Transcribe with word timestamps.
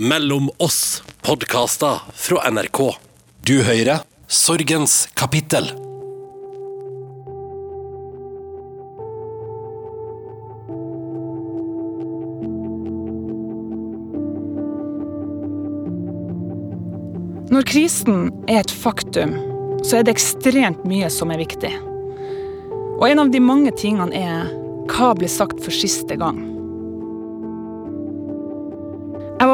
Mellom 0.00 0.50
oss 0.56 1.02
podkaster 1.22 2.00
fra 2.14 2.50
NRK. 2.50 2.94
Du 3.40 3.62
hører 3.64 4.02
Sorgens 4.28 5.08
kapittel. 5.16 5.70
Når 17.48 17.64
krisen 17.64 18.28
er 18.44 18.60
et 18.60 18.68
faktum, 18.68 19.32
så 19.80 19.96
er 19.96 20.04
det 20.04 20.18
ekstremt 20.18 20.84
mye 20.84 21.08
som 21.08 21.32
er 21.32 21.40
viktig. 21.40 21.72
Og 23.00 23.08
en 23.08 23.24
av 23.24 23.32
de 23.32 23.40
mange 23.40 23.72
tingene 23.80 24.12
er 24.12 24.52
hva 24.92 25.14
ble 25.16 25.32
sagt 25.32 25.64
for 25.64 25.72
siste 25.72 26.20
gang? 26.20 26.55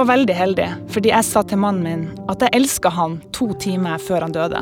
Var 0.03 0.17
veldig 0.17 0.35
heldig, 0.35 0.69
fordi 0.91 1.13
jeg 1.13 1.27
sa 1.29 1.45
til 1.47 1.61
mannen 1.63 1.85
min 1.87 2.31
at 2.31 2.41
jeg 2.43 2.57
elska 2.59 2.91
han 2.91 3.21
to 3.35 3.53
timer 3.63 4.01
før 4.03 4.25
han 4.27 4.35
døde. 4.35 4.59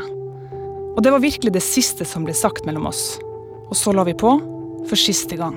Og 0.92 1.01
det 1.01 1.12
var 1.15 1.23
virkelig 1.23 1.55
det 1.55 1.62
siste 1.65 2.05
som 2.05 2.27
ble 2.27 2.34
sagt 2.37 2.66
mellom 2.69 2.91
oss. 2.91 3.16
Og 3.70 3.79
så 3.79 3.95
la 3.96 4.05
vi 4.05 4.12
på 4.12 4.34
for 4.84 5.01
siste 5.01 5.38
gang. 5.41 5.56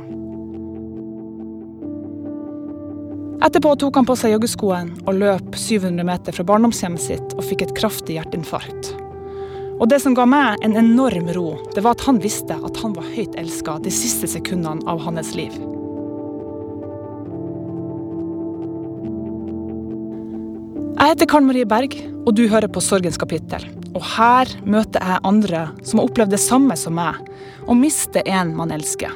Etterpå 3.43 3.73
tok 3.81 3.99
han 3.99 4.07
på 4.07 4.15
seg 4.15 4.37
joggeskoen 4.37 4.93
og 5.03 5.19
løp 5.19 5.59
700 5.59 6.07
meter 6.07 6.37
fra 6.37 6.47
barndomshjemmet 6.47 7.03
sitt 7.03 7.35
og 7.35 7.43
fikk 7.43 7.65
et 7.65 7.75
kraftig 7.75 8.15
hjerteinfarkt. 8.21 8.93
Og 9.81 9.89
det 9.91 9.99
som 9.99 10.15
ga 10.15 10.23
meg 10.29 10.63
en 10.63 10.79
enorm 10.79 11.27
ro, 11.35 11.47
det 11.75 11.83
var 11.83 11.97
at 11.97 12.07
han 12.07 12.23
visste 12.23 12.55
at 12.55 12.79
han 12.79 12.95
var 12.95 13.11
høyt 13.17 13.35
elska 13.35 13.81
de 13.83 13.91
siste 13.91 14.31
sekundene 14.31 14.85
av 14.87 15.03
hans 15.03 15.35
liv. 15.35 15.59
Jeg 21.03 21.17
heter 21.17 21.27
Karen 21.27 21.43
Marie 21.49 21.67
Berg, 21.67 21.97
og 22.23 22.29
du 22.31 22.45
hører 22.47 22.69
på 22.71 22.79
Sorgens 22.79 23.17
kapittel. 23.19 23.65
Og 23.91 24.05
her 24.13 24.47
møter 24.63 25.03
jeg 25.03 25.19
andre 25.27 25.63
som 25.83 25.99
har 25.99 26.07
opplevd 26.07 26.31
det 26.31 26.39
samme 26.39 26.77
som 26.79 26.95
meg, 26.95 27.17
å 27.67 27.75
miste 27.75 28.21
en 28.23 28.53
man 28.55 28.71
elsker. 28.71 29.11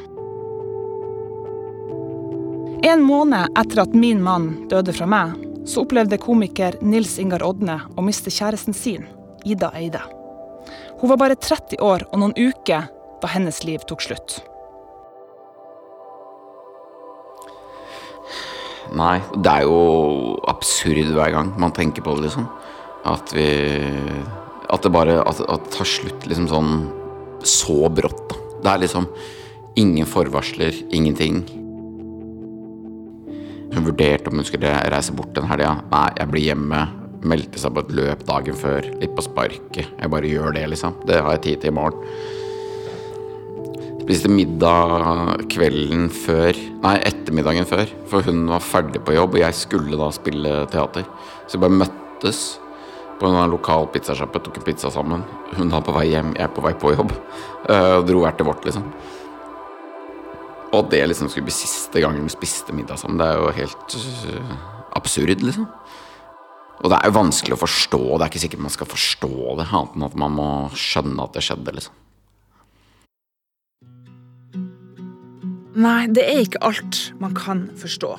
En 2.92 3.06
måned 3.08 3.56
etter 3.64 3.80
at 3.86 3.95
min 3.95 4.20
mann 4.25 4.50
døde 4.67 4.97
fra 5.00 5.08
meg, 5.08 5.39
så 5.64 5.86
opplevde 5.86 6.20
komiker 6.20 6.75
Nils 6.84 7.16
Ingar 7.23 7.47
Odne 7.47 7.80
å 7.95 8.03
miste 8.03 8.36
kjæresten 8.36 8.75
sin, 8.75 9.08
Ida 9.47 9.72
Eide. 9.80 10.03
Hun 11.00 11.08
var 11.14 11.23
bare 11.23 11.40
30 11.40 11.80
år 11.80 12.03
og 12.12 12.19
noen 12.19 12.36
uker 12.36 12.92
da 13.23 13.31
hennes 13.31 13.64
liv 13.64 13.88
tok 13.88 14.03
slutt. 14.03 14.42
Nei, 18.96 19.18
det 19.36 19.52
er 19.52 19.66
jo 19.68 20.38
absurd 20.48 21.12
hver 21.16 21.34
gang 21.34 21.52
man 21.60 21.74
tenker 21.76 22.06
på 22.06 22.16
det, 22.18 22.28
liksom. 22.28 22.48
At 23.08 23.34
vi 23.36 23.48
At 24.70 24.84
det 24.84 24.92
bare 24.92 25.22
At, 25.22 25.40
at 25.40 25.64
det 25.64 25.74
tar 25.76 25.88
slutt 25.88 26.28
liksom 26.28 26.48
sånn 26.52 26.72
så 27.48 27.88
brått, 27.94 28.24
da. 28.32 28.36
Det 28.64 28.72
er 28.72 28.82
liksom 28.82 29.06
ingen 29.78 30.08
forvarsler, 30.10 30.74
ingenting. 30.92 31.44
Hun 33.72 33.86
vurderte 33.86 34.32
om 34.32 34.42
hun 34.42 34.48
skulle 34.48 34.72
reise 34.90 35.14
bort 35.14 35.36
den 35.38 35.46
helga. 35.48 35.76
Nei, 35.92 36.08
jeg 36.18 36.32
blir 36.32 36.46
hjemme. 36.48 36.82
Meldte 37.28 37.62
seg 37.62 37.76
på 37.76 37.84
et 37.86 37.94
løp 38.00 38.26
dagen 38.28 38.58
før. 38.58 38.90
Litt 38.98 39.14
på 39.16 39.28
sparket. 39.28 39.86
Jeg 39.86 40.12
bare 40.12 40.32
gjør 40.34 40.58
det, 40.58 40.66
liksom. 40.74 40.98
Det 41.08 41.22
har 41.22 41.38
jeg 41.38 41.44
tid 41.46 41.62
til 41.62 41.72
i 41.72 41.78
morgen. 41.78 42.02
Spiste 44.08 44.30
middag 44.31 45.41
kvelden 45.52 46.05
før 46.16 46.55
Nei, 46.80 46.94
ettermiddagen 47.09 47.66
før. 47.67 47.89
For 48.08 48.23
hun 48.23 48.45
var 48.47 48.63
ferdig 48.63 49.02
på 49.03 49.17
jobb, 49.17 49.36
og 49.36 49.41
jeg 49.41 49.58
skulle 49.59 50.00
da 50.00 50.08
spille 50.16 50.53
teater. 50.72 51.03
Så 51.44 51.58
vi 51.58 51.66
bare 51.66 51.75
møttes 51.81 52.39
på 53.19 53.28
en 53.28 53.52
lokal 53.52 53.89
pizzasjappe, 53.91 54.39
tok 54.45 54.61
en 54.61 54.66
pizza 54.69 54.94
sammen. 54.95 55.25
Hun 55.58 55.75
er 55.75 55.83
på 55.83 55.97
vei 55.97 56.05
hjem, 56.13 56.31
jeg 56.39 56.47
er 56.47 56.55
på 56.55 56.63
vei 56.63 56.72
på 56.80 56.94
jobb. 56.95 57.11
Og 57.97 58.08
dro 58.08 58.23
hvert 58.23 58.39
til 58.39 58.47
vårt, 58.47 58.63
liksom. 58.69 58.88
Og 60.72 60.88
det 60.96 61.03
liksom 61.12 61.28
skulle 61.28 61.51
bli 61.51 61.59
siste 61.59 62.00
gangen 62.00 62.23
vi 62.23 62.31
spiste 62.31 62.79
middag 62.79 63.03
sammen, 63.03 63.19
det 63.19 63.28
er 63.28 63.44
jo 63.44 63.53
helt 63.59 64.00
uh, 64.00 64.57
absurd, 64.96 65.44
liksom. 65.44 65.67
Og 66.79 66.91
det 66.94 66.96
er 66.96 67.12
jo 67.12 67.19
vanskelig 67.19 67.59
å 67.59 67.63
forstå, 67.67 68.03
det 68.07 68.23
er 68.23 68.31
ikke 68.31 68.47
sikkert 68.47 68.67
man 68.72 68.79
skal 68.79 68.96
forstå 68.96 69.35
det, 69.59 69.67
annet 69.67 70.00
enn 70.00 70.12
at 70.13 70.19
man 70.23 70.40
må 70.40 70.51
skjønne 70.79 71.28
at 71.28 71.35
det 71.35 71.44
skjedde, 71.44 71.79
liksom. 71.81 72.03
Nei, 75.78 76.08
det 76.10 76.24
er 76.26 76.40
ikke 76.42 76.64
alt 76.66 77.00
man 77.22 77.36
kan 77.38 77.68
forstå. 77.78 78.16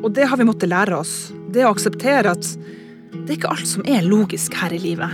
Og 0.00 0.12
det 0.16 0.24
har 0.30 0.40
vi 0.40 0.46
måttet 0.48 0.70
lære 0.72 0.96
oss. 0.96 1.34
Det 1.52 1.66
å 1.66 1.72
akseptere 1.74 2.32
at 2.32 2.46
det 3.12 3.26
er 3.26 3.34
ikke 3.36 3.50
alt 3.52 3.68
som 3.68 3.84
er 3.84 4.06
logisk 4.08 4.56
her 4.56 4.72
i 4.72 4.80
livet. 4.80 5.12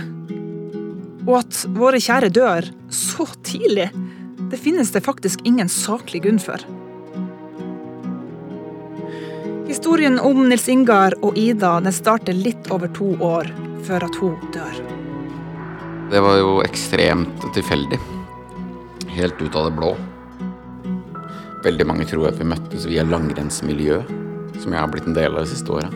Og 1.27 1.33
at 1.41 1.65
våre 1.75 1.99
kjære 1.99 2.29
dør 2.31 2.69
så 2.95 3.27
tidlig, 3.43 3.89
det 4.51 4.59
finnes 4.59 4.93
det 4.95 5.03
faktisk 5.03 5.43
ingen 5.43 5.67
saklig 5.71 6.23
grunn 6.23 6.39
for. 6.39 6.63
Historien 9.67 10.15
om 10.19 10.47
Nils 10.47 10.69
Ingar 10.71 11.17
og 11.19 11.35
Ida 11.39 11.73
den 11.83 11.95
starter 11.95 12.35
litt 12.35 12.71
over 12.71 12.91
to 12.95 13.13
år 13.19 13.51
før 13.83 14.07
at 14.07 14.21
hun 14.23 14.39
dør. 14.55 14.79
Det 16.11 16.23
var 16.23 16.39
jo 16.39 16.55
ekstremt 16.63 17.51
tilfeldig. 17.51 17.99
Helt 19.11 19.43
ut 19.43 19.59
av 19.59 19.67
det 19.67 19.75
blå. 19.75 19.93
Veldig 21.61 21.85
mange 21.85 22.07
tror 22.09 22.31
at 22.31 22.39
vi 22.39 22.47
møttes 22.49 22.87
via 22.89 23.03
langrennsmiljø, 23.05 23.99
som 24.61 24.73
jeg 24.73 24.81
har 24.81 24.89
blitt 24.89 25.07
en 25.09 25.17
del 25.17 25.35
av 25.35 25.43
det 25.43 25.51
siste 25.51 25.73
året. 25.73 25.93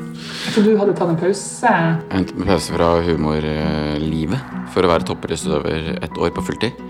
Så 0.54 0.62
du 0.66 0.76
hadde 0.78 0.94
tatt 0.98 1.10
en 1.10 1.18
pause? 1.20 1.72
En 2.14 2.28
pause 2.46 2.76
fra 2.76 2.90
humorlivet 3.06 4.54
for 4.74 4.86
å 4.86 4.92
være 4.92 5.08
toppidrettsutøver 5.10 5.96
et 6.06 6.20
år 6.22 6.34
på 6.36 6.46
fulltid. 6.46 6.86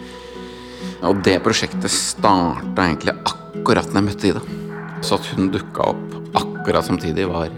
Og 1.05 1.21
det 1.23 1.37
prosjektet 1.45 1.91
starta 1.91 2.87
egentlig 2.87 3.15
akkurat 3.15 3.91
når 3.91 4.01
jeg 4.01 4.07
møtte 4.09 4.29
Ida. 4.31 4.43
Så 5.05 5.19
at 5.19 5.31
hun 5.33 5.51
dukka 5.53 5.91
opp 5.93 6.15
akkurat 6.35 6.87
samtidig, 6.87 7.27
var 7.29 7.51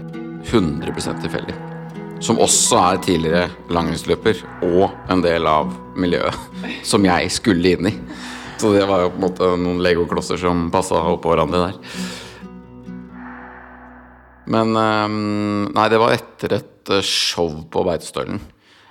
100% 0.46 1.22
tilfeldig. 1.24 1.54
Som 2.22 2.38
også 2.42 2.78
er 2.82 3.02
tidligere 3.02 3.44
langrennsløper 3.74 4.42
og 4.66 4.90
en 5.10 5.22
del 5.22 5.46
av 5.50 5.70
miljøet 5.98 6.34
som 6.86 7.06
jeg 7.06 7.30
skulle 7.34 7.74
inn 7.74 7.90
i. 7.90 7.94
Så 8.58 8.72
det 8.74 8.86
var 8.90 9.04
jo 9.04 9.10
på 9.12 9.20
en 9.20 9.22
måte 9.22 9.48
noen 9.60 9.82
legoklosser 9.86 10.40
som 10.40 10.66
passa 10.74 10.98
oppå 11.12 11.30
hverandre 11.30 11.60
der. 11.68 11.76
Men 14.50 14.74
Nei, 14.74 15.86
det 15.92 16.00
var 16.02 16.16
etter 16.16 16.56
et 16.56 16.92
show 17.06 17.52
på 17.70 17.84
Beitostølen. 17.86 18.40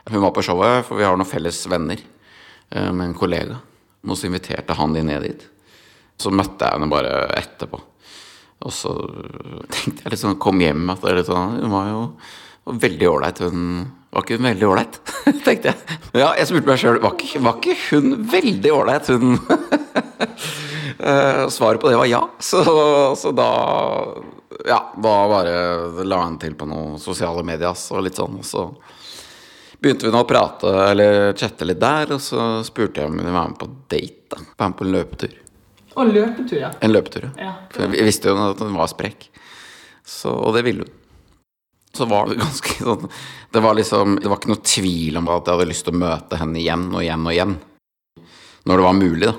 Hun 0.07 0.23
var 0.23 0.31
på 0.31 0.45
showet, 0.45 0.85
for 0.87 0.95
vi 0.95 1.03
har 1.03 1.19
noen 1.19 1.27
felles 1.27 1.59
venner 1.67 1.99
med 2.71 3.03
en 3.09 3.17
kollega. 3.17 3.59
Og 4.07 4.15
så 4.15 4.29
inviterte 4.29 4.77
han 4.77 4.95
de 4.95 5.03
ned 5.03 5.25
dit. 5.27 5.43
Så 6.17 6.31
møtte 6.31 6.63
jeg 6.63 6.77
henne 6.77 6.91
bare 6.91 7.25
etterpå. 7.35 7.81
Og 8.63 8.73
så 8.73 8.93
tenkte 9.73 10.05
jeg 10.05 10.13
liksom 10.15 10.39
Kom 10.41 10.61
hjem 10.63 10.87
at 10.89 11.03
det 11.03 11.27
sånn, 11.27 11.59
Hun 11.61 11.73
var 11.75 11.91
jo 11.91 12.01
veldig 12.73 13.09
ålreit. 13.09 13.39
Hun 13.39 13.91
var 14.11 14.25
ikke 14.25 14.37
hun 14.39 14.49
veldig 14.49 14.67
ålreit? 14.67 14.99
tenkte 15.45 15.71
jeg. 15.71 15.99
Ja, 16.17 16.31
jeg 16.37 16.47
spurte 16.49 16.71
meg 16.71 16.81
sjøl 16.81 16.99
var, 17.03 17.15
var, 17.45 17.59
ikke 17.59 17.75
hun 17.91 18.15
veldig 18.31 18.73
ålreit, 18.73 19.11
hun? 19.13 19.37
Svaret 21.53 21.81
på 21.81 21.91
det 21.91 21.99
var 21.99 22.09
ja. 22.09 22.23
Så, 22.41 22.63
så 23.19 23.31
da 23.37 23.49
Ja, 24.65 24.79
da 24.97 25.15
bare 25.29 26.05
la 26.07 26.21
han 26.23 26.39
til 26.41 26.55
på 26.57 26.65
noen 26.67 26.97
sosiale 26.99 27.43
medier 27.45 27.77
og 27.93 28.03
litt 28.03 28.17
sånn. 28.17 28.39
Og 28.41 28.47
så 28.47 28.63
begynte 29.77 30.07
vi 30.07 30.13
nå 30.15 30.23
å 30.23 30.29
prate 30.29 30.71
eller 30.87 31.35
chatte 31.37 31.67
litt 31.67 31.81
der, 31.81 32.15
og 32.15 32.23
så 32.23 32.63
spurte 32.65 33.03
jeg 33.03 33.11
om 33.11 33.13
hun 33.13 33.21
ville 33.21 33.35
være 33.35 33.53
med 33.53 33.59
på 33.61 33.69
date. 33.93 34.23
da 34.33 34.41
Være 34.41 34.71
med 34.71 34.79
på 34.79 34.87
en 34.87 34.95
løpetur. 34.95 35.35
Og 35.97 36.13
løpetur, 36.13 36.59
ja. 36.61 36.71
En 36.81 36.93
løpetur, 36.93 37.29
ja. 37.41 37.53
For 37.73 37.97
jeg 37.97 38.05
visste 38.05 38.33
jo 38.33 38.37
at 38.49 38.61
hun 38.61 38.77
var 38.77 38.89
sprek, 38.91 39.29
Så, 40.07 40.31
og 40.31 40.55
det 40.55 40.63
ville 40.65 40.85
hun. 40.85 40.93
Så 41.97 42.05
var 42.09 42.29
det 42.29 42.37
ganske 42.37 42.75
sånn 42.77 43.07
Det 43.53 43.63
var 43.63 43.77
liksom 43.77 44.19
Det 44.21 44.29
var 44.29 44.37
ikke 44.37 44.51
noe 44.53 44.69
tvil 44.75 45.17
om 45.17 45.29
at 45.33 45.47
jeg 45.47 45.57
hadde 45.57 45.69
lyst 45.71 45.87
til 45.87 45.95
å 45.95 46.01
møte 46.03 46.39
henne 46.39 46.61
igjen 46.61 46.87
og 46.91 47.01
igjen 47.01 47.25
og 47.25 47.33
igjen. 47.33 47.57
Når 48.67 48.81
det 48.81 48.85
var 48.85 48.97
mulig, 48.97 49.29
da. 49.31 49.35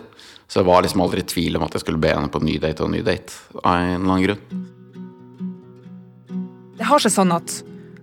Så 0.49 0.63
jeg 0.63 0.69
var 0.71 0.83
liksom 0.83 1.03
aldri 1.05 1.23
tvil 1.29 1.59
om 1.59 1.67
at 1.67 1.75
jeg 1.77 1.85
skulle 1.85 2.01
be 2.01 2.11
henne 2.15 2.33
på 2.33 2.41
ny 2.41 2.57
date 2.63 2.85
og 2.85 2.91
ny 2.95 3.03
date. 3.05 3.35
Av 3.61 3.75
en 3.77 3.91
eller 3.91 4.15
annen 4.15 4.25
grunn. 4.25 4.63
Det 6.79 6.87
har 6.89 7.03
seg 7.05 7.13
sånn 7.13 7.35
at 7.37 7.59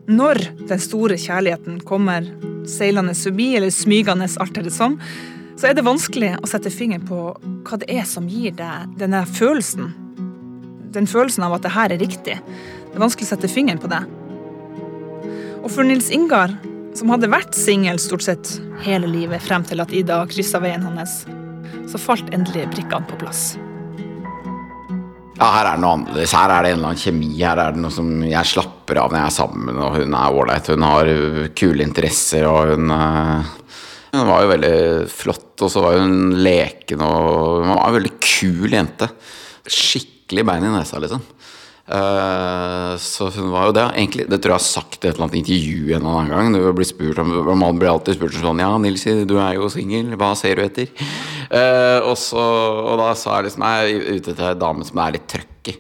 når 0.06 0.38
den 0.70 0.82
store 0.84 1.18
kjærligheten 1.18 1.80
kommer 1.88 2.28
seilende 2.70 3.16
forbi, 3.18 3.56
eller 3.58 3.74
smygende, 3.74 4.28
alt 4.42 4.60
er 4.60 4.68
det 4.68 4.74
som, 4.76 5.00
så 5.58 5.70
er 5.70 5.78
det 5.78 5.86
vanskelig 5.88 6.36
å 6.44 6.50
sette 6.50 6.70
fingeren 6.74 7.06
på 7.08 7.20
hva 7.66 7.80
det 7.82 7.90
er 7.90 8.06
som 8.06 8.28
gir 8.30 8.54
deg 8.58 8.94
denne 9.00 9.24
følelsen. 9.26 9.90
Den 10.94 11.10
følelsen 11.10 11.48
av 11.48 11.58
at 11.58 11.66
det 11.66 11.74
her 11.74 11.96
er 11.96 12.02
riktig. 12.02 12.38
Det 12.38 12.94
er 12.94 13.02
vanskelig 13.02 13.26
å 13.30 13.34
sette 13.34 13.50
fingeren 13.52 13.82
på 13.82 13.90
det. 13.90 14.04
Og 15.66 15.72
for 15.74 15.82
Nils 15.82 16.12
Ingar, 16.14 16.52
som 16.94 17.10
hadde 17.10 17.32
vært 17.34 17.56
singel 17.58 17.98
stort 17.98 18.22
sett 18.22 18.52
hele 18.86 19.08
livet 19.10 19.42
frem 19.42 19.64
til 19.66 19.82
at 19.82 19.90
Ida 19.98 20.20
kryssa 20.30 20.60
veien 20.62 20.84
hans, 20.86 21.24
så 21.90 21.98
falt 21.98 22.28
endelig 22.36 22.68
brikkene 22.76 23.10
på 23.10 23.18
plass. 23.24 23.56
Ja, 25.40 25.48
her 25.50 25.66
er 25.66 25.74
det 25.74 25.82
noe 25.82 25.96
annerledes. 25.98 26.36
Her 26.38 26.54
er 26.54 26.64
det 26.64 26.70
en 26.70 26.78
eller 26.78 26.92
annen 26.92 27.02
kjemi. 27.02 27.32
Her 27.40 27.64
er 27.64 27.74
det 27.74 27.82
noe 27.82 27.96
som 27.96 28.12
jeg 28.24 28.52
slapper 28.52 29.02
av 29.02 29.10
når 29.10 29.20
jeg 29.24 29.32
er 29.32 29.36
sammen, 29.40 29.82
og 29.82 29.98
hun 29.98 30.14
er 30.22 30.38
ålreit. 30.38 30.70
Hun 30.70 30.86
har 30.86 31.10
kule 31.58 31.88
interesser, 31.90 32.46
og 32.46 32.76
hun 32.76 32.94
eh, 32.94 33.54
Hun 34.16 34.30
var 34.30 34.46
jo 34.46 34.52
veldig 34.54 34.76
flott, 35.12 35.50
og 35.66 35.72
så 35.74 35.82
var 35.84 35.98
hun 35.98 36.30
leken, 36.46 37.02
og 37.04 37.66
hun 37.66 37.74
var 37.74 37.90
en 37.90 37.98
veldig 37.98 38.14
kul 38.22 38.70
jente. 38.72 39.10
Skikkelig 39.66 40.46
bein 40.46 40.70
i 40.70 40.72
nesa, 40.78 41.02
liksom. 41.04 41.26
Uh, 41.86 42.98
så 42.98 43.28
hun 43.30 43.52
var 43.54 43.70
jo 43.70 43.76
det. 43.78 43.86
Egentlig, 43.94 44.26
det 44.26 44.40
tror 44.42 44.56
jeg 44.56 44.58
har 44.58 44.66
sagt 44.66 45.04
i 45.04 45.08
et 45.08 45.12
eller 45.14 45.28
annet 45.28 45.40
intervju 45.44 45.92
en 45.94 46.00
eller 46.00 46.22
annen 46.34 46.56
gang. 46.56 47.58
Man 47.62 47.82
blir 47.82 47.92
alltid 47.92 48.18
spurt 48.18 48.38
sånn 48.40 48.64
Ja, 48.64 48.72
Nilsi, 48.82 49.20
du 49.30 49.38
er 49.38 49.54
jo 49.60 49.70
singel. 49.70 50.16
Hva 50.18 50.32
ser 50.38 50.58
du 50.58 50.66
etter? 50.66 50.90
Uh, 51.52 52.02
og, 52.10 52.16
så, 52.18 52.42
og 52.42 52.98
da 53.04 53.12
sa 53.14 53.38
jeg 53.38 53.52
liksom 53.52 53.68
Jeg 53.70 54.00
er 54.00 54.18
ute 54.18 54.34
etter 54.34 54.48
ei 54.50 54.58
dame 54.66 54.88
som 54.88 55.04
er 55.04 55.14
litt 55.20 55.30
trøkk. 55.30 55.76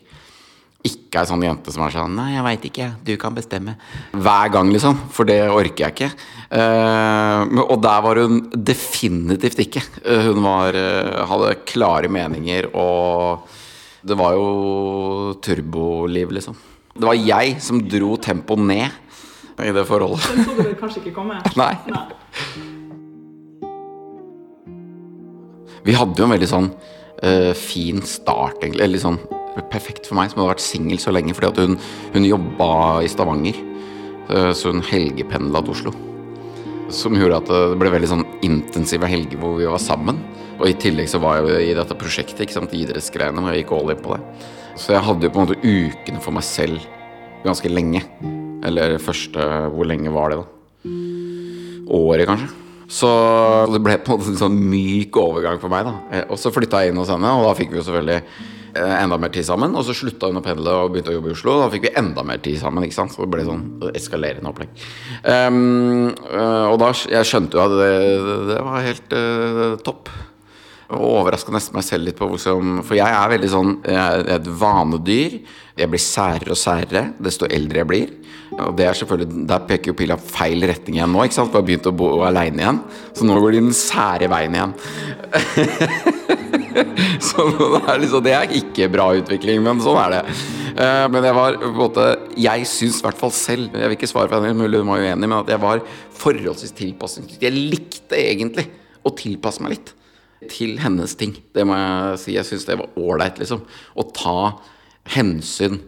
Ikke 0.86 1.24
ei 1.24 1.25
sånn 1.31 1.42
jente 1.42 1.74
som 1.74 1.88
er 1.88 1.96
sånn 1.96 2.13
Nei, 2.13 2.30
jeg 2.36 2.46
veit 2.46 2.69
ikke, 2.69 2.92
du 3.02 3.16
kan 3.18 3.34
bestemme. 3.34 3.74
Hver 4.13 4.54
gang, 4.54 4.69
liksom. 4.69 5.02
For 5.10 5.25
det 5.25 5.42
orker 5.50 5.88
jeg 5.88 5.98
ikke. 5.98 6.13
Uh, 6.54 7.66
og 7.66 7.80
der 7.81 8.06
var 8.06 8.22
hun 8.22 8.44
definitivt 8.54 9.66
ikke. 9.66 9.81
hun 10.06 10.46
var, 10.46 10.78
hadde 11.34 11.56
klare 11.66 12.13
meninger 12.13 12.69
og 12.78 13.50
det 14.06 14.16
var 14.18 14.36
jo 14.38 15.34
turboliv, 15.42 16.31
liksom. 16.38 16.57
Det 16.96 17.07
var 17.07 17.18
jeg 17.18 17.57
som 17.63 17.81
dro 17.90 18.13
tempoet 18.22 18.62
ned 18.62 19.66
i 19.66 19.72
det 19.74 19.86
forholdet. 19.88 20.28
Den 20.30 20.46
så 20.46 20.56
du 20.60 20.75
kanskje 20.78 21.02
ikke 21.02 21.16
komme? 21.16 21.40
Nei. 21.62 21.74
Vi 25.86 25.96
hadde 25.98 26.22
jo 26.22 26.28
en 26.28 26.36
veldig 26.36 26.50
sånn 26.50 26.69
uh, 26.69 27.54
fin 27.57 28.04
start, 28.06 28.62
egentlig. 28.62 28.86
Eller 28.86 29.02
sånn 29.02 29.19
perfekt 29.72 30.06
for 30.06 30.19
meg, 30.19 30.30
som 30.30 30.44
hadde 30.44 30.54
vært 30.54 30.66
singel 30.66 31.02
så 31.02 31.13
lenge. 31.16 31.34
Fordi 31.38 31.50
at 31.50 31.63
hun, 31.63 31.80
hun 32.13 32.30
jobba 32.30 32.69
i 33.06 33.10
Stavanger. 33.10 33.57
Uh, 34.30 34.52
så 34.54 34.69
hun 34.69 34.86
helgependla 34.86 35.66
til 35.66 35.75
Oslo. 35.80 35.96
Som 36.94 37.18
gjorde 37.18 37.42
at 37.42 37.50
det 37.50 37.81
ble 37.81 37.94
veldig 37.98 38.13
sånn 38.13 38.25
intensive 38.46 39.10
helger 39.10 39.42
hvor 39.42 39.57
vi 39.57 39.69
var 39.69 39.81
sammen. 39.81 40.22
Og 40.56 40.68
i 40.69 40.75
tillegg 40.80 41.10
så 41.12 41.19
var 41.24 41.40
jeg 41.40 41.50
jo 41.50 41.63
i 41.63 41.78
dette 41.78 41.98
prosjektet, 42.00 42.46
ikke 42.46 42.57
sant, 42.57 42.75
idrettsgreiene, 42.75 43.44
og 43.44 43.52
jeg 43.52 43.63
gikk 43.63 43.74
all 43.75 43.92
in 43.92 44.04
på 44.04 44.16
det. 44.16 44.52
Så 44.80 44.96
jeg 44.96 45.06
hadde 45.07 45.28
jo 45.28 45.31
på 45.31 45.42
en 45.42 45.48
måte 45.48 45.62
ukene 45.63 46.22
for 46.24 46.36
meg 46.36 46.46
selv 46.48 46.84
ganske 47.46 47.72
lenge. 47.72 48.04
Eller 48.66 48.98
første 48.98 49.44
Hvor 49.72 49.88
lenge 49.88 50.13
var 50.13 50.31
det, 50.31 50.42
da? 50.42 50.48
Året, 51.96 52.25
kanskje. 52.28 52.50
Så 52.90 53.10
det 53.72 53.81
ble 53.81 53.98
på 54.02 54.13
en 54.13 54.19
måte 54.19 54.34
en 54.34 54.40
sånn 54.42 54.57
myk 54.72 55.18
overgang 55.18 55.62
for 55.62 55.74
meg, 55.74 55.88
da. 55.88 56.25
Og 56.30 56.38
så 56.40 56.54
flytta 56.54 56.84
jeg 56.84 56.94
inn 56.94 57.02
hos 57.02 57.12
henne, 57.13 57.31
og 57.34 57.48
da 57.48 57.56
fikk 57.57 57.74
vi 57.74 57.81
jo 57.81 57.86
selvfølgelig 57.88 58.54
enda 58.75 59.18
mer 59.22 59.31
tid 59.34 59.48
sammen. 59.48 59.75
Og 59.78 59.86
så 59.88 59.96
slutta 59.96 60.30
hun 60.30 60.42
å 60.42 60.44
pendle 60.46 60.74
og 60.75 60.94
begynte 60.94 61.13
å 61.13 61.18
jobbe 61.18 61.31
i 61.31 61.36
Oslo. 61.36 61.56
Og 61.56 61.63
da 61.63 61.72
fikk 61.74 61.88
vi 61.88 61.96
enda 62.02 62.25
mer 62.28 62.42
tid 62.44 62.60
sammen. 62.62 62.84
ikke 62.86 62.98
sant? 62.98 63.16
Så 63.16 63.24
det 63.24 63.31
ble 63.34 63.46
sånn 63.48 63.66
eskalerende 63.96 64.52
opplegg. 64.52 64.86
Um, 65.24 66.12
og 66.72 66.78
da 66.81 66.92
jeg 67.16 67.30
skjønte 67.30 67.57
jo 67.57 67.63
at 67.63 67.75
det, 67.80 67.92
det 68.52 68.62
var 68.68 68.88
helt 68.90 69.16
uh, 69.16 69.78
topp. 69.86 70.12
Overraska 70.94 71.50
nesten 71.54 71.74
meg 71.74 71.86
selv 71.86 72.06
litt 72.06 72.18
på 72.20 72.28
hvordan 72.30 72.84
For 72.86 72.94
jeg 72.98 73.10
er 73.10 73.30
veldig 73.32 73.48
sånn 73.50 73.72
Jeg 73.82 73.98
er 73.98 74.28
et 74.36 74.50
vanedyr. 74.62 75.40
Jeg 75.76 75.92
blir 75.92 76.02
særere 76.02 76.54
og 76.54 76.60
særere 76.60 77.08
desto 77.26 77.50
eldre 77.50 77.82
jeg 77.82 77.90
blir. 77.90 78.12
Og 78.54 78.76
det 78.78 78.86
er 78.86 79.00
selvfølgelig 79.00 79.48
Der 79.50 79.66
peker 79.70 79.92
jo 79.92 79.98
pila 79.98 80.18
feil 80.22 80.62
retning 80.70 81.00
igjen 81.00 81.12
nå, 81.12 81.26
ikke 81.26 81.40
sant? 81.40 81.50
For 81.50 81.58
jeg 81.58 81.64
har 81.64 81.70
begynt 81.72 81.90
å 81.90 81.98
bo 81.98 82.10
aleine 82.28 82.62
igjen. 82.62 82.80
Så 83.18 83.26
nå 83.26 83.40
går 83.42 83.58
de 83.58 83.64
den 83.66 83.78
sære 83.78 84.30
veien 84.32 84.60
igjen. 84.60 84.76
så 87.26 87.48
det 87.50 87.81
er, 87.81 87.98
liksom, 88.04 88.24
det 88.24 88.36
er 88.36 88.56
ikke 88.60 88.92
bra 88.92 89.06
utvikling, 89.18 89.64
men 89.66 89.81
sånn 89.84 90.00
er 90.06 90.18
det. 90.18 90.24
Uh, 90.76 91.06
men 91.12 91.24
jeg 91.24 91.36
var 91.38 91.56
på 91.56 91.70
en 91.70 91.78
måte 91.80 92.06
Jeg 92.36 92.66
syns 92.68 92.98
i 93.00 93.06
hvert 93.06 93.16
fall 93.16 93.31
selv 93.31 93.78
Jeg 93.80 93.88
vil 93.88 93.96
ikke 93.96 94.10
svare 94.12 94.28
på 94.28 94.42
henne, 94.42 94.60
mulig 94.60 94.81
hun 94.81 94.90
var 94.92 95.00
uenig, 95.00 95.24
men 95.24 95.38
at 95.38 95.52
jeg 95.54 95.62
var 95.64 95.84
forholdsvis 96.20 96.76
tilpasningsdyktig. 96.76 97.48
Jeg 97.48 97.70
likte 97.74 98.20
egentlig 98.20 98.68
å 99.06 99.14
tilpasse 99.16 99.64
meg 99.64 99.78
litt 99.78 99.96
til 100.51 100.77
hennes 100.83 101.15
ting. 101.19 101.36
Det 101.56 101.65
må 101.68 101.77
jeg 101.77 102.21
si. 102.21 102.38
Jeg 102.38 102.47
syns 102.47 102.68
det 102.68 102.80
var 102.80 102.95
ålreit, 103.00 103.42
liksom. 103.42 103.65
Å 103.65 104.07
ta 104.15 104.38
hensyn 105.15 105.81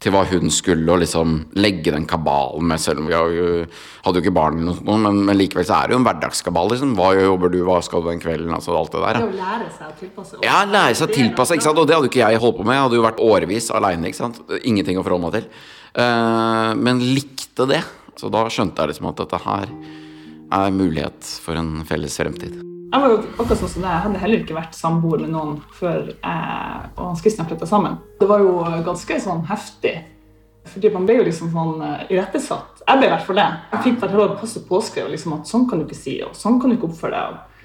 til 0.00 0.14
hva 0.14 0.22
hun 0.30 0.48
skulle, 0.52 0.86
og 0.88 1.02
liksom 1.02 1.32
legge 1.60 1.92
den 1.92 2.06
kabalen 2.08 2.64
med, 2.70 2.80
selv 2.80 3.02
om 3.02 3.08
vi 3.10 3.16
hadde 3.16 4.16
jo 4.16 4.22
ikke 4.22 4.32
barn, 4.32 4.62
eller 4.62 4.78
noe, 4.86 4.96
men, 5.02 5.18
men, 5.26 5.36
likevel 5.36 5.66
så 5.68 5.76
er 5.76 5.90
det 5.90 5.94
jo 5.94 6.00
en 6.00 6.06
hverdagskabal. 6.06 6.72
liksom. 6.72 6.94
Hva 6.96 7.10
jobber 7.18 7.52
du, 7.52 7.58
hva 7.66 7.76
skal 7.84 8.04
du 8.04 8.08
den 8.08 8.22
kvelden? 8.22 8.54
altså 8.56 8.72
alt 8.78 8.96
Det 8.96 9.04
der. 9.04 9.20
Det 9.20 9.28
å 9.28 9.36
lære 9.42 9.68
seg 9.76 9.90
å 9.90 9.98
tilpasse. 10.00 10.40
Ja, 10.46 10.62
lære 10.64 10.96
seg 10.96 11.10
å 11.10 11.18
tilpasse, 11.18 11.58
ikke 11.58 11.68
sant? 11.68 11.82
og 11.82 11.90
det 11.90 11.98
hadde 11.98 12.08
jo 12.08 12.14
ikke 12.14 12.24
jeg 12.24 12.40
holdt 12.46 12.58
på 12.62 12.66
med. 12.66 12.78
Jeg 12.78 12.86
hadde 12.86 13.00
jo 13.00 13.06
vært 13.10 13.22
årevis 13.28 13.70
aleine. 13.76 14.14
Ingenting 14.62 15.00
å 15.00 15.04
forholde 15.04 15.26
meg 15.26 15.36
til. 15.36 15.52
Uh, 15.90 16.72
men 16.80 17.04
likte 17.12 17.68
det. 17.68 17.84
Så 18.16 18.32
da 18.32 18.46
skjønte 18.52 18.80
jeg 18.80 18.94
liksom 18.94 19.12
at 19.12 19.20
dette 19.20 19.44
her 19.44 19.78
er 20.50 20.74
mulighet 20.74 21.36
for 21.44 21.60
en 21.60 21.82
felles 21.88 22.16
fremtid. 22.16 22.56
Jeg 22.90 23.02
var 23.02 23.12
jo 23.12 23.18
akkurat 23.22 23.60
sånn 23.60 23.70
som 23.70 23.84
det. 23.84 23.90
Jeg 23.90 24.04
hadde 24.04 24.20
heller 24.22 24.40
ikke 24.42 24.56
vært 24.56 24.74
samboer 24.74 25.20
med 25.22 25.30
noen 25.30 25.58
før 25.76 26.08
jeg 26.10 26.88
og 26.96 27.04
Hans 27.04 27.20
Christian 27.22 27.46
flytta 27.46 27.68
sammen. 27.70 28.00
Det 28.18 28.26
var 28.26 28.42
jo 28.42 28.56
ganske 28.86 29.18
sånn 29.22 29.44
heftig. 29.46 29.94
Fordi 30.70 30.90
man 30.94 31.06
ble 31.06 31.20
jo 31.20 31.26
liksom 31.28 31.52
sånn 31.54 31.78
uh, 31.82 32.02
irettesatt. 32.10 32.82
Jeg 32.82 32.98
ble 32.98 33.06
i 33.06 33.12
hvert 33.12 33.26
fall 33.28 33.38
det. 33.38 33.46
Jeg 33.70 33.84
fikk 33.86 34.02
hvert 34.02 34.16
råd 34.18 34.34
passe 34.42 34.62
påskrevet 34.66 35.14
liksom, 35.14 35.36
at 35.38 35.50
sånn 35.50 35.68
kan 35.70 35.80
du 35.80 35.86
ikke 35.86 35.98
si, 35.98 36.18
og 36.26 36.34
sånn 36.36 36.58
kan 36.60 36.70
du 36.72 36.76
ikke 36.76 36.90
oppføre 36.90 37.22
deg. 37.22 37.62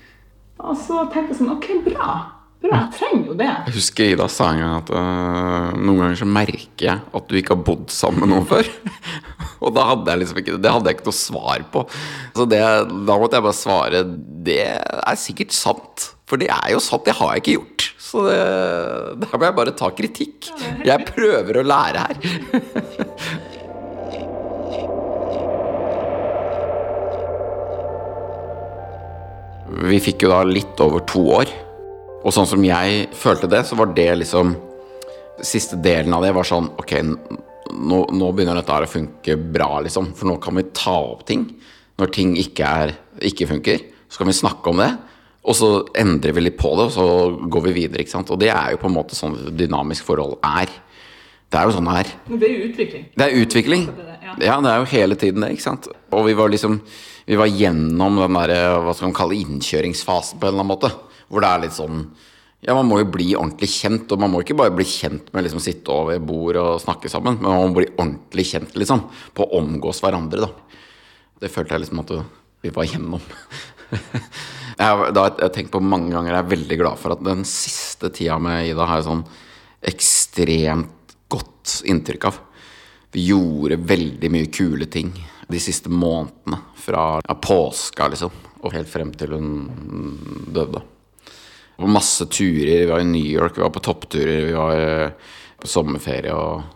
Og 0.65 0.77
så 0.79 1.01
tenkte 1.11 1.33
jeg 1.33 1.39
sånn 1.41 1.55
Ok, 1.57 1.67
bra. 1.89 2.11
Bra, 2.65 2.79
jeg 2.81 2.93
trenger 2.97 3.27
jo 3.29 3.35
det. 3.37 3.47
Jeg 3.67 3.73
husker 3.75 4.11
Ida 4.15 4.25
sa 4.31 4.47
en 4.49 4.61
gang 4.63 4.75
at 4.79 4.89
uh, 4.95 5.75
noen 5.77 5.99
ganger 6.01 6.17
så 6.17 6.27
merker 6.29 6.87
jeg 6.87 6.97
at 7.19 7.27
du 7.29 7.37
ikke 7.37 7.53
har 7.53 7.65
bodd 7.67 7.93
sammen 7.93 8.23
med 8.23 8.31
noen 8.33 8.47
før. 8.53 8.69
og 9.61 9.75
da 9.75 9.85
hadde 9.91 10.11
jeg 10.11 10.21
liksom 10.23 10.39
ikke 10.41 10.57
Det 10.63 10.73
hadde 10.73 10.89
jeg 10.89 10.97
ikke 10.97 11.09
noe 11.11 11.19
svar 11.19 11.65
på. 11.75 11.85
Så 12.33 12.47
det, 12.49 12.61
da 13.05 13.17
måtte 13.21 13.37
jeg 13.37 13.45
bare 13.45 13.57
svare 13.59 14.03
Det 14.49 14.61
er 14.65 15.19
sikkert 15.21 15.53
sant. 15.55 16.07
For 16.25 16.41
det 16.41 16.49
er 16.49 16.73
jo 16.73 16.81
sant. 16.81 17.05
Det 17.05 17.13
har 17.19 17.35
jeg 17.35 17.43
ikke 17.43 17.57
gjort. 17.59 17.89
Så 18.01 18.23
det, 18.25 18.39
der 19.21 19.35
må 19.37 19.45
jeg 19.45 19.57
bare 19.59 19.75
ta 19.77 19.91
kritikk. 19.93 20.49
Jeg 20.85 21.05
prøver 21.11 21.61
å 21.61 21.67
lære 21.69 22.07
her. 22.07 22.15
Vi 29.85 29.97
fikk 30.01 30.23
jo 30.25 30.29
da 30.31 30.41
litt 30.47 30.79
over 30.81 31.03
to 31.09 31.21
år. 31.41 31.51
Og 32.25 32.33
sånn 32.33 32.49
som 32.49 32.63
jeg 32.65 33.05
følte 33.15 33.49
det, 33.51 33.61
så 33.67 33.77
var 33.79 33.93
det 33.95 34.11
liksom 34.23 34.55
Siste 35.45 35.75
delen 35.83 36.13
av 36.15 36.23
det 36.23 36.31
var 36.31 36.47
sånn 36.47 36.69
Ok, 36.79 36.93
nå, 37.03 37.97
nå 38.15 38.29
begynner 38.31 38.55
dette 38.55 38.71
her 38.71 38.85
å 38.85 38.89
funke 38.89 39.35
bra, 39.35 39.81
liksom. 39.83 40.13
For 40.15 40.29
nå 40.29 40.37
kan 40.41 40.55
vi 40.55 40.63
ta 40.71 40.93
opp 40.95 41.25
ting. 41.27 41.43
Når 41.99 42.11
ting 42.15 42.35
ikke, 42.39 42.69
er, 42.69 42.93
ikke 43.19 43.49
funker, 43.49 43.81
så 44.07 44.21
kan 44.21 44.29
vi 44.29 44.37
snakke 44.37 44.71
om 44.71 44.79
det. 44.79 44.89
Og 45.45 45.57
så 45.59 45.69
endrer 45.97 46.33
vi 46.37 46.45
litt 46.45 46.57
på 46.57 46.71
det, 46.77 46.87
og 46.87 46.93
så 46.95 47.07
går 47.51 47.65
vi 47.67 47.73
videre. 47.81 48.05
ikke 48.05 48.13
sant? 48.15 48.31
Og 48.31 48.39
det 48.41 48.49
er 48.53 48.73
jo 48.73 48.79
på 48.81 48.87
en 48.89 48.95
måte 48.95 49.17
sånn 49.17 49.35
dynamisk 49.57 50.07
forhold 50.07 50.37
er. 50.45 50.71
Det 51.51 51.59
er 51.59 51.67
jo 51.67 51.75
sånn 51.75 51.89
det 51.89 51.97
er. 51.99 52.13
Det 52.31 52.47
er 52.47 52.53
jo 52.53 52.69
utvikling. 52.69 53.03
Det 53.11 53.25
er 53.25 53.41
utvikling. 53.43 53.83
Ja, 54.43 54.55
det 54.63 54.71
er 54.71 54.79
jo 54.79 54.87
hele 54.93 55.19
tiden 55.19 55.43
det, 55.43 55.51
ikke 55.57 55.67
sant. 55.67 55.89
Og 56.15 56.25
vi 56.29 56.37
var 56.37 56.53
liksom 56.53 56.79
Vi 57.25 57.37
var 57.39 57.49
gjennom 57.49 58.19
den 58.21 58.35
derre, 58.37 58.57
hva 58.85 58.93
skal 58.93 59.09
man 59.09 59.15
kalle 59.17 59.37
innkjøringsfasen 59.41 60.37
på 60.37 60.45
en 60.45 60.51
eller 60.53 60.61
annen 60.61 60.69
måte. 60.69 60.91
Hvor 61.35 61.43
det 61.43 61.51
er 61.51 61.63
litt 61.65 61.75
sånn 61.75 62.05
Ja, 62.63 62.71
man 62.73 62.87
må 62.87 63.01
jo 63.01 63.09
bli 63.11 63.33
ordentlig 63.35 63.67
kjent. 63.75 64.09
Og 64.15 64.21
man 64.23 64.31
må 64.31 64.39
ikke 64.41 64.55
bare 64.57 64.73
bli 64.73 64.87
kjent 64.87 65.27
med 65.35 65.45
liksom 65.45 65.61
sitte 65.61 65.91
over 65.91 66.21
bord 66.23 66.57
og 66.57 66.79
snakke 66.81 67.11
sammen, 67.11 67.35
men 67.41 67.51
man 67.51 67.67
må 67.67 67.81
bli 67.81 67.91
ordentlig 67.91 68.47
kjent, 68.53 68.71
liksom. 68.79 69.03
På 69.35 69.45
å 69.45 69.59
omgås 69.59 69.99
hverandre, 70.01 70.47
da. 70.47 70.79
Det 71.43 71.51
følte 71.51 71.75
jeg 71.75 71.83
liksom 71.83 72.01
at 72.01 72.13
vi 72.63 72.71
var 72.73 72.87
gjennom. 72.87 73.21
jeg 74.79 75.13
har 75.19 75.51
tenkt 75.53 75.69
på 75.75 75.83
mange 75.83 76.09
ganger 76.15 76.31
Jeg 76.31 76.39
er 76.39 76.49
veldig 76.55 76.77
glad 76.79 76.97
for 76.99 77.13
at 77.13 77.21
den 77.27 77.43
siste 77.45 78.09
tida 78.15 78.39
med 78.41 78.71
Ida 78.71 78.87
har 78.89 79.01
jeg 79.01 79.09
sånn 79.11 79.21
ekstremt 79.85 81.15
godt 81.29 81.83
inntrykk 81.85 82.29
av. 82.31 82.39
Vi 83.13 83.27
gjorde 83.29 83.77
veldig 83.91 84.31
mye 84.33 84.49
kule 84.49 84.89
ting 84.91 85.13
de 85.47 85.61
siste 85.61 85.91
månedene. 85.91 86.63
Fra 86.81 87.05
ja, 87.21 87.37
påska, 87.41 88.09
liksom, 88.13 88.33
og 88.61 88.73
helt 88.73 88.89
frem 88.89 89.13
til 89.17 89.37
hun 89.37 89.49
døde. 90.53 90.81
Det 91.75 91.83
var 91.83 91.91
masse 91.91 92.25
turer. 92.31 92.85
Vi 92.85 92.91
var 92.91 93.03
i 93.03 93.07
New 93.07 93.25
York, 93.25 93.57
vi 93.57 93.63
var 93.65 93.73
på 93.75 93.83
toppturer, 93.83 94.45
vi 94.47 94.55
var 94.55 94.79
eh, 94.79 95.33
på 95.59 95.67
sommerferie 95.67 96.35
og 96.35 96.71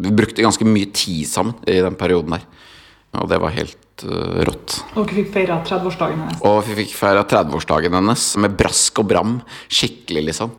Vi 0.00 0.12
brukte 0.14 0.44
ganske 0.44 0.64
mye 0.64 0.86
tid 0.94 1.26
sammen 1.28 1.56
i 1.68 1.80
den 1.82 1.96
perioden 1.98 2.36
der. 2.36 2.44
Og 3.20 3.26
det 3.28 3.40
var 3.42 3.52
helt 3.52 4.04
uh, 4.06 4.38
rått. 4.46 4.76
Og 4.94 5.02
dere 5.02 5.16
fikk 5.18 5.32
feira 5.34 5.56
30-årsdagen 5.66 6.20
hennes? 6.22 6.38
Og 6.46 6.60
vi 6.68 6.76
fikk 6.78 6.94
feira 6.94 7.24
30-årsdagen 7.26 7.96
hennes 7.98 8.26
med 8.40 8.54
brask 8.56 9.02
og 9.02 9.08
bram. 9.10 9.34
Skikkelig, 9.66 10.22
liksom. 10.30 10.54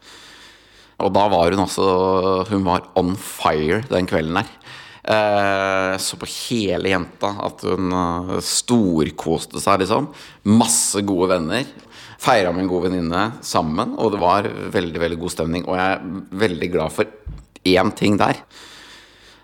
Og 1.02 1.14
da 1.16 1.24
var 1.32 1.56
hun 1.56 1.64
altså 1.64 1.88
Hun 2.52 2.68
var 2.68 2.92
on 3.00 3.16
fire 3.18 3.82
den 3.90 4.10
kvelden 4.10 4.42
der. 4.42 4.52
Eh, 5.02 5.96
så 5.98 6.20
på 6.22 6.30
hele 6.30 6.92
jenta 6.92 7.32
at 7.48 7.64
hun 7.66 7.88
uh, 7.96 8.36
storkoste 8.46 9.64
seg, 9.64 9.86
liksom. 9.86 10.12
Masse 10.52 11.02
gode 11.08 11.32
venner 11.32 11.66
feira 12.22 12.52
med 12.54 12.66
en 12.66 12.70
god 12.70 12.86
venninne 12.86 13.24
sammen, 13.46 13.96
og 13.98 14.14
det 14.14 14.22
var 14.22 14.50
veldig, 14.74 15.00
veldig 15.02 15.20
god 15.24 15.34
stemning. 15.34 15.66
Og 15.66 15.78
jeg 15.80 15.96
er 15.96 16.40
veldig 16.44 16.70
glad 16.74 16.94
for 16.94 17.10
én 17.66 17.92
ting 17.98 18.18
der. 18.22 18.44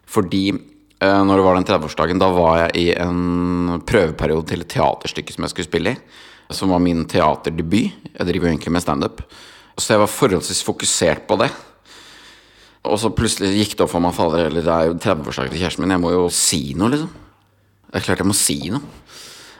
Fordi 0.08 0.44
eh, 0.54 1.22
når 1.26 1.34
det 1.34 1.46
var 1.48 1.58
den 1.58 1.68
30-årsdagen, 1.68 2.22
da 2.22 2.30
var 2.36 2.64
jeg 2.66 2.84
i 2.84 2.88
en 3.02 3.82
prøveperiode 3.88 4.48
til 4.52 4.64
et 4.64 4.72
teaterstykke 4.72 5.36
som 5.36 5.46
jeg 5.46 5.56
skulle 5.56 5.70
spille 5.70 5.96
i. 5.96 6.02
Som 6.54 6.72
var 6.72 6.84
min 6.84 7.04
teaterdebut. 7.10 7.98
Jeg 8.14 8.30
driver 8.30 8.48
jo 8.48 8.54
egentlig 8.54 8.76
med 8.78 8.86
standup. 8.86 9.26
Så 9.78 9.94
jeg 9.94 10.02
var 10.02 10.14
forholdsvis 10.14 10.64
fokusert 10.66 11.26
på 11.30 11.38
det. 11.42 11.50
Og 12.88 13.00
så 13.02 13.12
plutselig 13.12 13.56
gikk 13.58 13.76
det 13.76 13.84
opp 13.84 13.92
for 13.92 14.04
meg 14.04 14.16
fader, 14.16 14.54
det 14.54 14.64
er 14.64 14.88
jo 14.88 14.96
30-årsdagen 14.96 15.52
til 15.52 15.60
kjæresten 15.60 15.84
min, 15.84 15.96
jeg 15.98 16.04
må 16.04 16.14
jo 16.14 16.28
si 16.32 16.62
noe, 16.78 16.94
liksom. 16.94 17.10
Det 17.88 18.00
er 18.00 18.06
klart 18.06 18.22
jeg 18.24 18.30
må 18.30 18.36
si 18.38 18.58
noe. 18.72 18.96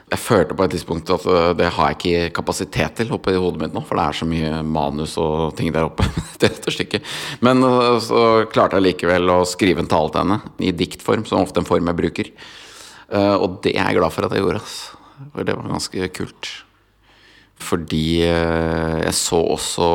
Jeg 0.08 0.20
følte 0.24 0.56
på 0.56 0.64
et 0.64 0.72
tidspunkt 0.72 1.10
at 1.12 1.24
øh, 1.28 1.50
det 1.58 1.68
har 1.76 1.90
jeg 1.90 1.96
ikke 1.98 2.34
kapasitet 2.38 2.94
til 2.96 3.10
oppe 3.12 3.34
i 3.34 3.40
hodet 3.40 3.60
mitt 3.60 3.74
nå, 3.76 3.82
for 3.84 3.98
det 3.98 4.04
er 4.06 4.16
så 4.16 4.28
mye 4.28 4.52
manus 4.64 5.18
og 5.20 5.52
ting 5.58 5.68
der 5.74 5.84
oppe. 5.84 6.06
det 6.40 6.48
er 6.54 6.72
stykket. 6.72 7.10
Men 7.44 7.60
øh, 7.66 7.98
så 8.04 8.22
klarte 8.52 8.78
jeg 8.78 8.86
likevel 8.86 9.28
å 9.34 9.42
skrive 9.48 9.84
en 9.84 9.90
tale 9.90 10.12
til 10.14 10.24
henne 10.24 10.38
i 10.64 10.72
diktform, 10.72 11.26
som 11.28 11.42
ofte 11.42 11.60
en 11.60 11.68
form 11.68 11.90
jeg 11.90 12.00
bruker. 12.00 12.30
Uh, 13.08 13.40
og 13.40 13.60
det 13.64 13.72
er 13.72 13.86
jeg 13.88 13.96
glad 13.96 14.12
for 14.12 14.26
at 14.26 14.34
jeg 14.36 14.44
gjorde. 14.44 14.60
For 15.32 15.48
det 15.48 15.54
var 15.56 15.70
ganske 15.72 16.08
kult. 16.16 16.50
Fordi 17.58 18.20
jeg 18.22 19.14
så 19.18 19.40
også 19.56 19.86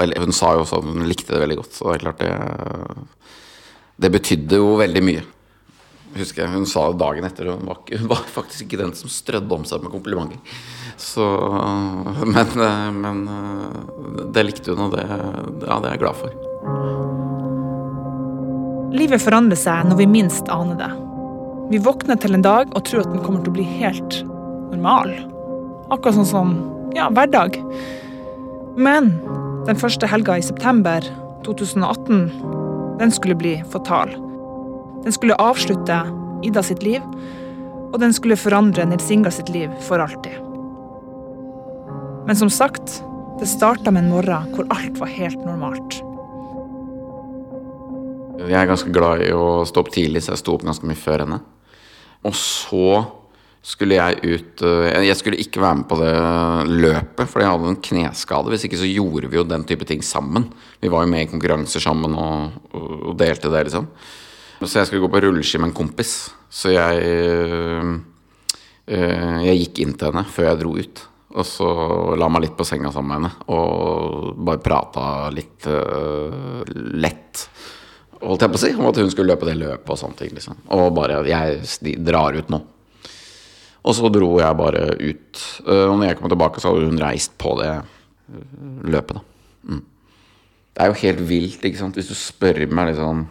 Eller 0.00 0.22
hun 0.22 0.32
sa 0.32 0.54
jo 0.54 0.62
også 0.62 0.78
at 0.78 0.86
hun 0.86 1.02
likte 1.04 1.34
det 1.34 1.42
veldig 1.42 1.58
godt, 1.58 1.74
så 1.76 1.90
det 1.90 1.98
er 1.98 2.04
klart 2.06 2.22
det 2.22 2.30
Det 4.00 4.10
betydde 4.14 4.60
jo 4.62 4.70
veldig 4.80 5.02
mye 5.04 5.24
husker 6.18 6.44
jeg 6.44 6.52
hun 6.54 6.66
sa 6.68 6.86
dagen 6.96 7.26
etter. 7.26 7.50
Hun 7.52 7.66
var, 7.68 7.80
hun 7.90 8.08
var 8.10 8.22
faktisk 8.30 8.66
ikke 8.66 8.80
den 8.82 8.94
som 8.98 9.12
strødde 9.12 9.54
om 9.56 9.66
seg 9.68 9.84
med 9.84 9.92
komplimenter. 9.94 10.38
Så, 11.00 11.26
men, 12.34 12.52
men, 13.00 13.22
det 14.34 14.46
likte 14.46 14.74
hun, 14.74 14.86
og 14.86 14.94
det, 14.94 15.04
ja, 15.08 15.78
det 15.80 15.88
er 15.88 15.96
jeg 15.96 16.02
glad 16.04 16.20
for. 16.20 16.30
Livet 18.94 19.22
forandrer 19.22 19.58
seg 19.58 19.88
når 19.88 19.98
vi 19.98 20.10
minst 20.10 20.50
aner 20.54 20.78
det. 20.78 20.92
Vi 21.72 21.80
våkner 21.82 22.18
til 22.20 22.36
en 22.36 22.44
dag 22.44 22.70
og 22.76 22.84
tror 22.86 23.02
at 23.02 23.10
den 23.10 23.24
kommer 23.24 23.42
til 23.42 23.50
å 23.50 23.56
bli 23.56 23.66
helt 23.80 24.20
normal. 24.70 25.10
Akkurat 25.90 26.18
sånn 26.20 26.30
som 26.30 26.54
ja, 26.94 27.08
hverdag. 27.10 27.58
Men 28.78 29.16
den 29.66 29.78
første 29.80 30.06
helga 30.10 30.38
i 30.38 30.44
september 30.46 31.04
2018, 31.46 32.28
den 33.00 33.14
skulle 33.14 33.38
bli 33.38 33.56
fatal. 33.72 34.14
Den 35.04 35.12
skulle 35.12 35.36
avslutte 35.40 36.00
Ida 36.44 36.62
sitt 36.64 36.82
liv, 36.84 37.04
og 37.92 38.00
den 38.02 38.12
skulle 38.16 38.36
forandre 38.40 38.86
Nils 38.88 39.10
Inga 39.12 39.30
sitt 39.32 39.52
liv 39.52 39.72
for 39.84 40.02
alltid. 40.02 40.40
Men 42.24 42.36
som 42.36 42.50
sagt, 42.50 43.02
det 43.40 43.48
starta 43.50 43.92
med 43.92 44.06
en 44.06 44.14
morgen 44.14 44.50
hvor 44.54 44.68
alt 44.72 44.96
var 45.00 45.12
helt 45.12 45.40
normalt. 45.44 46.00
Jeg 48.44 48.56
er 48.60 48.68
ganske 48.68 48.92
glad 48.92 49.22
i 49.24 49.32
å 49.32 49.64
stå 49.68 49.84
opp 49.84 49.92
tidlig, 49.94 50.24
så 50.24 50.34
jeg 50.34 50.42
sto 50.42 50.56
opp 50.56 50.64
ganske 50.66 50.88
mye 50.88 50.98
før 50.98 51.24
henne. 51.24 51.38
Og 52.24 52.34
så 52.36 52.88
skulle 53.64 53.96
jeg 53.96 54.18
ut 54.24 54.62
eh, 54.66 55.06
Jeg 55.06 55.16
skulle 55.16 55.40
ikke 55.40 55.62
være 55.62 55.78
med 55.78 55.86
på 55.88 55.96
det 56.00 56.12
løpet, 56.68 57.30
fordi 57.30 57.44
jeg 57.44 57.52
hadde 57.54 57.70
en 57.72 57.80
kneskade. 57.88 58.52
Hvis 58.52 58.66
ikke 58.68 58.80
så 58.80 58.90
gjorde 58.90 59.30
vi 59.32 59.38
jo 59.38 59.46
den 59.48 59.64
type 59.68 59.86
ting 59.88 60.04
sammen. 60.04 60.50
Vi 60.82 60.92
var 60.92 61.04
jo 61.04 61.12
med 61.12 61.24
i 61.24 61.30
konkurranser 61.30 61.80
sammen 61.84 62.16
og, 62.16 62.58
og 62.76 63.16
delte 63.20 63.52
det, 63.52 63.66
liksom. 63.68 63.88
Så 64.64 64.80
jeg 64.80 64.88
skulle 64.88 65.04
gå 65.04 65.12
på 65.12 65.20
rulleski 65.24 65.60
med 65.60 65.70
en 65.70 65.76
kompis. 65.76 66.14
Så 66.52 66.72
jeg 66.74 67.02
øh, 67.04 67.94
Jeg 68.86 69.58
gikk 69.60 69.80
inn 69.84 69.94
til 69.98 70.12
henne 70.12 70.24
før 70.28 70.50
jeg 70.50 70.60
dro 70.62 70.74
ut. 70.76 71.04
Og 71.34 71.46
så 71.48 71.68
la 72.20 72.28
meg 72.30 72.44
litt 72.44 72.58
på 72.58 72.66
senga 72.66 72.92
sammen 72.94 73.10
med 73.10 73.16
henne 73.18 73.46
og 73.50 74.36
bare 74.46 74.62
prata 74.62 75.06
litt 75.34 75.66
øh, 75.66 76.62
lett. 76.94 77.46
Holdt 78.20 78.44
jeg 78.44 78.52
på 78.52 78.60
å 78.60 78.62
si, 78.62 78.70
om 78.76 78.86
at 78.86 79.00
hun 79.02 79.10
skulle 79.10 79.32
løpe 79.32 79.48
det 79.48 79.56
løpet 79.58 79.90
og 79.90 79.98
sånne 79.98 80.20
ting. 80.20 80.30
Liksom. 80.36 80.60
Og 80.76 80.92
bare 80.94 81.24
Jeg 81.26 81.96
drar 82.06 82.38
ut 82.38 82.52
nå. 82.54 82.62
Og 83.84 83.96
så 83.98 84.08
dro 84.08 84.30
jeg 84.40 84.56
bare 84.56 84.84
ut. 84.96 85.42
Og 85.66 85.96
når 85.98 86.06
jeg 86.06 86.20
kom 86.20 86.30
tilbake, 86.32 86.62
så 86.62 86.70
hadde 86.70 86.88
hun 86.88 87.02
reist 87.02 87.34
på 87.40 87.56
det 87.60 87.72
løpet, 88.88 89.18
da. 89.18 89.24
Mm. 89.68 89.82
Det 90.74 90.82
er 90.82 90.90
jo 90.90 91.00
helt 91.02 91.20
vilt, 91.28 91.66
ikke 91.66 91.80
sant. 91.82 91.98
Hvis 91.98 92.08
du 92.08 92.16
spør 92.16 92.62
meg 92.72 92.92
liksom 92.92 93.26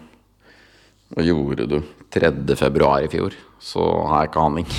hva 1.14 1.26
gjorde 1.26 1.68
du 1.70 1.80
3. 2.14 2.32
februar 2.58 3.04
i 3.06 3.10
fjor? 3.12 3.36
Så 3.62 3.84
har 4.10 4.24
jeg 4.24 4.32
ikke 4.32 4.46
aning. 4.48 4.70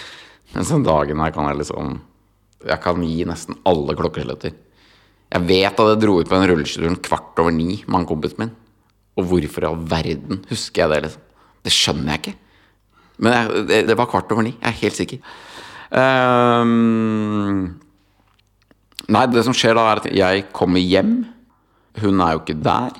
Men 0.54 0.68
den 0.68 0.86
dagen 0.86 1.22
her 1.22 1.32
kan 1.34 1.48
jeg 1.50 1.60
liksom 1.60 1.98
Jeg 2.66 2.82
kan 2.84 3.02
gi 3.06 3.24
nesten 3.24 3.56
alle 3.64 3.94
klokkesletter. 3.96 4.52
Jeg 5.30 5.46
vet 5.46 5.80
at 5.80 5.90
jeg 5.92 6.00
dro 6.02 6.18
ut 6.20 6.28
på 6.28 6.36
en 6.36 6.48
rulleskitur 6.50 6.96
kvart 7.06 7.38
over 7.40 7.54
ni 7.54 7.78
med 7.86 8.00
han 8.00 8.08
kompisen 8.08 8.42
min. 8.42 8.52
Og 9.16 9.26
hvorfor 9.30 9.64
i 9.64 9.68
all 9.68 9.80
verden 9.88 10.42
husker 10.50 10.82
jeg 10.82 10.92
det, 10.92 11.00
liksom? 11.06 11.26
Det 11.64 11.72
skjønner 11.72 12.12
jeg 12.12 12.20
ikke. 12.20 12.34
Men 13.20 13.36
jeg, 13.36 13.64
det, 13.68 13.78
det, 13.90 13.96
var 14.00 14.08
kvart 14.10 14.32
over 14.32 14.44
ni. 14.44 14.54
Jeg 14.56 14.68
er 14.68 14.80
helt 14.80 14.98
sikker. 14.98 15.32
Um, 15.90 17.80
nei, 19.08 19.24
det 19.32 19.44
som 19.46 19.56
skjer 19.56 19.76
da, 19.76 19.86
er 19.86 20.02
at 20.02 20.10
jeg 20.20 20.46
kommer 20.56 20.82
hjem. 20.82 21.14
Hun 22.00 22.24
er 22.24 22.36
jo 22.36 22.42
ikke 22.44 22.60
der. 22.64 22.96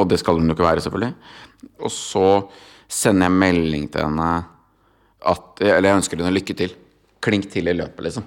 Og 0.00 0.08
det 0.10 0.18
skal 0.22 0.38
hun 0.38 0.50
jo 0.50 0.56
ikke 0.56 0.66
være, 0.66 0.84
selvfølgelig. 0.84 1.14
Og 1.82 1.92
så 1.92 2.26
sender 2.92 3.28
jeg 3.28 3.40
melding 3.44 3.88
til 3.92 4.06
henne 4.06 4.30
at 5.22 5.60
Eller 5.62 5.92
jeg 5.92 6.00
ønsker 6.00 6.18
henne 6.18 6.34
lykke 6.34 6.56
til. 6.58 6.72
Klink 7.22 7.46
til 7.52 7.70
i 7.70 7.76
løpet, 7.76 8.02
liksom. 8.08 8.24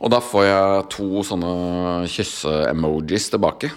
Og 0.00 0.10
da 0.10 0.18
får 0.24 0.46
jeg 0.48 0.88
to 0.94 1.22
sånne 1.28 1.52
kysse-emojis 2.10 3.28
tilbake. 3.30 3.70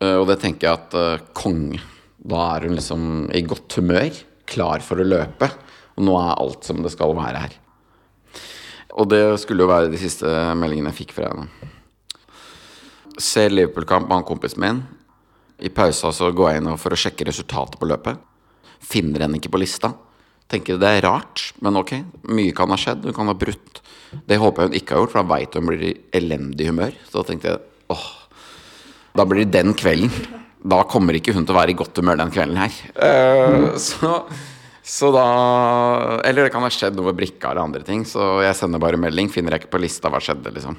Eh, 0.00 0.14
og 0.14 0.28
det 0.30 0.38
tenker 0.42 0.68
jeg 0.68 0.78
at 0.78 0.96
uh, 0.96 1.26
konge. 1.36 1.82
Da 2.26 2.42
er 2.54 2.66
hun 2.68 2.76
liksom 2.78 3.02
i 3.34 3.42
godt 3.46 3.76
humør, 3.78 4.14
klar 4.48 4.82
for 4.84 5.02
å 5.02 5.06
løpe. 5.06 5.50
Og 5.96 6.06
nå 6.06 6.16
er 6.20 6.36
alt 6.36 6.66
som 6.68 6.82
det 6.84 6.94
skal 6.94 7.14
være 7.18 7.42
her. 7.44 7.56
Og 8.96 9.10
det 9.12 9.22
skulle 9.42 9.66
jo 9.66 9.70
være 9.70 9.90
de 9.92 10.00
siste 10.00 10.30
meldingene 10.56 10.92
jeg 10.94 11.00
fikk 11.02 11.16
fra 11.18 11.32
henne. 11.32 11.72
Ser 13.20 13.52
Liverpool-kamp 13.52 14.08
med 14.08 14.20
han 14.20 14.28
kompisen 14.28 14.62
min. 14.62 14.82
I 15.58 15.70
pausa 15.72 16.12
så 16.12 16.30
går 16.36 16.50
jeg 16.50 16.62
inn 16.62 16.74
for 16.80 16.92
å 16.92 16.98
sjekke 17.00 17.28
resultatet 17.28 17.78
på 17.80 17.88
løpet. 17.88 18.18
Finner 18.84 19.24
henne 19.24 19.40
ikke 19.40 19.52
på 19.54 19.60
lista. 19.62 19.92
Tenker 20.50 20.78
det 20.78 20.90
er 20.98 21.06
rart, 21.08 21.48
men 21.64 21.78
ok. 21.80 21.94
Mye 22.30 22.54
kan 22.54 22.70
ha 22.70 22.78
skjedd. 22.78 23.08
Hun 23.08 23.16
kan 23.16 23.30
ha 23.32 23.36
brutt. 23.38 23.80
Det 24.28 24.38
håper 24.38 24.62
jeg 24.62 24.70
hun 24.70 24.78
ikke 24.78 24.94
har 24.94 25.02
gjort, 25.02 25.14
for 25.14 25.22
da 25.22 25.30
veit 25.32 25.56
hun 25.56 25.70
blir 25.70 25.86
i 25.88 25.94
elendig 26.14 26.68
humør. 26.70 26.98
Så 27.08 27.18
da 27.18 27.24
tenkte 27.30 27.54
jeg 27.54 27.62
åh, 27.94 28.04
da 29.16 29.24
blir 29.26 29.46
det 29.46 29.54
den 29.56 29.74
kvelden. 29.78 30.12
Da 30.66 30.82
kommer 30.90 31.16
ikke 31.16 31.34
hun 31.34 31.46
til 31.46 31.54
å 31.54 31.60
være 31.60 31.72
i 31.74 31.78
godt 31.78 31.98
humør 32.00 32.20
den 32.20 32.34
kvelden 32.34 32.60
her. 32.60 32.76
Uh, 32.98 33.72
så, 33.80 34.12
så, 34.82 35.10
da 35.14 35.26
Eller 36.26 36.46
det 36.46 36.52
kan 36.54 36.64
ha 36.66 36.70
skjedd 36.72 36.98
noe 36.98 37.10
med 37.10 37.18
brikka 37.22 37.52
eller 37.52 37.64
andre 37.64 37.86
ting. 37.86 38.04
Så 38.08 38.36
jeg 38.44 38.58
sender 38.58 38.82
bare 38.82 39.00
melding. 39.00 39.32
Finner 39.32 39.56
jeg 39.56 39.64
ikke 39.64 39.76
på 39.78 39.82
lista 39.82 40.12
hva 40.12 40.22
skjedde, 40.22 40.52
liksom. 40.54 40.78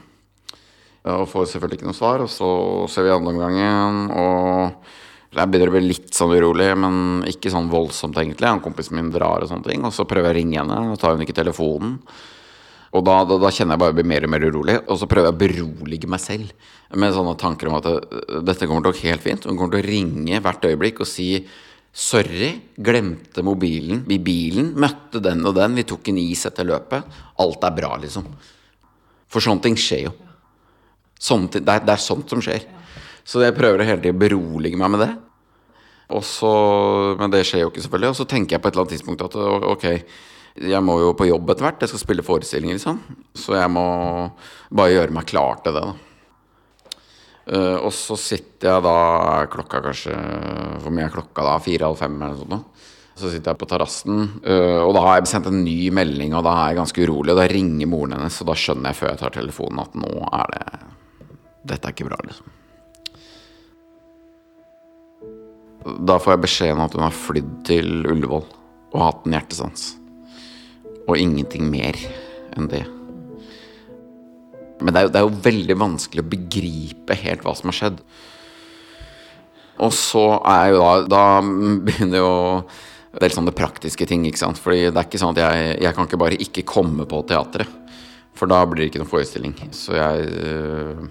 Og 1.14 1.28
får 1.32 1.52
selvfølgelig 1.54 1.80
ikke 1.80 1.90
noe 1.90 1.98
svar. 1.98 2.24
Og 2.26 2.32
så 2.32 2.50
ser 2.92 3.08
vi 3.08 3.14
andre 3.14 3.34
omgangen, 3.36 4.08
og 4.12 5.38
jeg 5.38 5.52
begynner 5.52 5.70
å 5.70 5.76
bli 5.76 5.84
litt 5.90 6.16
sånn 6.16 6.34
urolig, 6.34 6.72
men 6.80 7.28
ikke 7.30 7.52
sånn 7.54 7.70
voldsomt, 7.72 8.18
egentlig. 8.18 8.50
Han 8.50 8.64
kompisen 8.64 8.98
min 8.98 9.12
drar 9.14 9.44
og 9.44 9.52
sånne 9.52 9.70
ting. 9.70 9.86
Og 9.86 9.94
så 9.94 10.08
prøver 10.08 10.32
jeg 10.32 10.36
å 10.36 10.40
ringe 10.40 10.60
henne, 10.62 10.80
og 10.94 11.00
tar 11.02 11.16
hun 11.16 11.24
ikke 11.26 11.36
telefonen. 11.38 11.98
Og 12.96 13.04
da, 13.06 13.18
da, 13.28 13.36
da, 13.42 13.52
kjenner 13.52 13.76
jeg 13.76 13.84
bare 13.84 13.96
blir 13.98 14.08
mer 14.08 14.26
og 14.26 14.32
mer 14.34 14.46
urolig. 14.48 14.78
Og 14.88 15.00
så 15.00 15.10
prøver 15.12 15.30
jeg 15.30 15.36
å 15.36 15.42
berolige 15.44 16.10
meg 16.10 16.24
selv 16.24 16.68
med 16.96 17.14
sånne 17.14 17.36
tanker 17.40 17.70
om 17.70 17.78
at 17.78 17.88
det, 17.90 17.96
dette 18.48 18.70
kommer 18.70 18.86
til 18.86 18.94
å 18.94 18.98
gå 18.98 19.10
helt 19.12 19.26
fint. 19.26 19.48
Hun 19.48 19.60
kommer 19.60 19.76
til 19.76 19.84
å 19.84 19.90
ringe 19.92 20.44
hvert 20.44 20.70
øyeblikk 20.72 21.04
og 21.04 21.10
si 21.10 21.32
Sorry, 21.98 22.52
glemte 22.78 23.42
mobilen 23.42 24.04
i 24.14 24.20
bilen. 24.22 24.68
Møtte 24.78 25.18
den 25.24 25.40
og 25.50 25.56
den. 25.58 25.74
Vi 25.80 25.86
tok 25.88 26.12
en 26.12 26.20
is 26.22 26.44
etter 26.46 26.68
løpet. 26.70 27.16
Alt 27.42 27.64
er 27.66 27.74
bra, 27.74 27.96
liksom. 27.98 28.28
For 29.34 29.42
sånne 29.42 29.66
ting 29.66 29.78
skjer 29.82 30.04
jo. 30.04 30.12
Sånt, 31.18 31.58
det, 31.58 31.66
er, 31.66 31.84
det, 31.86 31.96
er, 31.96 32.04
sånt 32.04 32.30
som 32.30 32.42
skjer. 32.44 32.66
Så 33.28 33.42
jeg 33.44 33.56
prøver 33.58 33.86
hele 33.86 34.02
tiden 34.04 34.18
å 34.18 34.24
berolige 34.24 34.80
meg 34.80 34.94
med 34.94 35.04
det. 35.04 35.12
Og 36.16 36.24
så, 36.24 36.52
men 37.20 37.32
det 37.34 37.44
skjer 37.48 37.66
jo 37.66 37.72
ikke, 37.72 37.84
selvfølgelig. 37.84 38.14
Og 38.14 38.20
så 38.22 38.28
tenker 38.30 38.56
jeg 38.56 38.64
på 38.64 38.70
et 38.70 38.76
eller 38.78 38.86
annet 38.86 38.96
tidspunkt 38.96 39.26
at 39.26 39.38
ok, 39.74 39.88
jeg 40.58 40.82
må 40.86 40.98
jo 41.04 41.14
på 41.18 41.28
jobb 41.28 41.52
etter 41.54 41.68
hvert. 41.68 41.84
Jeg 41.84 41.92
skal 41.92 42.04
spille 42.04 42.26
forestillinger, 42.26 42.80
liksom. 42.80 43.02
Så 43.38 43.58
jeg 43.58 43.72
må 43.74 43.88
bare 44.72 44.94
gjøre 44.94 45.18
meg 45.18 45.28
klar 45.30 45.60
til 45.66 45.76
det, 45.76 45.84
da. 45.86 45.96
Uh, 47.48 47.78
og 47.88 47.94
så 47.96 48.18
sitter 48.20 48.74
jeg 48.74 48.84
da 48.84 48.96
klokka 49.48 49.80
kanskje 49.80 50.12
Hvor 50.84 50.92
mye 50.92 51.06
er 51.06 51.14
klokka 51.14 51.46
da? 51.46 51.54
Fire-halv 51.64 51.96
fem 51.96 52.18
eller 52.18 52.42
noe 52.42 52.42
sånt. 52.42 52.74
Så 53.18 53.32
sitter 53.32 53.54
jeg 53.54 53.58
på 53.58 53.70
terrassen, 53.72 54.18
uh, 54.46 54.82
og 54.84 54.92
da 54.94 55.02
har 55.06 55.16
jeg 55.18 55.30
sendt 55.32 55.48
en 55.50 55.64
ny 55.66 55.88
melding, 55.96 56.36
og 56.38 56.44
da 56.46 56.52
er 56.54 56.74
jeg 56.74 56.82
ganske 56.82 57.06
urolig. 57.08 57.34
Og 57.34 57.40
da 57.40 57.48
ringer 57.50 57.90
moren 57.90 58.14
hennes, 58.18 58.42
og 58.44 58.52
da 58.52 58.58
skjønner 58.62 58.92
jeg 58.92 59.00
før 59.00 59.10
jeg 59.10 59.22
tar 59.24 59.34
telefonen 59.40 59.82
at 59.82 59.98
nå 59.98 60.12
er 60.28 60.54
det 60.54 60.66
dette 61.64 61.88
er 61.88 61.96
ikke 61.96 62.10
bra, 62.10 62.20
liksom. 62.28 62.54
Da 66.08 66.18
får 66.20 66.34
jeg 66.34 66.44
beskjed 66.44 66.74
om 66.76 66.84
at 66.84 66.96
hun 66.98 67.06
har 67.06 67.16
flydd 67.16 67.52
til 67.68 68.08
Ullevål 68.12 68.44
og 68.94 69.04
hatt 69.04 69.26
en 69.28 69.36
hjertestans. 69.38 69.90
Og 71.08 71.20
ingenting 71.20 71.70
mer 71.72 71.96
enn 72.58 72.68
det. 72.72 72.84
Men 74.82 74.94
det 74.94 75.00
er, 75.00 75.06
jo, 75.08 75.12
det 75.14 75.20
er, 75.20 75.26
jo, 75.26 75.46
veldig 75.48 75.78
vanskelig 75.80 76.24
å 76.24 76.32
begripe 76.34 77.18
helt 77.18 77.46
hva 77.46 77.54
som 77.58 77.72
har 77.72 77.78
skjedd. 77.78 78.02
Og 79.82 79.94
så 79.94 80.26
er 80.50 80.72
jo 80.74 80.82
da 80.82 80.94
Da 81.06 81.24
begynner 81.86 82.18
jo 82.18 82.32
Det 83.14 83.28
er 83.28 83.36
sånn 83.36 83.46
det 83.46 83.58
praktiske 83.58 84.08
ting, 84.10 84.26
ikke 84.28 84.42
sant. 84.42 84.60
Fordi 84.62 84.90
det 84.90 84.98
er 84.98 85.08
ikke 85.08 85.22
sånn 85.22 85.38
at 85.38 85.44
jeg, 85.46 85.78
jeg 85.86 85.98
kan 85.98 86.10
ikke 86.10 86.22
bare 86.22 86.42
ikke 86.44 86.68
komme 86.68 87.08
på 87.10 87.24
teatret. 87.30 87.72
For 88.38 88.50
da 88.50 88.62
blir 88.70 88.84
det 88.84 88.92
ikke 88.92 89.02
noen 89.02 89.10
forestilling. 89.10 89.56
Så 89.74 89.96
jeg 89.98 90.28
øh, 90.44 91.08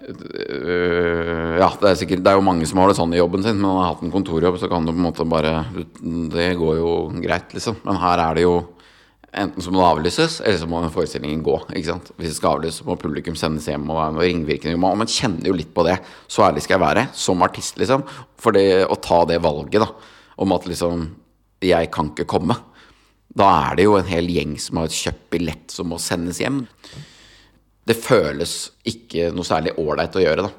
Ja, 0.00 1.68
det 1.76 1.90
er, 1.90 1.96
sikkert, 2.00 2.22
det 2.24 2.30
er 2.32 2.38
jo 2.38 2.44
mange 2.44 2.64
som 2.68 2.80
har 2.80 2.88
det 2.88 2.96
sånn 2.96 3.12
i 3.12 3.20
jobben 3.20 3.42
sin, 3.44 3.58
men 3.58 3.68
man 3.68 3.82
har 3.82 3.90
hatt 3.92 4.04
en 4.06 4.12
kontorjobb, 4.14 4.56
så 4.60 4.68
kan 4.70 4.86
du 4.86 4.94
på 4.94 4.96
en 4.96 5.06
måte 5.06 5.26
bare 5.28 5.64
Det 6.00 6.46
går 6.56 6.78
jo 6.78 6.92
greit, 7.20 7.52
liksom. 7.52 7.82
Men 7.84 8.00
her 8.00 8.22
er 8.24 8.38
det 8.38 8.46
jo 8.46 8.54
Enten 9.30 9.62
så 9.62 9.70
må 9.70 9.78
det 9.78 9.86
avlyses, 9.86 10.40
eller 10.42 10.56
så 10.58 10.66
må 10.66 10.80
den 10.82 10.90
forestillingen 10.90 11.42
gå. 11.46 11.52
ikke 11.70 11.86
sant? 11.86 12.08
Hvis 12.18 12.32
det 12.32 12.38
skal 12.40 12.56
avlyses, 12.56 12.80
så 12.80 12.86
må 12.88 12.96
publikum 12.98 13.36
sendes 13.38 13.68
hjem. 13.70 13.84
og 13.86 14.00
være 14.00 14.14
noe 14.16 14.24
ringvirkning. 14.26 14.74
Og 14.74 14.96
man 14.98 15.06
kjenner 15.06 15.46
jo 15.46 15.54
litt 15.54 15.70
på 15.70 15.84
det. 15.86 16.00
Så 16.26 16.42
ærlig 16.42 16.64
skal 16.64 16.74
jeg 16.74 16.82
være, 16.82 17.04
som 17.14 17.44
artist, 17.46 17.78
liksom. 17.78 18.02
For 18.42 18.50
det 18.56 18.88
å 18.90 18.98
ta 18.98 19.20
det 19.30 19.38
valget, 19.44 19.84
da, 19.84 19.86
om 20.36 20.56
at 20.56 20.66
liksom 20.66 21.12
Jeg 21.62 21.92
kan 21.92 22.10
ikke 22.10 22.26
komme. 22.26 22.56
Da 23.36 23.46
er 23.68 23.76
det 23.76 23.84
jo 23.84 23.98
en 23.98 24.08
hel 24.08 24.26
gjeng 24.32 24.58
som 24.58 24.80
har 24.80 24.88
kjøpt 24.88 25.26
billett 25.30 25.70
som 25.70 25.90
må 25.92 25.98
sendes 26.00 26.40
hjem. 26.40 26.64
Det 27.90 27.96
føles 27.98 28.54
ikke 28.86 29.30
noe 29.34 29.46
særlig 29.48 29.74
ålreit 29.82 30.14
å 30.14 30.22
gjøre, 30.22 30.46
da. 30.46 30.52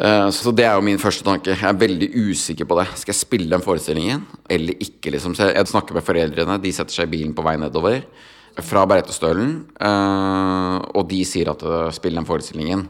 Eh, 0.00 0.28
Så 0.32 0.54
det 0.56 0.64
er 0.64 0.74
jo 0.78 0.84
min 0.86 0.98
første 1.02 1.24
tanke. 1.26 1.52
Jeg 1.52 1.68
er 1.68 1.76
veldig 1.82 2.08
usikker 2.16 2.64
på 2.70 2.78
det. 2.80 2.86
Skal 2.96 3.12
jeg 3.12 3.20
spille 3.20 3.50
den 3.52 3.60
forestillingen 3.64 4.22
eller 4.48 4.74
ikke? 4.80 5.12
liksom 5.12 5.34
Så 5.36 5.50
Jeg 5.52 5.66
snakker 5.68 5.94
med 5.98 6.06
foreldrene, 6.06 6.56
de 6.62 6.72
setter 6.72 6.96
seg 6.96 7.10
i 7.10 7.16
bilen 7.18 7.34
på 7.36 7.44
vei 7.44 7.56
nedover 7.60 8.02
fra 8.64 8.86
Beitostølen. 8.88 9.66
eh, 9.80 10.78
Og 10.96 11.08
de 11.12 11.20
sier 11.28 11.50
at 11.52 11.62
eh, 11.62 11.90
spill 11.92 12.14
den 12.16 12.24
forestillingen. 12.28 12.88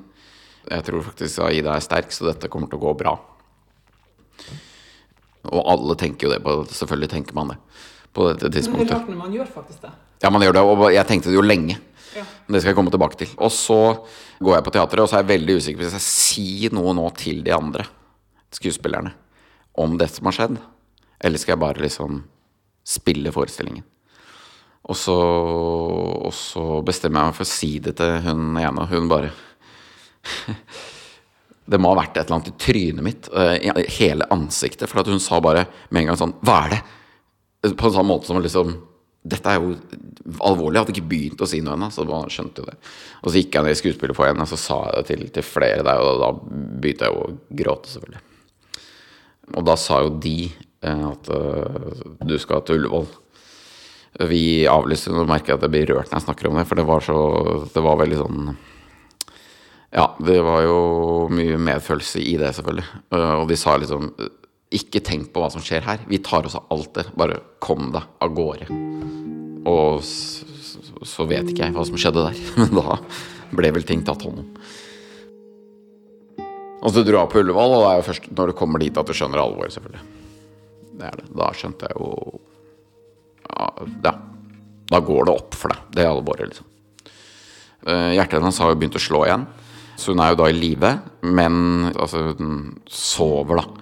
Jeg 0.71 0.85
tror 0.87 1.03
faktisk 1.03 1.41
Aida 1.43 1.75
er 1.75 1.81
sterk, 1.83 2.13
så 2.15 2.29
dette 2.31 2.49
kommer 2.49 2.69
til 2.71 2.79
å 2.79 2.83
gå 2.87 2.95
bra. 3.03 3.17
Og 5.51 5.63
alle 5.67 5.97
tenker 5.99 6.29
jo 6.29 6.33
det. 6.37 6.43
På, 6.45 6.61
selvfølgelig 6.71 7.11
tenker 7.11 7.35
man 7.35 7.49
det 7.55 7.59
på 8.15 8.29
dette 8.29 8.45
Men 8.45 8.53
det 8.53 8.59
er 8.59 8.61
tidspunktet. 8.61 9.09
når 9.09 9.17
man 9.19 9.33
gjør 9.35 9.49
faktisk 9.51 9.81
det. 9.83 9.91
Ja, 10.23 10.31
man 10.31 10.43
gjør 10.45 10.53
det, 10.53 10.63
og 10.63 10.93
jeg 10.93 11.07
tenkte 11.09 11.31
det 11.33 11.35
jo 11.39 11.43
lenge. 11.43 11.79
Ja. 12.17 12.25
Men 12.47 12.55
det 12.55 12.63
skal 12.63 12.73
jeg 12.73 12.79
komme 12.79 12.93
tilbake 12.93 13.19
til. 13.21 13.33
Og 13.41 13.53
så 13.55 13.81
går 14.43 14.59
jeg 14.59 14.67
på 14.67 14.75
teatret, 14.75 15.05
og 15.05 15.11
så 15.11 15.19
er 15.19 15.25
jeg 15.25 15.33
veldig 15.33 15.57
usikker 15.59 15.81
på 15.81 15.87
hvis 15.87 15.99
jeg 15.99 16.07
sier 16.07 16.77
noe 16.77 16.95
nå 16.97 17.07
til 17.19 17.43
de 17.47 17.55
andre 17.57 17.87
skuespillerne 18.53 19.15
om 19.81 19.97
det 20.01 20.11
som 20.13 20.29
har 20.29 20.37
skjedd. 20.37 20.61
Eller 21.23 21.41
skal 21.41 21.55
jeg 21.55 21.63
bare 21.63 21.85
liksom 21.85 22.23
spille 22.85 23.33
forestillingen? 23.33 23.85
Og 24.91 24.99
så, 24.99 25.15
og 25.15 26.33
så 26.35 26.65
bestemmer 26.83 27.23
jeg 27.23 27.31
meg 27.31 27.37
for 27.39 27.47
å 27.47 27.53
si 27.53 27.71
det 27.83 27.95
til 28.01 28.17
hun 28.25 28.49
ene, 28.59 28.83
og 28.83 28.91
hun 28.91 29.11
bare 29.11 29.31
Det 31.73 31.79
må 31.79 31.93
ha 31.93 32.01
vært 32.01 32.17
et 32.19 32.25
eller 32.27 32.41
annet 32.41 32.49
i 32.51 32.59
trynet 32.59 33.05
mitt, 33.07 33.29
eh, 33.39 33.69
i 33.71 33.85
hele 34.01 34.27
ansiktet. 34.35 34.91
For 34.91 35.07
hun 35.07 35.23
sa 35.23 35.39
bare 35.41 35.63
med 35.95 36.03
en 36.03 36.09
gang 36.11 36.19
sånn 36.19 36.35
Hva 36.43 36.57
er 36.67 36.75
det? 36.75 36.81
På 37.79 37.87
en 37.87 37.95
sånn 37.95 38.09
måte 38.09 38.27
som 38.27 38.41
liksom 38.43 38.75
Dette 39.23 39.53
er 39.53 39.61
jo 39.63 39.77
alvorlig. 40.43 40.75
Jeg 40.75 40.83
hadde 40.83 40.95
ikke 40.97 41.11
begynt 41.13 41.43
å 41.45 41.47
si 41.47 41.61
noe 41.63 41.77
ennå, 41.77 41.89
så 41.95 42.05
man 42.09 42.31
skjønte 42.33 42.63
jo 42.63 42.67
det. 42.67 42.77
Og 43.23 43.31
så 43.31 43.39
gikk 43.39 43.55
jeg 43.55 43.67
ned 43.67 43.77
i 43.77 43.79
skuespillerfoajeen, 43.79 44.43
og 44.43 44.51
så 44.51 44.59
sa 44.59 44.79
jeg 44.89 44.97
det 44.97 45.05
til, 45.13 45.25
til 45.37 45.47
flere 45.47 45.87
der, 45.87 46.03
og 46.03 46.23
da 46.23 46.31
begynte 46.83 47.07
jeg 47.07 47.15
jo 47.15 47.23
å 47.29 47.57
gråte, 47.63 47.93
selvfølgelig. 47.93 48.25
Og 49.53 49.67
da 49.69 49.77
sa 49.79 50.01
jo 50.03 50.13
de 50.23 50.37
eh, 50.49 51.05
at 51.13 51.31
eh, 51.37 52.03
du 52.27 52.37
skal 52.43 52.65
til 52.67 52.81
Ullevål. 52.81 53.09
Vi 54.29 54.43
avlyste, 54.69 55.15
og 55.15 55.31
merker 55.31 55.55
jeg 55.55 55.61
at 55.61 55.65
jeg 55.67 55.73
blir 55.73 55.89
rørt 55.95 56.11
når 56.11 56.19
jeg 56.19 56.27
snakker 56.27 56.51
om 56.51 56.59
det, 56.61 56.67
for 56.69 56.77
det 56.79 56.85
var 56.85 57.05
så 57.07 57.17
Det 57.73 57.81
var 57.81 57.97
veldig 58.03 58.19
sånn 58.21 58.51
Ja, 59.93 60.05
det 60.21 60.37
var 60.45 60.61
jo 60.67 60.77
mye 61.33 61.57
medfølelse 61.57 62.21
i 62.21 62.35
det, 62.41 62.51
selvfølgelig. 62.59 62.91
Eh, 63.15 63.33
Og 63.41 63.47
de 63.49 63.57
sa 63.61 63.79
liksom 63.81 64.11
Ikke 64.73 65.03
tenk 65.05 65.33
på 65.33 65.43
hva 65.43 65.51
som 65.53 65.65
skjer 65.65 65.85
her. 65.85 66.05
Vi 66.09 66.21
tar 66.25 66.47
oss 66.49 66.57
av 66.59 66.71
alt 66.73 66.95
det. 66.97 67.07
Bare 67.19 67.41
kom 67.63 67.91
deg 67.95 68.07
av 68.25 68.33
gårde. 68.37 68.69
Og 69.69 70.01
så 70.03 71.27
vet 71.29 71.51
ikke 71.51 71.67
jeg 71.67 71.75
hva 71.75 71.85
som 71.87 71.99
skjedde 71.99 72.25
der, 72.29 72.41
men 72.61 72.73
da 72.79 72.97
ble 73.53 73.73
vel 73.77 73.85
ting 73.87 74.05
tatt 74.07 74.25
hånd 74.25 74.43
om. 74.45 74.49
Og 76.83 76.91
så 76.91 77.05
dro 77.07 77.21
jeg 77.21 77.31
på 77.31 77.43
Ullevål, 77.43 77.77
og 77.77 77.85
det 77.85 77.91
er 77.93 78.01
jo 78.01 78.07
først 78.09 78.29
når 78.35 78.51
du 78.51 78.59
kommer 78.59 78.83
dit 78.83 78.97
at 78.99 79.07
du 79.07 79.15
skjønner 79.15 79.43
alvoret, 79.43 79.75
selvfølgelig. 79.75 80.03
Det 80.99 81.09
er 81.09 81.19
det. 81.21 81.27
Da 81.39 81.51
skjønte 81.57 81.91
jeg 81.91 81.99
jo 81.99 82.41
ja, 83.53 83.69
ja. 84.09 84.15
Da 84.93 85.01
går 85.01 85.29
det 85.29 85.35
opp 85.35 85.57
for 85.57 85.73
deg, 85.73 85.85
det 85.97 86.07
alvoret, 86.09 86.51
liksom. 86.51 86.67
Eh, 87.87 88.11
Hjertet 88.17 88.39
hennes 88.39 88.59
har 88.61 88.73
jo 88.73 88.79
begynt 88.81 88.99
å 88.99 89.03
slå 89.03 89.23
igjen, 89.27 89.47
så 89.99 90.13
hun 90.13 90.23
er 90.25 90.33
jo 90.33 90.41
da 90.43 90.49
i 90.51 90.57
live, 90.57 90.91
men 91.23 91.55
altså, 91.93 92.33
hun 92.39 92.59
sover, 92.91 93.63
da. 93.63 93.82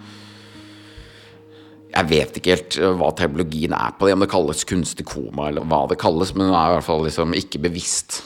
Jeg 2.01 2.09
vet 2.09 2.39
ikke 2.39 2.55
helt 2.55 2.79
eh, 2.81 2.97
hva 2.97 3.11
terminologien 3.17 3.77
er 3.77 3.95
på 3.99 4.09
det, 4.09 4.17
om 4.17 4.25
det 4.25 4.31
kalles 4.33 4.67
kunstig 4.69 5.07
koma, 5.09 5.51
eller 5.51 5.67
hva 5.69 5.85
det 5.91 6.01
kalles, 6.01 6.33
men 6.37 6.49
hun 6.49 6.57
er 6.57 6.73
i 6.73 6.77
hvert 6.79 6.89
fall 6.89 7.05
liksom 7.07 7.37
ikke 7.37 7.63
bevisst. 7.67 8.23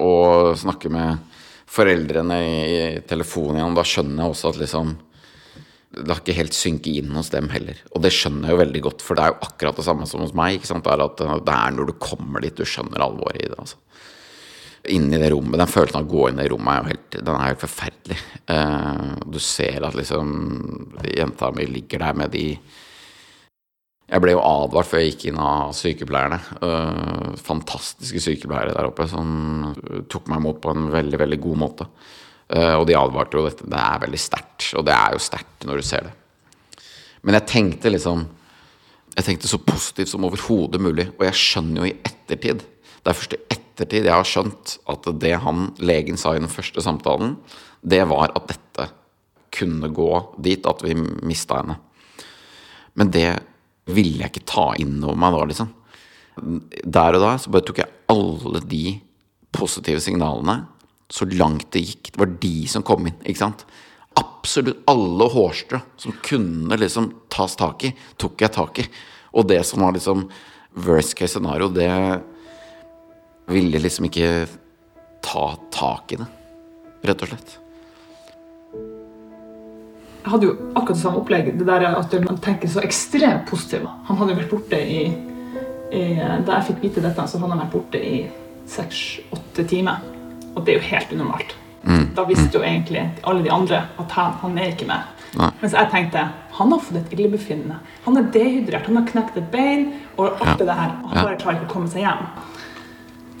Og 0.00 0.56
snakke 0.60 0.88
med 0.92 1.20
foreldrene 1.72 2.38
i 2.42 2.60
i 2.72 3.00
telefonen 3.08 3.60
igjen, 3.60 3.76
da 3.76 3.84
skjønner 3.86 4.24
jeg 4.24 4.34
også 4.34 4.52
at 4.52 4.60
liksom 4.62 4.94
det 5.92 6.08
har 6.08 6.22
ikke 6.22 6.36
helt 6.38 6.56
synket 6.56 7.02
inn 7.02 7.10
hos 7.12 7.28
dem 7.34 7.50
heller. 7.52 7.76
Og 7.92 8.00
det 8.00 8.14
skjønner 8.16 8.48
jeg 8.48 8.56
jo 8.56 8.60
veldig 8.62 8.80
godt, 8.86 9.02
for 9.04 9.18
det 9.18 9.24
er 9.26 9.34
jo 9.34 9.42
akkurat 9.44 9.76
det 9.76 9.84
samme 9.84 10.06
som 10.08 10.22
hos 10.24 10.32
meg. 10.36 10.56
ikke 10.56 10.70
sant? 10.70 10.86
Det 10.86 10.92
er 10.94 11.04
at 11.04 11.20
det 11.20 11.56
er 11.56 11.74
når 11.76 11.90
du 11.90 11.98
kommer 12.00 12.40
dit 12.40 12.56
du 12.56 12.64
skjønner 12.64 13.04
alvoret 13.04 13.42
i 13.42 13.50
det. 13.50 13.58
altså. 13.60 13.76
Inni 14.90 15.18
det 15.18 15.30
rommet, 15.30 15.60
Den 15.60 15.70
følelsen 15.70 16.00
av 16.00 16.08
å 16.08 16.10
gå 16.10 16.22
inn 16.28 16.40
i 16.40 16.42
det 16.42 16.50
rommet 16.50 16.72
er 16.74 16.80
jo 16.80 16.90
helt, 16.90 17.12
den 17.14 17.36
er 17.36 17.50
helt 17.52 17.60
forferdelig. 17.62 18.16
Eh, 18.50 19.10
du 19.30 19.38
ser 19.38 19.84
at 19.86 19.94
liksom 19.94 20.32
jenta 21.06 21.52
mi 21.54 21.68
ligger 21.70 22.02
der 22.02 22.16
med 22.18 22.32
de 22.34 22.46
Jeg 24.12 24.20
ble 24.20 24.34
jo 24.34 24.42
advart 24.42 24.90
før 24.90 25.00
jeg 25.00 25.12
gikk 25.12 25.22
inn 25.30 25.38
av 25.40 25.70
sykepleierne. 25.72 26.40
Eh, 26.66 27.28
fantastiske 27.46 28.20
sykepleiere 28.20 28.74
der 28.74 28.90
oppe 28.90 29.06
som 29.08 29.70
tok 30.10 30.26
meg 30.28 30.42
imot 30.42 30.60
på 30.60 30.74
en 30.74 30.90
veldig, 30.92 31.20
veldig 31.22 31.40
god 31.46 31.62
måte. 31.62 31.86
Eh, 32.50 32.74
og 32.74 32.84
de 32.90 32.98
advarte 32.98 33.38
jo 33.38 33.46
dette. 33.46 33.70
Det 33.70 33.78
er 33.78 34.02
veldig 34.02 34.20
sterkt, 34.20 34.66
og 34.76 34.84
det 34.84 34.98
er 34.98 35.14
jo 35.14 35.22
sterkt 35.22 35.64
når 35.68 35.78
du 35.78 35.86
ser 35.86 36.10
det. 36.10 36.82
Men 37.22 37.38
jeg 37.38 37.50
tenkte 37.54 37.92
liksom 37.92 38.26
Jeg 39.12 39.24
tenkte 39.26 39.48
så 39.48 39.58
positivt 39.60 40.08
som 40.08 40.24
overhodet 40.24 40.80
mulig, 40.80 41.04
og 41.18 41.26
jeg 41.26 41.36
skjønner 41.36 41.82
jo 41.82 41.88
i 41.90 41.98
ettertid 42.00 42.62
Det 43.02 43.10
er 43.10 43.18
først 43.18 43.36
i 43.36 43.42
ettertid 43.50 44.06
jeg 44.06 44.14
har 44.14 44.28
skjønt 44.28 44.76
at 44.92 45.08
det 45.22 45.34
han, 45.42 45.70
legen, 45.82 46.18
sa 46.20 46.36
i 46.36 46.42
den 46.42 46.50
første 46.52 46.84
samtalen, 46.84 47.36
det 47.82 48.04
var 48.10 48.34
at 48.38 48.50
dette 48.52 48.88
kunne 49.52 49.90
gå 49.92 50.10
dit 50.42 50.66
at 50.68 50.84
vi 50.84 50.94
mista 50.96 51.60
henne. 51.60 51.78
Men 52.98 53.10
det 53.12 53.30
ville 53.90 54.22
jeg 54.22 54.32
ikke 54.32 54.48
ta 54.48 54.66
inn 54.80 55.00
over 55.02 55.18
meg 55.18 55.34
da, 55.34 55.46
liksom. 55.50 55.72
Der 56.84 57.18
og 57.18 57.24
da 57.24 57.32
så 57.40 57.52
bare 57.52 57.66
tok 57.68 57.82
jeg 57.82 57.92
alle 58.12 58.62
de 58.64 58.84
positive 59.52 60.00
signalene 60.00 60.62
så 61.12 61.26
langt 61.28 61.72
det 61.74 61.82
gikk. 61.84 62.12
Det 62.12 62.22
var 62.22 62.36
de 62.40 62.54
som 62.70 62.84
kom 62.86 63.08
inn, 63.08 63.18
ikke 63.26 63.42
sant. 63.42 63.66
Absolutt 64.16 64.84
alle 64.88 65.28
hårstrå 65.32 65.82
som 66.00 66.16
kunne 66.24 66.78
liksom 66.80 67.10
tas 67.32 67.56
tak 67.58 67.84
i, 67.88 67.92
tok 68.20 68.44
jeg 68.44 68.54
tak 68.54 68.80
i. 68.80 68.86
Og 69.36 69.48
det 69.48 69.60
som 69.68 69.84
var 69.84 69.96
liksom 69.96 70.28
worst 70.86 71.16
case 71.18 71.34
scenario, 71.34 71.68
det 71.72 71.90
ville 73.52 73.78
liksom 73.82 74.06
ikke 74.08 74.30
ta 75.22 75.46
tak 75.74 76.12
i 76.12 76.20
det, 76.20 76.26
rett 77.08 77.22
og 77.24 77.32
slett. 77.32 77.58
Jeg 80.22 80.30
hadde 80.30 80.46
jo 80.46 80.52
akkurat 80.78 80.94
det 80.94 81.02
samme 81.02 81.18
opplegg. 81.18 81.48
Det 81.58 81.66
der 81.66 81.84
at 81.88 82.12
man 82.22 82.38
tenker 82.42 82.70
så 82.70 82.82
ekstremt 82.86 83.48
positivt. 83.50 83.88
Han 84.06 84.20
hadde 84.20 84.34
jo 84.34 84.38
vært 84.38 84.52
borte 84.52 84.78
i, 84.78 85.00
i 85.92 86.02
Da 86.46 86.60
jeg 86.60 86.68
fikk 86.68 86.84
vite 86.84 87.02
dette, 87.02 87.24
så 87.26 87.40
hadde 87.42 87.56
han 87.56 87.64
vært 87.64 87.74
borte 87.74 87.98
i 87.98 88.20
seks-åtte 88.70 89.64
timer. 89.68 89.98
Og 90.54 90.62
det 90.64 90.76
er 90.76 90.78
jo 90.78 90.86
helt 90.92 91.16
unormalt. 91.16 91.56
Da 92.14 92.22
visste 92.28 92.60
jo 92.60 92.62
egentlig 92.62 93.02
alle 93.26 93.42
de 93.42 93.50
andre 93.50 93.80
at 93.98 94.12
han, 94.14 94.36
han 94.44 94.58
er 94.62 94.70
ikke 94.70 94.86
med. 94.86 95.08
Nei. 95.40 95.48
Mens 95.62 95.74
jeg 95.74 95.90
tenkte 95.90 96.22
han 96.52 96.70
har 96.70 96.82
fått 96.84 96.98
et 97.00 97.14
illebefinnende. 97.16 97.80
Han 98.04 98.20
er 98.20 98.28
dehydrert, 98.34 98.86
han 98.86 99.00
har 99.00 99.06
knekt 99.08 99.38
et 99.40 99.48
bein 99.50 99.88
og 100.20 100.28
alt 100.36 100.52
Ja. 100.52 100.56
det 100.60 100.66
der. 100.68 100.92
Han 101.08 101.16
bare 101.16 101.38
klarer 101.40 101.58
ikke 101.58 101.70
å 101.70 101.72
komme 101.72 101.90
seg 101.90 102.04
hjem. 102.04 102.22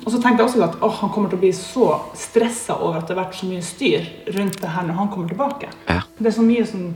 Og 0.02 0.10
så 0.10 0.18
tenkte 0.18 0.42
jeg 0.42 0.48
også 0.48 0.62
at 0.66 0.78
oh, 0.82 0.94
han 0.98 1.10
kommer 1.14 1.30
til 1.30 1.38
å 1.38 1.42
bli 1.44 1.52
så 1.54 1.88
stressa 2.18 2.74
over 2.80 2.98
at 2.98 3.08
det 3.08 3.14
har 3.14 3.22
vært 3.22 3.36
så 3.38 3.48
mye 3.48 3.62
styr 3.64 4.06
rundt 4.34 4.58
det 4.58 4.70
her 4.74 4.86
når 4.88 4.98
han 4.98 5.10
kommer 5.12 5.30
tilbake. 5.30 5.68
Ja. 5.86 6.00
Det 6.18 6.30
er 6.32 6.34
så 6.34 6.46
mye 6.46 6.64
som, 6.66 6.88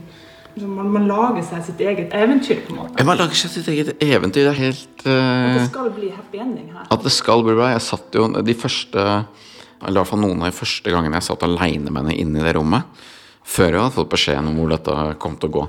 som 0.57 0.73
man, 0.75 0.89
man 0.91 1.05
lager 1.07 1.45
seg 1.47 1.63
sitt 1.69 1.83
eget 1.83 2.15
eventyr, 2.17 2.65
på 2.65 2.73
en 2.73 2.81
måte. 2.81 3.05
Man 3.07 3.19
lager 3.19 3.39
seg 3.39 3.53
sitt 3.53 3.69
eget 3.71 3.93
eventyr. 4.03 4.49
Det 4.49 4.51
er 4.51 4.59
helt 4.59 5.05
At 5.07 5.55
Det 5.55 5.67
skal 5.69 5.91
bli 5.95 6.11
happy 6.11 6.41
ending 6.43 6.73
her. 6.75 6.89
At 6.91 7.05
det 7.05 7.13
skal 7.15 7.45
bli 7.47 7.55
bra. 7.55 7.69
Jeg 7.77 7.85
satt 7.87 8.17
jo 8.19 8.27
de 8.35 8.55
første 8.57 9.05
Eller 9.05 9.93
i 9.93 10.01
hvert 10.01 10.09
fall 10.09 10.23
noen 10.25 10.41
av 10.41 10.51
de 10.51 10.57
første 10.57 10.91
gangene 10.91 11.19
jeg 11.21 11.29
satt 11.29 11.45
aleine 11.47 11.93
med 11.93 12.01
henne 12.01 12.17
inne 12.17 12.41
i 12.41 12.45
det 12.47 12.55
rommet, 12.57 13.05
før 13.47 13.69
jeg 13.69 13.83
hadde 13.83 13.95
fått 13.95 14.09
beskjeden 14.15 14.49
om 14.49 14.57
hvor 14.57 14.71
dette 14.73 14.95
kom 15.21 15.35
til 15.37 15.51
å 15.51 15.55
gå, 15.59 15.65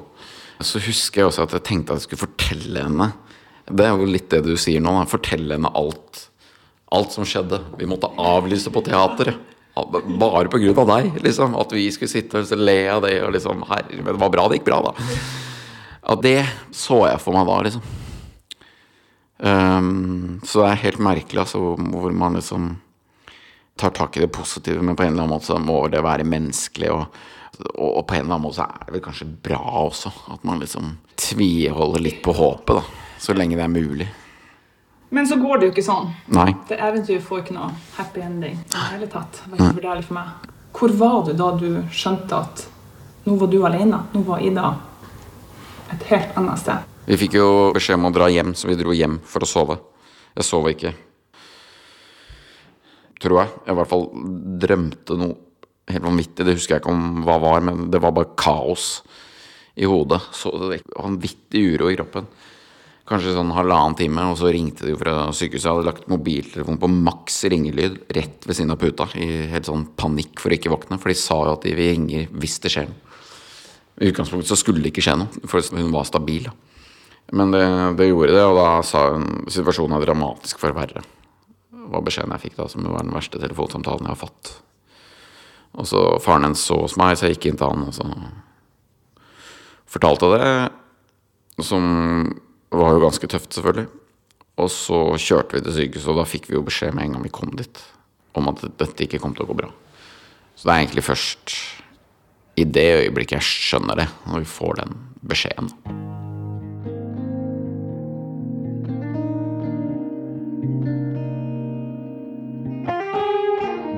så 0.64 0.80
husker 0.82 1.20
jeg 1.20 1.28
også 1.28 1.44
at 1.44 1.52
jeg 1.54 1.66
tenkte 1.68 1.92
at 1.92 2.00
jeg 2.00 2.08
skulle 2.08 2.24
fortelle 2.24 2.86
henne 2.86 3.10
Det 3.68 3.84
er 3.84 3.92
jo 3.92 4.08
litt 4.08 4.30
det 4.32 4.40
du 4.46 4.54
sier 4.58 4.80
nå. 4.80 4.94
Da. 4.96 5.04
Fortelle 5.12 5.58
henne 5.58 5.70
alt. 5.76 6.24
Alt 6.94 7.12
som 7.12 7.26
skjedde. 7.28 7.60
Vi 7.78 7.88
måtte 7.88 8.10
avlyse 8.16 8.72
på 8.72 8.82
teateret. 8.86 9.36
Bare 9.78 10.48
grunn 10.50 10.80
av 10.82 10.88
deg, 10.90 11.20
liksom. 11.22 11.54
At 11.60 11.72
vi 11.76 11.86
skulle 11.94 12.10
sitte 12.10 12.40
og 12.40 12.58
le 12.58 12.80
av 12.90 13.04
det. 13.04 13.18
Og 13.26 13.34
liksom, 13.36 13.62
herre, 13.68 14.00
men 14.00 14.14
det 14.14 14.20
var 14.22 14.32
bra 14.34 14.48
det 14.48 14.58
gikk 14.58 14.68
bra, 14.70 14.80
da. 14.88 15.08
Ja, 16.08 16.16
det 16.24 16.38
så 16.72 17.02
jeg 17.10 17.20
for 17.20 17.36
meg 17.36 17.48
da, 17.48 17.58
liksom. 17.66 17.94
Um, 19.38 20.40
så 20.42 20.64
det 20.64 20.68
er 20.72 20.84
helt 20.88 21.02
merkelig, 21.04 21.44
altså, 21.44 21.60
hvor, 21.78 22.10
man 22.10 22.38
liksom 22.38 22.72
tar 23.78 23.92
tak 23.94 24.16
i 24.16 24.24
det 24.24 24.32
positive, 24.34 24.82
men 24.82 24.96
på 24.98 25.04
en 25.04 25.12
eller 25.12 25.28
annen 25.28 25.36
måte 25.36 25.52
så 25.52 25.58
må 25.62 25.84
det 25.92 26.02
være 26.02 26.26
menneskelig. 26.26 26.90
Og, 26.90 27.20
og 27.76 28.00
på 28.08 28.16
en 28.16 28.24
eller 28.24 28.34
annen 28.34 28.46
måte 28.48 28.58
så 28.58 28.66
er 28.66 28.88
det 28.88 28.96
vel 28.96 29.04
kanskje 29.04 29.28
bra 29.46 29.60
også, 29.84 30.10
at 30.34 30.48
man 30.48 30.64
liksom 30.64 30.96
tviholder 31.18 32.02
litt 32.02 32.24
på 32.24 32.34
håpet, 32.34 32.80
da. 32.80 33.04
Så 33.18 33.34
lenge 33.34 33.58
det 33.58 33.66
er 33.66 33.70
mulig. 33.70 34.08
Men 35.10 35.26
så 35.26 35.38
går 35.40 35.58
det 35.58 35.68
jo 35.68 35.72
ikke 35.72 35.86
sånn. 35.86 36.10
Nei. 36.36 36.50
Det 36.68 36.76
eventyret 36.76 37.24
får 37.24 37.42
ikke 37.42 37.56
noe 37.56 37.70
happy 37.96 38.20
ending. 38.20 38.58
i 38.60 38.74
det 38.74 38.84
hele 38.92 39.08
tatt. 39.12 39.40
Det 39.46 39.56
var 39.56 39.72
for 39.72 39.88
ærlig 39.92 40.04
for 40.04 40.18
meg. 40.18 40.50
Hvor 40.78 40.94
var 41.00 41.22
du 41.26 41.32
da 41.38 41.48
du 41.56 41.68
skjønte 41.90 42.42
at 42.42 42.66
nå 43.24 43.36
var 43.40 43.50
du 43.52 43.58
alene? 43.64 44.02
Nå 44.12 44.22
var 44.26 44.44
Ida 44.44 44.74
et 45.92 46.04
helt 46.10 46.36
annet 46.36 46.60
sted. 46.60 46.84
Vi 47.08 47.16
fikk 47.16 47.38
jo 47.38 47.48
beskjed 47.72 47.96
om 47.96 48.10
å 48.10 48.12
dra 48.12 48.28
hjem, 48.28 48.52
så 48.52 48.68
vi 48.68 48.76
dro 48.76 48.92
hjem 48.92 49.16
for 49.24 49.44
å 49.44 49.48
sove. 49.48 49.78
Jeg 50.36 50.44
sov 50.44 50.68
ikke. 50.68 50.92
Tror 53.18 53.40
jeg. 53.40 53.54
Jeg 53.64 53.72
i 53.72 53.78
hvert 53.80 53.90
fall 53.90 54.04
drømte 54.60 55.16
noe 55.18 55.38
helt 55.88 56.04
vanvittig. 56.04 56.44
Det 56.44 56.58
husker 56.58 56.76
jeg 56.76 56.84
ikke 56.84 56.92
om 56.92 57.24
hva 57.24 57.38
var, 57.42 57.64
men 57.64 57.88
det 57.90 58.02
var 58.04 58.12
bare 58.12 58.36
kaos 58.38 59.00
i 59.78 59.88
hodet. 59.88 60.20
Så 60.36 60.52
det 60.52 60.82
var 60.84 61.08
vanvittig 61.08 61.64
uro 61.72 61.88
i 61.88 61.96
kroppen. 61.96 62.28
Kanskje 63.08 63.32
sånn 63.32 63.54
halvannen 63.56 63.96
time, 63.96 64.26
og 64.28 64.36
så 64.36 64.50
ringte 64.52 64.84
de 64.84 64.92
fra 65.00 65.30
sykehuset. 65.32 65.64
Jeg 65.64 65.72
hadde 65.72 65.86
lagt 65.86 66.10
mobiltelefonen 66.12 66.80
på 66.82 66.90
maks 66.92 67.38
ringelyd 67.48 68.02
rett 68.12 68.44
ved 68.44 68.56
siden 68.58 68.74
av 68.74 68.80
puta. 68.82 69.06
I 69.16 69.46
helt 69.48 69.68
sånn 69.68 69.86
panikk 69.96 70.42
for 70.42 70.52
å 70.52 70.58
ikke 70.58 70.72
våkne, 70.74 70.98
for 71.00 71.08
de 71.08 71.16
sa 71.16 71.38
jo 71.46 71.54
at 71.54 71.64
de 71.64 71.72
vil 71.78 71.94
ringe 71.94 72.26
hvis 72.36 72.58
det 72.64 72.72
skjer 72.74 72.90
noe. 72.90 73.04
I 73.98 74.10
utgangspunktet 74.12 74.50
så 74.52 74.58
skulle 74.60 74.84
det 74.84 74.92
ikke 74.92 75.06
skje 75.06 75.16
noe, 75.22 75.40
for 75.48 75.64
hun 75.74 75.94
var 75.94 76.04
stabil. 76.06 76.50
Men 77.32 77.52
det, 77.52 77.62
det 77.98 78.10
gjorde 78.10 78.34
det, 78.36 78.44
og 78.44 78.58
da 78.60 78.66
sa 78.86 79.06
hun 79.14 79.48
situasjonen 79.52 79.96
er 79.96 80.04
dramatisk 80.04 80.60
forverret. 80.60 81.08
Det 81.72 81.88
var 81.94 82.04
beskjeden 82.04 82.34
jeg 82.36 82.44
fikk 82.44 82.58
da, 82.58 82.66
som 82.68 82.84
var 82.92 83.06
den 83.06 83.16
verste 83.16 83.40
telefonsamtalen 83.40 84.04
jeg 84.04 84.14
har 84.14 84.20
fått. 84.20 84.52
Og 85.80 85.88
så 85.88 86.02
faren 86.24 86.44
hennes 86.44 86.60
så 86.60 86.76
hos 86.82 86.98
meg, 87.00 87.16
så 87.16 87.28
jeg 87.28 87.38
gikk 87.38 87.48
inn 87.50 87.58
til 87.60 87.72
han 87.72 87.88
og 87.88 87.96
så 87.96 88.06
fortalte 89.88 90.30
det. 90.34 90.52
Som 91.64 91.88
var 92.70 92.94
jo 92.94 93.02
ganske 93.02 93.30
tøft, 93.30 93.52
selvfølgelig. 93.56 93.88
Og 94.58 94.70
så 94.74 94.98
kjørte 95.22 95.56
vi 95.56 95.64
til 95.64 95.76
sykehuset, 95.76 96.10
og 96.12 96.18
da 96.20 96.26
fikk 96.28 96.48
vi 96.50 96.58
jo 96.58 96.64
beskjed 96.66 96.96
med 96.96 97.06
en 97.06 97.16
gang 97.16 97.26
vi 97.26 97.34
kom 97.34 97.52
dit, 97.56 97.82
om 98.36 98.50
at 98.50 98.64
dette 98.80 99.06
ikke 99.06 99.20
kom 99.22 99.36
til 99.36 99.46
å 99.46 99.50
gå 99.52 99.58
bra. 99.60 99.70
Så 100.58 100.66
det 100.66 100.74
er 100.74 100.82
egentlig 100.82 101.06
først 101.06 101.54
i 102.58 102.64
det 102.66 102.88
øyeblikket 103.04 103.38
jeg 103.38 103.46
skjønner 103.46 104.00
det, 104.00 104.08
når 104.26 104.42
vi 104.42 104.50
får 104.50 104.80
den 104.80 104.96
beskjeden. 105.30 105.70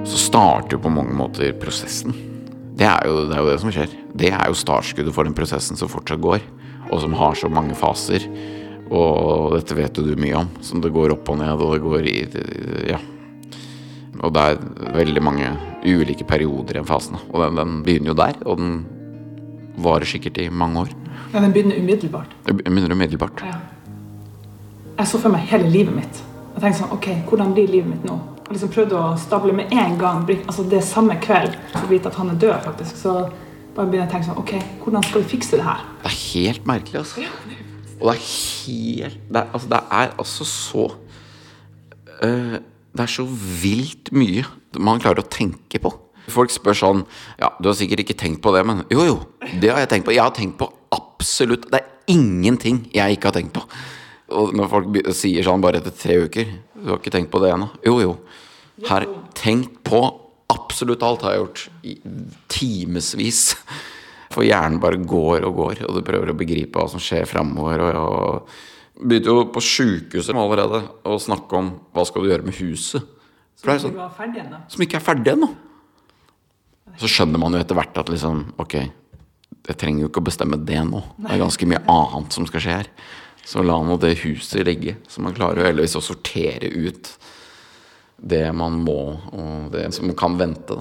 Så 0.04 0.20
starter 0.26 0.76
jo 0.76 0.82
på 0.84 0.92
mange 0.92 1.16
måter 1.16 1.54
prosessen. 1.62 2.12
Det 2.76 2.84
er, 2.88 3.00
jo, 3.08 3.26
det 3.28 3.36
er 3.36 3.44
jo 3.44 3.50
det 3.50 3.60
som 3.62 3.72
skjer. 3.72 3.96
Det 4.16 4.30
er 4.32 4.48
jo 4.48 4.56
startskuddet 4.56 5.14
for 5.16 5.28
den 5.28 5.36
prosessen 5.36 5.80
som 5.80 5.88
fortsatt 5.88 6.20
går, 6.24 6.44
og 6.90 7.00
som 7.02 7.14
har 7.14 7.38
så 7.38 7.50
mange 7.52 7.76
faser. 7.78 8.26
Og 8.90 9.54
dette 9.54 9.76
vet 9.78 9.98
jo 9.98 10.02
du 10.02 10.16
mye 10.18 10.40
om, 10.42 10.48
som 10.66 10.82
det 10.82 10.90
går 10.94 11.14
opp 11.14 11.28
og 11.30 11.38
ned, 11.38 11.62
og 11.62 11.74
det 11.74 11.82
går 11.84 12.08
i 12.10 12.18
Ja. 12.90 12.98
Og 14.20 14.32
det 14.34 14.40
er 14.42 14.56
veldig 14.92 15.22
mange 15.22 15.50
ulike 15.86 16.26
perioder 16.28 16.74
i 16.74 16.80
den 16.80 16.88
fasen. 16.88 17.16
Og 17.30 17.40
den, 17.40 17.56
den 17.56 17.76
begynner 17.86 18.10
jo 18.12 18.16
der, 18.18 18.34
og 18.44 18.58
den 18.60 18.72
varer 19.80 20.04
sikkert 20.04 20.38
i 20.42 20.50
mange 20.50 20.82
år. 20.82 20.90
Ja, 21.32 21.40
Den 21.40 21.52
begynner 21.52 21.78
umiddelbart. 21.78 22.34
Den 22.46 22.58
begynner 22.58 22.92
umiddelbart. 22.92 23.40
Ja. 23.46 23.60
Jeg 24.98 25.06
så 25.08 25.20
for 25.22 25.32
meg 25.32 25.46
hele 25.48 25.70
livet 25.70 25.94
mitt. 25.96 26.20
Jeg 26.56 26.60
tenkte 26.64 26.82
sånn, 26.82 26.92
ok, 26.92 27.06
Hvordan 27.30 27.54
blir 27.56 27.70
livet 27.70 27.88
mitt 27.88 28.04
nå? 28.04 28.18
Jeg 28.50 28.56
liksom 28.58 28.72
prøvde 28.74 28.98
å 28.98 29.14
stable 29.16 29.54
med 29.54 29.72
en 29.72 29.96
gang. 29.96 30.26
altså 30.46 30.64
Det 30.68 30.82
samme 30.84 31.16
kveld 31.22 31.54
for 31.72 31.86
å 31.86 31.90
vite 31.90 32.10
at 32.10 32.18
han 32.18 32.30
er 32.30 32.40
død, 32.42 32.56
faktisk. 32.66 32.96
Så 32.98 33.30
bare 33.76 33.90
begynner 33.90 34.08
å 34.08 34.12
tenke 34.12 34.28
sånn, 34.28 34.40
ok, 34.40 34.54
hvordan 34.84 35.06
skal 35.06 35.22
vi 35.22 35.30
fikse 35.34 35.58
det 35.58 35.66
her? 35.66 35.84
Det 36.02 36.10
er 36.10 36.18
helt 36.20 36.68
merkelig, 36.68 37.02
altså. 37.02 37.26
Og 38.00 38.08
det 38.08 38.14
er 38.14 38.22
helt 38.24 39.18
Det 39.28 39.40
er, 39.42 39.48
altså, 39.52 39.68
det 39.68 39.80
er 39.92 40.12
altså 40.18 40.46
så 40.48 40.84
uh, 42.24 42.56
Det 42.96 43.04
er 43.04 43.12
så 43.12 43.26
vilt 43.62 44.12
mye 44.16 44.46
man 44.78 45.00
klarer 45.02 45.18
å 45.24 45.26
tenke 45.26 45.80
på. 45.82 45.90
Folk 46.30 46.52
spør 46.54 46.76
sånn 46.78 47.00
Ja, 47.40 47.50
du 47.58 47.68
har 47.70 47.76
sikkert 47.78 48.04
ikke 48.04 48.18
tenkt 48.18 48.42
på 48.44 48.52
det, 48.54 48.62
men 48.66 48.84
jo, 48.92 49.02
jo. 49.02 49.16
Det 49.60 49.72
har 49.72 49.82
jeg 49.82 49.90
tenkt 49.90 50.06
på. 50.06 50.14
Jeg 50.14 50.22
har 50.22 50.34
tenkt 50.36 50.56
på 50.60 50.70
absolutt 50.94 51.66
Det 51.70 51.80
er 51.80 52.14
ingenting 52.14 52.84
jeg 52.94 53.18
ikke 53.18 53.30
har 53.30 53.36
tenkt 53.40 53.56
på. 53.56 53.64
Og 54.30 54.54
når 54.54 54.70
folk 54.70 55.00
sier 55.18 55.46
sånn 55.46 55.62
bare 55.62 55.80
etter 55.80 55.94
tre 55.94 56.20
uker 56.22 56.52
Du 56.76 56.92
har 56.92 57.00
ikke 57.00 57.12
tenkt 57.16 57.32
på 57.34 57.42
det 57.42 57.50
ennå? 57.54 57.70
Jo, 57.86 57.98
jo. 58.04 58.14
Her, 58.86 59.04
tenkt 59.36 59.82
på 59.84 60.00
absolutt 60.70 61.02
alt 61.04 61.24
har 61.26 61.34
jeg 61.34 61.42
gjort. 61.42 61.62
I 61.82 61.94
timevis. 62.50 63.44
For 64.30 64.46
hjernen 64.46 64.78
bare 64.82 65.00
går 65.02 65.44
og 65.48 65.56
går, 65.58 65.80
og 65.88 65.96
du 65.96 66.04
prøver 66.06 66.30
å 66.30 66.38
begripe 66.38 66.78
hva 66.78 66.86
som 66.90 67.02
skjer 67.02 67.26
framover. 67.26 67.82
Og, 67.82 67.90
og 67.98 69.00
begynte 69.00 69.32
jo 69.32 69.48
på 69.50 69.62
sjukehuset 69.64 70.36
allerede 70.36 70.84
å 71.08 71.16
snakke 71.20 71.58
om 71.58 71.72
hva 71.96 72.04
skal 72.06 72.22
du 72.22 72.30
gjøre 72.30 72.46
med 72.46 72.56
huset. 72.60 73.16
Som, 73.60 73.74
sånn, 73.82 74.54
som 74.72 74.84
ikke 74.86 74.96
er 74.96 75.04
ferdig 75.04 75.34
ennå. 75.34 75.50
Så 77.00 77.10
skjønner 77.10 77.40
man 77.42 77.52
jo 77.52 77.60
etter 77.60 77.76
hvert 77.76 77.98
at 78.00 78.08
liksom 78.10 78.38
Ok, 78.60 78.78
jeg 78.80 79.76
trenger 79.78 80.04
jo 80.04 80.08
ikke 80.08 80.22
å 80.22 80.28
bestemme 80.30 80.58
det 80.64 80.80
nå. 80.86 81.02
Det 81.20 81.34
er 81.34 81.42
ganske 81.42 81.68
mye 81.68 81.82
annet 81.92 82.36
som 82.36 82.46
skal 82.48 82.64
skje 82.64 82.78
her. 82.78 82.88
Så 83.46 83.64
la 83.64 83.76
nå 83.84 83.98
det 84.00 84.14
huset 84.22 84.64
ligge. 84.68 84.96
Så 85.10 85.24
man 85.24 85.36
klarer 85.36 85.60
jo 85.60 85.68
heldigvis 85.68 85.98
å 85.98 86.04
sortere 86.04 86.70
ut 86.70 87.10
det 88.20 88.44
man 88.56 88.78
må, 88.84 89.16
og 89.32 89.70
det 89.72 89.86
som 89.96 90.10
kan 90.18 90.36
vente. 90.40 90.76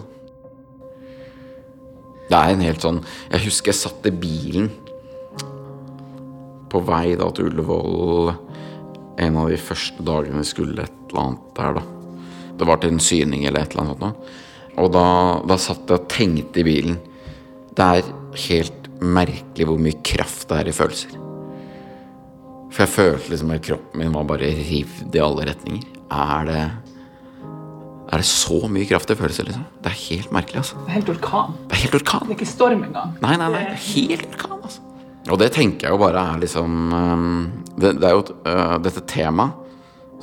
Det 2.30 2.38
er 2.38 2.54
en 2.54 2.62
helt 2.62 2.84
sånn 2.84 2.99
Jeg 3.32 3.41
husker 3.47 3.71
jeg 3.71 3.80
satt 3.80 4.06
i 4.06 4.12
bilen 4.13 4.67
på 6.69 6.82
vei 6.86 7.15
da 7.17 7.25
til 7.34 7.47
Ullevål 7.49 8.30
en 9.19 9.39
av 9.41 9.49
de 9.49 9.58
første 9.60 10.04
dagene 10.06 10.43
vi 10.43 10.47
skulle 10.47 10.86
et 10.86 11.10
eller 11.10 11.23
annet 11.23 11.47
der, 11.58 11.80
da. 11.80 11.82
Det 12.60 12.67
var 12.69 12.80
til 12.80 12.93
en 12.93 13.02
syning 13.04 13.47
eller 13.47 13.65
et 13.65 13.73
eller 13.73 13.95
annet. 13.95 14.30
Og 14.80 14.91
da, 14.93 15.08
da 15.49 15.58
satt 15.60 15.89
jeg 15.89 15.97
og 15.97 16.12
tenkte 16.12 16.62
i 16.62 16.67
bilen. 16.67 16.99
Det 17.75 17.88
er 17.88 18.12
helt 18.45 18.88
merkelig 19.02 19.67
hvor 19.67 19.82
mye 19.82 19.97
kraft 20.06 20.47
det 20.52 20.60
er 20.60 20.69
i 20.69 20.75
følelser. 20.75 21.17
For 22.69 22.86
jeg 22.86 22.93
følte 22.93 23.34
liksom 23.34 23.56
at 23.56 23.65
kroppen 23.65 24.04
min 24.04 24.13
var 24.13 24.28
bare 24.30 24.52
rivd 24.60 25.17
i 25.17 25.23
alle 25.23 25.49
retninger. 25.49 25.97
Er 26.13 26.47
det 26.47 26.62
Er 28.10 28.24
det 28.24 28.26
så 28.26 28.58
mye 28.72 28.88
kraft 28.89 29.12
følelser, 29.13 29.45
liksom? 29.45 29.65
Det 29.84 29.91
er 29.91 29.98
helt 30.10 30.32
merkelig, 30.34 30.62
altså. 30.63 30.80
Det 30.82 30.89
er 30.89 30.95
helt 30.98 31.10
orkan. 31.13 31.58
Det 31.69 31.76
er 31.78 31.82
helt 31.84 31.98
orkan. 32.00 32.24
Det 32.26 32.34
er 32.34 32.39
ikke 32.39 32.50
storm 32.50 32.84
engang. 32.88 33.12
Nei, 33.22 33.36
nei, 33.38 33.50
nei. 33.54 33.60
det 33.67 33.76
er 33.76 33.84
Helt 33.86 34.30
orkan, 34.34 34.56
altså. 34.65 34.82
Og 35.30 35.38
det 35.38 35.52
tenker 35.54 35.86
jeg 35.88 35.93
jo 35.93 36.00
bare 36.02 36.24
er 36.32 36.39
liksom 36.41 36.78
det, 37.78 37.91
det 38.02 38.08
er 38.08 38.15
jo 38.15 38.24
øh, 38.50 38.78
Dette 38.82 39.04
temaet 39.06 39.65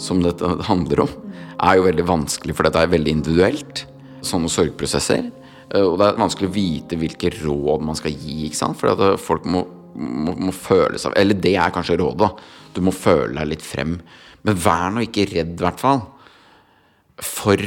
som 0.02 0.18
dette 0.20 0.44
handler 0.66 1.04
om, 1.06 1.12
er 1.64 1.78
jo 1.78 1.86
veldig 1.86 2.04
vanskelig, 2.04 2.52
for 2.56 2.66
dette 2.66 2.82
er 2.84 2.90
veldig 2.92 3.12
individuelt. 3.14 3.84
Sånne 4.26 4.50
sorgprosesser. 4.52 5.30
Øh, 5.70 5.86
Og 5.86 5.94
det 6.00 6.08
er 6.10 6.18
vanskelig 6.20 6.50
å 6.50 6.56
vite 6.56 6.98
hvilke 7.00 7.30
råd 7.38 7.86
man 7.86 7.96
skal 7.96 8.12
gi, 8.12 8.42
ikke 8.48 8.58
sant. 8.64 8.76
For 8.82 8.92
at 8.92 9.00
øh, 9.06 9.16
folk 9.20 9.46
må, 9.46 9.62
må, 9.94 10.34
må 10.48 10.52
føle 10.52 10.98
seg 11.00 11.14
Eller 11.16 11.38
det 11.38 11.54
er 11.54 11.72
kanskje 11.72 11.96
rådet, 12.02 12.18
da. 12.26 12.32
Du 12.76 12.82
må 12.84 12.92
føle 12.92 13.38
deg 13.38 13.54
litt 13.54 13.64
frem. 13.64 14.00
Men 14.44 14.60
vær 14.66 14.90
nå 14.92 15.06
ikke 15.06 15.30
redd, 15.30 15.54
i 15.56 15.64
hvert 15.64 15.80
fall. 15.80 16.02
For 17.24 17.60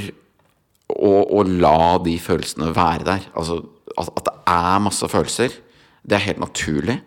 å, 0.89 1.11
å 1.39 1.43
la 1.47 1.97
de 2.03 2.15
følelsene 2.21 2.71
være 2.75 3.07
der. 3.07 3.27
Altså 3.37 3.61
at, 3.97 4.11
at 4.13 4.27
det 4.27 4.35
er 4.53 4.83
masse 4.83 5.09
følelser. 5.11 5.55
Det 6.03 6.17
er 6.17 6.27
helt 6.27 6.43
naturlig. 6.43 6.99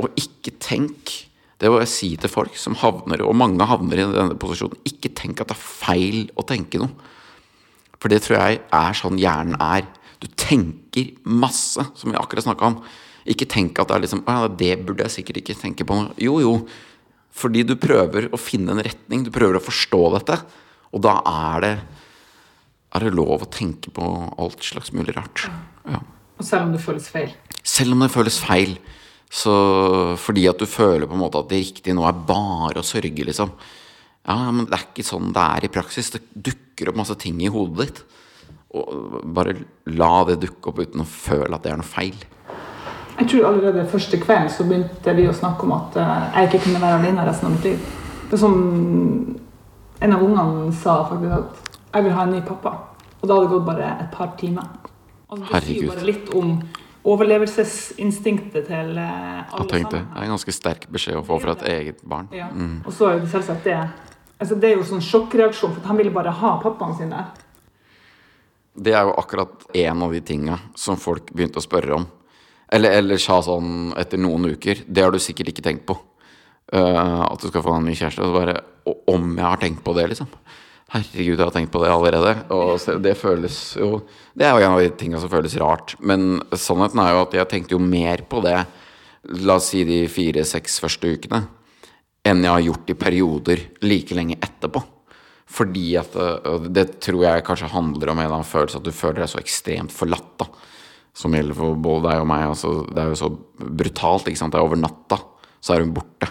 Og 0.00 0.12
ikke 0.20 0.56
tenk 0.60 1.22
Det 1.56 1.70
må 1.72 1.78
jeg 1.80 1.88
si 1.88 2.08
til 2.20 2.28
folk 2.28 2.56
som 2.60 2.74
havner, 2.76 3.22
og 3.24 3.32
mange 3.32 3.64
havner 3.64 4.02
i 4.02 4.04
denne 4.12 4.34
posisjonen, 4.36 4.76
ikke 4.84 5.08
tenk 5.16 5.38
at 5.40 5.48
det 5.48 5.54
er 5.54 5.62
feil 5.64 6.18
å 6.36 6.44
tenke 6.44 6.76
noe. 6.82 6.92
For 7.96 8.12
det 8.12 8.18
tror 8.26 8.36
jeg 8.36 8.58
er 8.76 8.98
sånn 8.98 9.16
hjernen 9.16 9.56
er. 9.64 9.86
Du 10.20 10.28
tenker 10.36 11.14
masse, 11.24 11.80
som 11.96 12.12
vi 12.12 12.18
akkurat 12.20 12.44
snakka 12.44 12.68
om. 12.68 12.76
Ikke 13.24 13.48
tenk 13.48 13.80
at 13.80 13.88
det 13.88 13.96
er 13.96 14.04
liksom 14.04 14.22
«Å 14.28 14.36
ja, 14.36 14.50
Det 14.52 14.70
burde 14.84 15.06
jeg 15.06 15.14
sikkert 15.14 15.40
ikke 15.40 15.56
tenke 15.62 15.88
på. 15.88 15.96
Jo, 16.20 16.36
jo. 16.44 16.52
Fordi 17.32 17.64
du 17.64 17.72
prøver 17.80 18.28
å 18.28 18.40
finne 18.40 18.76
en 18.76 18.84
retning. 18.84 19.24
Du 19.24 19.32
prøver 19.32 19.56
å 19.56 19.64
forstå 19.64 20.02
dette. 20.18 20.38
Og 20.94 21.02
da 21.04 21.18
er 21.26 21.64
det 21.64 21.74
er 22.96 23.04
det 23.04 23.16
lov 23.16 23.42
å 23.44 23.50
tenke 23.52 23.90
på 23.92 24.04
alt 24.40 24.62
slags 24.64 24.92
mulig 24.96 25.16
rart. 25.16 25.46
Ja. 25.84 26.00
Og 26.36 26.44
selv 26.46 26.68
om 26.68 26.74
det 26.74 26.82
føles 26.84 27.08
feil. 27.12 27.32
Selv 27.66 27.96
om 27.96 28.04
det 28.04 28.12
føles 28.12 28.38
feil. 28.40 28.76
Så 29.32 29.52
fordi 30.22 30.46
at 30.48 30.60
du 30.60 30.68
føler 30.70 31.08
på 31.08 31.16
en 31.16 31.24
måte 31.24 31.40
at 31.40 31.50
det 31.50 31.60
riktige 31.64 31.96
nå 31.96 32.06
er 32.06 32.24
bare 32.28 32.80
å 32.80 32.86
sørge, 32.86 33.26
liksom. 33.26 33.52
Ja, 34.26 34.36
men 34.50 34.66
det 34.66 34.78
er 34.78 34.86
ikke 34.86 35.06
sånn 35.06 35.32
det 35.34 35.42
er 35.42 35.66
i 35.66 35.72
praksis. 35.72 36.12
Det 36.14 36.22
dukker 36.48 36.90
opp 36.90 37.00
masse 37.02 37.16
ting 37.20 37.40
i 37.42 37.50
hodet 37.52 37.88
ditt. 37.88 38.00
Og 38.76 39.20
bare 39.36 39.56
la 39.92 40.14
det 40.30 40.40
dukke 40.46 40.72
opp 40.72 40.80
uten 40.82 41.04
å 41.04 41.08
føle 41.08 41.52
at 41.54 41.66
det 41.66 41.74
er 41.74 41.80
noe 41.80 41.88
feil. 41.88 42.16
Jeg 43.16 43.30
tror 43.32 43.46
allerede 43.48 43.86
første 43.88 44.18
kvelden 44.20 44.50
så 44.52 44.66
begynte 44.68 45.14
vi 45.16 45.24
å 45.28 45.36
snakke 45.36 45.64
om 45.64 45.72
at 45.78 45.94
eh, 46.00 46.26
jeg 46.34 46.50
ikke 46.50 46.64
kunne 46.66 46.82
være 46.82 46.98
alene 47.00 47.24
resten 47.24 47.48
av 47.48 47.54
mitt 47.54 47.68
liv. 47.70 47.86
Det 48.26 48.36
er 48.36 48.42
som 48.42 48.56
en 50.00 50.12
av 50.12 50.24
ungene 50.24 50.72
sa 50.76 50.98
faktisk 51.08 51.32
at 51.32 51.78
jeg 51.94 52.04
vil 52.04 52.16
ha 52.16 52.26
en 52.26 52.34
ny 52.36 52.42
pappa. 52.44 52.72
Og 53.20 53.28
da 53.28 53.36
hadde 53.36 53.46
det 53.46 53.54
gått 53.54 53.68
bare 53.68 53.92
et 54.02 54.10
par 54.12 54.34
timer. 54.40 54.66
Altså, 55.26 55.42
det 55.42 55.46
sier 55.46 55.54
Herregud. 55.54 55.86
jo 55.86 55.92
bare 55.94 56.06
litt 56.06 56.34
om 56.36 56.50
overlevelsesinstinktet 57.06 58.66
til 58.66 58.98
eh, 58.98 59.54
alle 59.54 59.68
sammen. 59.70 59.90
det 59.92 60.02
er 60.02 60.26
en 60.26 60.34
ganske 60.34 60.54
sterk 60.54 60.86
beskjed 60.92 61.20
å 61.20 61.24
få 61.26 61.38
fra 61.42 61.54
et 61.56 61.64
eget 61.70 62.02
barn. 62.02 62.28
Ja. 62.34 62.50
Og 62.84 62.92
så 62.94 63.12
er 63.12 63.22
det 63.22 63.30
selvsagt 63.32 63.66
det 63.66 63.78
altså 64.36 64.54
Det 64.60 64.68
er 64.68 64.74
jo 64.76 64.84
sånn 64.84 65.00
sjokkreaksjon, 65.00 65.72
for 65.78 65.88
han 65.88 65.96
ville 65.96 66.12
bare 66.12 66.34
ha 66.34 66.50
pappaen 66.60 66.96
sin 66.98 67.14
der. 67.14 67.30
Det 68.76 68.92
er 68.92 69.06
jo 69.08 69.14
akkurat 69.16 69.64
en 69.72 70.02
av 70.04 70.12
de 70.12 70.20
tinga 70.20 70.58
som 70.76 70.98
folk 71.00 71.30
begynte 71.32 71.62
å 71.62 71.64
spørre 71.64 71.94
om. 71.96 72.04
Eller 72.68 72.98
eller 72.98 73.16
sa 73.22 73.38
sånn 73.40 73.94
etter 73.96 74.20
noen 74.20 74.50
uker. 74.52 74.82
Det 74.86 75.06
har 75.06 75.14
du 75.14 75.18
sikkert 75.22 75.54
ikke 75.54 75.64
tenkt 75.64 75.86
på. 75.88 75.96
Eh, 76.74 77.20
at 77.22 77.42
du 77.42 77.48
skal 77.48 77.62
få 77.62 77.76
en 77.76 77.86
ny 77.86 77.94
kjæreste. 77.94 78.22
Og 78.22 78.32
så 78.32 78.38
bare 78.40 78.56
Om 79.10 79.34
jeg 79.36 79.44
har 79.44 79.58
tenkt 79.58 79.82
på 79.82 79.94
det, 79.94 80.08
liksom. 80.12 80.28
Herregud, 80.94 81.34
jeg 81.34 81.42
har 81.42 81.50
tenkt 81.50 81.72
på 81.74 81.82
det 81.82 81.90
allerede. 81.90 82.32
Og 82.54 83.02
det 83.02 83.16
føles 83.18 83.74
jo 83.74 84.04
Det 84.36 84.46
er 84.46 84.54
jo 84.54 84.64
en 84.64 84.76
av 84.76 84.80
de 84.80 84.90
tinga 84.90 85.18
som 85.18 85.30
føles 85.30 85.56
rart. 85.58 85.96
Men 86.00 86.40
sannheten 86.54 87.02
er 87.02 87.12
jo 87.12 87.22
at 87.24 87.34
jeg 87.34 87.48
tenkte 87.50 87.74
jo 87.74 87.82
mer 87.82 88.22
på 88.22 88.42
det, 88.44 88.60
la 89.42 89.56
oss 89.58 89.72
si 89.72 89.82
de 89.82 90.04
fire-seks 90.06 90.78
første 90.78 91.10
ukene, 91.10 91.48
enn 92.22 92.44
jeg 92.44 92.52
har 92.52 92.62
gjort 92.62 92.90
i 92.90 92.94
perioder 92.94 93.64
like 93.82 94.14
lenge 94.14 94.38
etterpå. 94.38 94.84
Fordi 95.46 95.96
at 95.98 96.14
øh, 96.14 96.70
Det 96.70 97.00
tror 97.00 97.22
jeg 97.24 97.44
kanskje 97.44 97.70
handler 97.74 98.10
om 98.10 98.18
en 98.18 98.24
eller 98.24 98.38
annen 98.38 98.46
følelse 98.46 98.78
at 98.78 98.86
du 98.86 98.94
føler 98.94 99.24
deg 99.24 99.30
så 99.30 99.42
ekstremt 99.42 99.94
forlatt. 99.94 100.38
da 100.38 100.46
Som 101.14 101.34
gjelder 101.34 101.54
for 101.54 101.74
både 101.74 102.10
deg 102.10 102.22
og 102.22 102.30
meg. 102.30 102.46
Altså, 102.46 102.86
det 102.86 103.02
er 103.02 103.10
jo 103.10 103.18
så 103.18 103.30
brutalt. 103.58 104.28
ikke 104.28 104.38
sant 104.38 104.52
Det 104.52 104.60
er 104.60 104.66
over 104.66 104.76
natta, 104.78 105.18
så 105.60 105.74
er 105.74 105.82
hun 105.82 105.94
borte. 105.94 106.30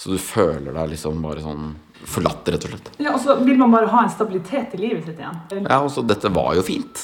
Så 0.00 0.14
du 0.14 0.18
føler 0.22 0.72
deg 0.72 0.94
liksom 0.94 1.18
bare 1.20 1.42
sånn 1.44 1.74
forlatt, 2.08 2.46
rett 2.48 2.62
og 2.64 2.70
slett. 2.72 2.86
Ja, 3.04 3.12
Og 3.12 3.20
så 3.20 3.34
vil 3.44 3.58
man 3.60 3.72
bare 3.74 3.90
ha 3.92 4.04
en 4.06 4.12
stabilitet 4.12 4.72
i 4.78 4.78
livet 4.80 5.04
sitt 5.04 5.18
igjen. 5.20 5.66
Ja, 5.66 5.82
og 5.84 5.90
så 5.92 6.00
dette 6.08 6.30
var 6.32 6.54
jo 6.56 6.62
fint. 6.64 7.02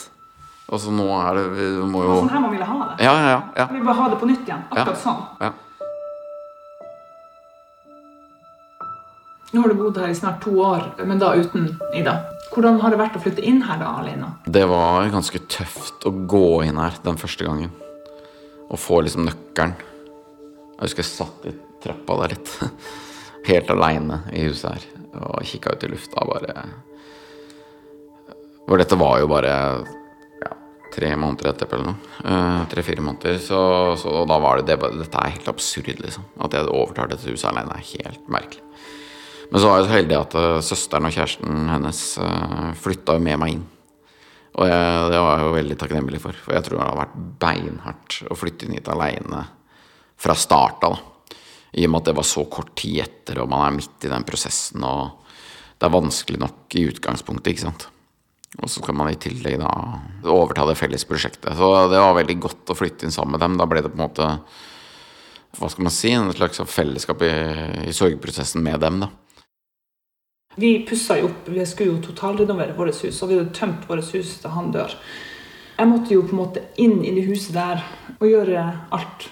Og 0.72 0.80
så 0.80 0.90
nå 0.90 1.04
er 1.14 1.36
det 1.36 1.42
Vi 1.54 1.66
må 1.92 2.00
jo 2.02 2.14
Sånn 2.22 2.32
her 2.32 2.40
man 2.42 2.54
ville 2.54 2.64
ha 2.66 2.78
det. 2.88 3.04
Ja, 3.04 3.12
ja, 3.12 3.28
ja. 3.34 3.42
ja. 3.60 3.66
Vi 3.70 3.76
vil 3.76 3.84
bare 3.86 4.00
ha 4.00 4.08
det 4.14 4.18
på 4.22 4.30
nytt 4.30 4.48
igjen. 4.48 4.64
Akkurat 4.70 4.96
Ja. 4.96 5.02
sånn. 5.04 5.20
ja. 5.44 5.52
Nå 9.52 9.60
har 9.62 9.68
du 9.68 9.74
bodd 9.78 10.00
her 10.00 10.08
i 10.10 10.16
snart 10.16 10.40
to 10.42 10.56
år, 10.58 10.88
men 11.06 11.20
da 11.20 11.34
uten 11.36 11.68
Ida. 11.94 12.16
Hvordan 12.52 12.80
har 12.80 12.90
det 12.90 12.98
vært 12.98 13.16
å 13.16 13.22
flytte 13.22 13.44
inn 13.44 13.60
her 13.62 13.78
da, 13.78 13.92
alene? 14.00 14.32
Det 14.48 14.64
var 14.68 15.06
ganske 15.12 15.38
tøft 15.52 16.08
å 16.08 16.12
gå 16.26 16.64
inn 16.64 16.80
her 16.80 16.96
den 17.04 17.20
første 17.20 17.44
gangen. 17.46 17.70
Og 18.70 18.80
få 18.80 19.02
liksom 19.04 19.28
nøkkelen. 19.28 19.76
Jeg 19.76 20.82
husker 20.88 21.04
jeg 21.04 21.12
satt 21.12 21.46
i 21.46 21.54
trappa 21.82 22.18
der 22.22 22.34
litt. 22.36 22.52
Helt 23.50 23.70
aleine 23.70 24.22
i 24.34 24.46
huset 24.48 24.72
her. 24.72 24.86
Og 25.16 25.46
kikka 25.48 25.76
ut 25.76 25.86
i 25.86 25.88
lufta 25.88 26.24
bare 26.28 26.54
For 28.66 28.80
dette 28.80 28.98
var 29.00 29.20
jo 29.22 29.28
bare 29.30 29.52
ja, 30.42 30.50
tre 30.92 31.12
måneder 31.16 31.52
etterpå 31.52 31.78
eller 31.78 31.92
noe. 31.92 32.14
Uh, 32.26 32.64
Tre-fire 32.72 33.04
måneder. 33.06 33.38
Så, 33.42 33.60
så 34.02 34.24
da 34.28 34.40
var 34.42 34.60
det, 34.60 34.74
det 34.74 34.90
Dette 34.98 35.22
er 35.22 35.36
helt 35.36 35.52
absurd, 35.52 36.02
liksom. 36.02 36.26
At 36.42 36.56
jeg 36.58 36.68
overtar 36.68 37.12
dette 37.12 37.30
huset 37.30 37.48
alene 37.52 37.78
er 37.78 37.88
helt 37.94 38.28
merkelig. 38.32 38.64
Men 39.46 39.62
så 39.62 39.70
var 39.70 39.78
jeg 39.78 39.86
så 39.86 39.94
heldig 39.94 40.16
at 40.18 40.32
eh, 40.40 40.60
søsteren 40.66 41.06
og 41.06 41.12
kjæresten 41.14 41.68
hennes 41.70 42.00
uh, 42.18 42.70
flytta 42.82 43.14
jo 43.14 43.22
med 43.22 43.38
meg 43.38 43.52
inn. 43.54 43.66
Og 44.56 44.66
jeg, 44.66 45.10
det 45.12 45.20
var 45.20 45.36
jeg 45.36 45.44
jo 45.46 45.52
veldig 45.54 45.76
takknemlig 45.78 46.20
for, 46.22 46.38
for 46.40 46.56
jeg 46.56 46.66
tror 46.66 46.80
det 46.80 46.86
har 46.88 46.98
vært 47.02 47.18
beinhardt 47.42 48.16
å 48.26 48.38
flytte 48.38 48.66
inn 48.66 48.74
hit 48.78 48.88
aleine 48.90 49.44
fra 50.18 50.34
starta. 50.34 50.90
da. 50.90 51.15
I 51.76 51.84
og 51.84 51.92
med 51.92 52.02
at 52.02 52.08
det 52.10 52.16
var 52.16 52.26
så 52.28 52.46
kort 52.48 52.72
tid 52.78 53.02
etter, 53.04 53.42
og 53.42 53.50
man 53.52 53.66
er 53.66 53.76
midt 53.76 54.06
i 54.06 54.12
den 54.12 54.24
prosessen, 54.26 54.84
og 54.86 55.26
det 55.76 55.88
er 55.88 55.92
vanskelig 55.92 56.40
nok 56.40 56.76
i 56.78 56.86
utgangspunktet, 56.88 57.52
ikke 57.52 57.66
sant. 57.66 57.88
Og 58.56 58.70
så 58.70 58.80
skal 58.80 58.96
man 58.96 59.10
i 59.12 59.18
tillegg 59.20 59.58
da 59.60 59.68
overta 60.32 60.64
det 60.68 60.78
felles 60.80 61.04
prosjektet. 61.04 61.52
Så 61.58 61.68
det 61.92 62.00
var 62.00 62.16
veldig 62.16 62.38
godt 62.40 62.72
å 62.72 62.78
flytte 62.78 63.04
inn 63.04 63.12
sammen 63.12 63.36
med 63.36 63.44
dem. 63.44 63.58
Da 63.60 63.66
ble 63.68 63.82
det 63.84 63.90
på 63.92 63.98
en 63.98 64.04
måte, 64.06 64.30
hva 65.58 65.68
skal 65.72 65.84
man 65.84 65.92
si, 65.92 66.14
en 66.16 66.32
slags 66.32 66.62
fellesskap 66.72 67.24
i, 67.26 67.32
i 67.90 67.96
sorgprosessen 67.96 68.64
med 68.64 68.80
dem, 68.80 69.04
da. 69.04 69.12
Vi 70.56 70.78
pussa 70.88 71.18
jo 71.20 71.28
opp, 71.28 71.48
vi 71.52 71.64
skulle 71.68 71.98
jo 71.98 72.02
totalrenovere 72.06 72.72
vårt 72.78 72.96
hus, 73.04 73.20
og 73.20 73.28
vi 73.28 73.36
hadde 73.36 73.52
tømt 73.52 73.84
vårt 73.90 74.08
hus 74.16 74.38
til 74.40 74.54
han 74.54 74.70
dør. 74.72 74.94
Jeg 75.76 75.90
måtte 75.90 76.14
jo 76.14 76.22
på 76.24 76.32
en 76.32 76.40
måte 76.40 76.62
inn 76.80 77.02
i 77.04 77.12
det 77.12 77.26
huset 77.26 77.52
der 77.58 77.82
og 78.16 78.24
gjøre 78.24 78.62
alt. 78.96 79.26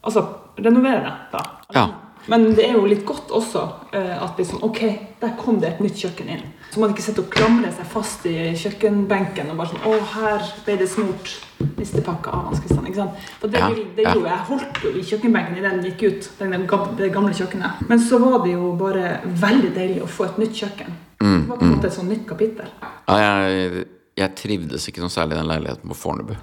Altså 0.00 0.22
renovere 0.64 1.14
da. 1.32 1.42
Ja. 1.74 1.86
Men 2.28 2.50
det 2.54 2.66
er 2.66 2.74
jo 2.76 2.84
litt 2.84 3.06
godt 3.08 3.30
også 3.32 3.60
eh, 3.96 4.14
at 4.22 4.36
liksom, 4.36 4.60
ok, 4.66 4.80
der 5.22 5.30
kom 5.40 5.60
det 5.62 5.70
et 5.70 5.78
nytt 5.80 5.96
kjøkken 5.96 6.28
inn. 6.34 6.42
Så 6.68 6.82
man 6.82 6.92
ikke 6.92 7.04
sitter 7.06 7.24
og 7.24 7.30
klamrer 7.32 7.72
seg 7.72 7.86
fast 7.88 8.26
i 8.28 8.34
kjøkkenbenken 8.60 9.48
og 9.48 9.56
bare 9.56 9.70
sånn 9.70 9.86
Å, 9.88 9.92
her 10.12 10.42
ble 10.66 10.74
det 10.82 10.88
smurt 10.92 11.30
nistepakka 11.78 12.34
av 12.36 12.58
Christian 12.58 12.84
Ikke 12.84 12.98
sant? 13.00 13.22
For 13.40 13.48
det, 13.48 13.62
Ja, 13.62 13.70
det 13.72 14.04
ja. 14.04 14.12
gjorde 14.12 14.28
jeg. 14.28 14.34
Jeg 14.34 14.46
holdt 14.50 14.80
jo 14.84 14.90
i 14.92 15.04
kjøkkenbenken 15.08 15.56
i 15.56 15.64
den 15.64 15.80
gikk 15.86 16.04
ut. 16.04 16.28
Den 16.42 16.52
det 16.98 17.08
gamle 17.14 17.32
kjøkkenet. 17.38 17.80
Men 17.88 18.02
så 18.04 18.20
var 18.20 18.42
det 18.44 18.52
jo 18.58 18.74
bare 18.76 19.14
veldig 19.24 19.70
deilig 19.78 20.02
å 20.04 20.10
få 20.18 20.28
et 20.28 20.42
nytt 20.44 20.60
kjøkken. 20.60 20.92
Mm, 21.22 21.38
Det 21.40 21.48
var 21.48 21.56
på 21.56 21.64
en 21.64 21.72
måte 21.78 21.88
et 21.88 21.96
sånt 21.96 22.12
nytt 22.12 22.26
kapittel. 22.28 22.68
Ja, 23.08 23.16
jeg, 23.24 23.86
jeg 24.20 24.34
trivdes 24.36 24.90
ikke 24.90 25.00
noe 25.02 25.14
særlig 25.16 25.38
i 25.38 25.40
den 25.40 25.48
leiligheten 25.48 25.88
på 25.88 25.96
Fornebu. 25.96 26.36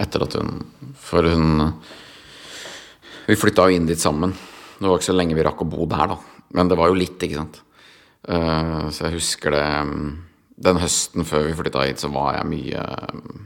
Etter 0.00 0.24
at 0.24 0.38
hun 0.40 0.62
For 0.96 1.28
hun 1.28 1.68
Vi 3.26 3.38
flytta 3.38 3.68
jo 3.68 3.76
inn 3.76 3.86
dit 3.88 4.00
sammen. 4.00 4.34
Det 4.78 4.88
var 4.88 4.98
ikke 4.98 5.10
så 5.10 5.16
lenge 5.16 5.36
vi 5.38 5.44
rakk 5.46 5.62
å 5.62 5.68
bo 5.68 5.86
der, 5.90 6.14
da. 6.14 6.18
Men 6.56 6.70
det 6.70 6.78
var 6.78 6.90
jo 6.90 6.98
litt, 6.98 7.18
ikke 7.22 7.38
sant. 7.38 7.60
Uh, 8.28 8.88
så 8.94 9.08
jeg 9.08 9.16
husker 9.16 9.50
det 9.50 9.64
mm, 9.82 10.10
Den 10.62 10.78
høsten 10.78 11.26
før 11.26 11.48
vi 11.48 11.56
flytta 11.58 11.86
hit, 11.88 11.98
så 11.98 12.06
var 12.14 12.36
jeg 12.36 12.46
mye 12.46 12.82
mm, 13.18 13.40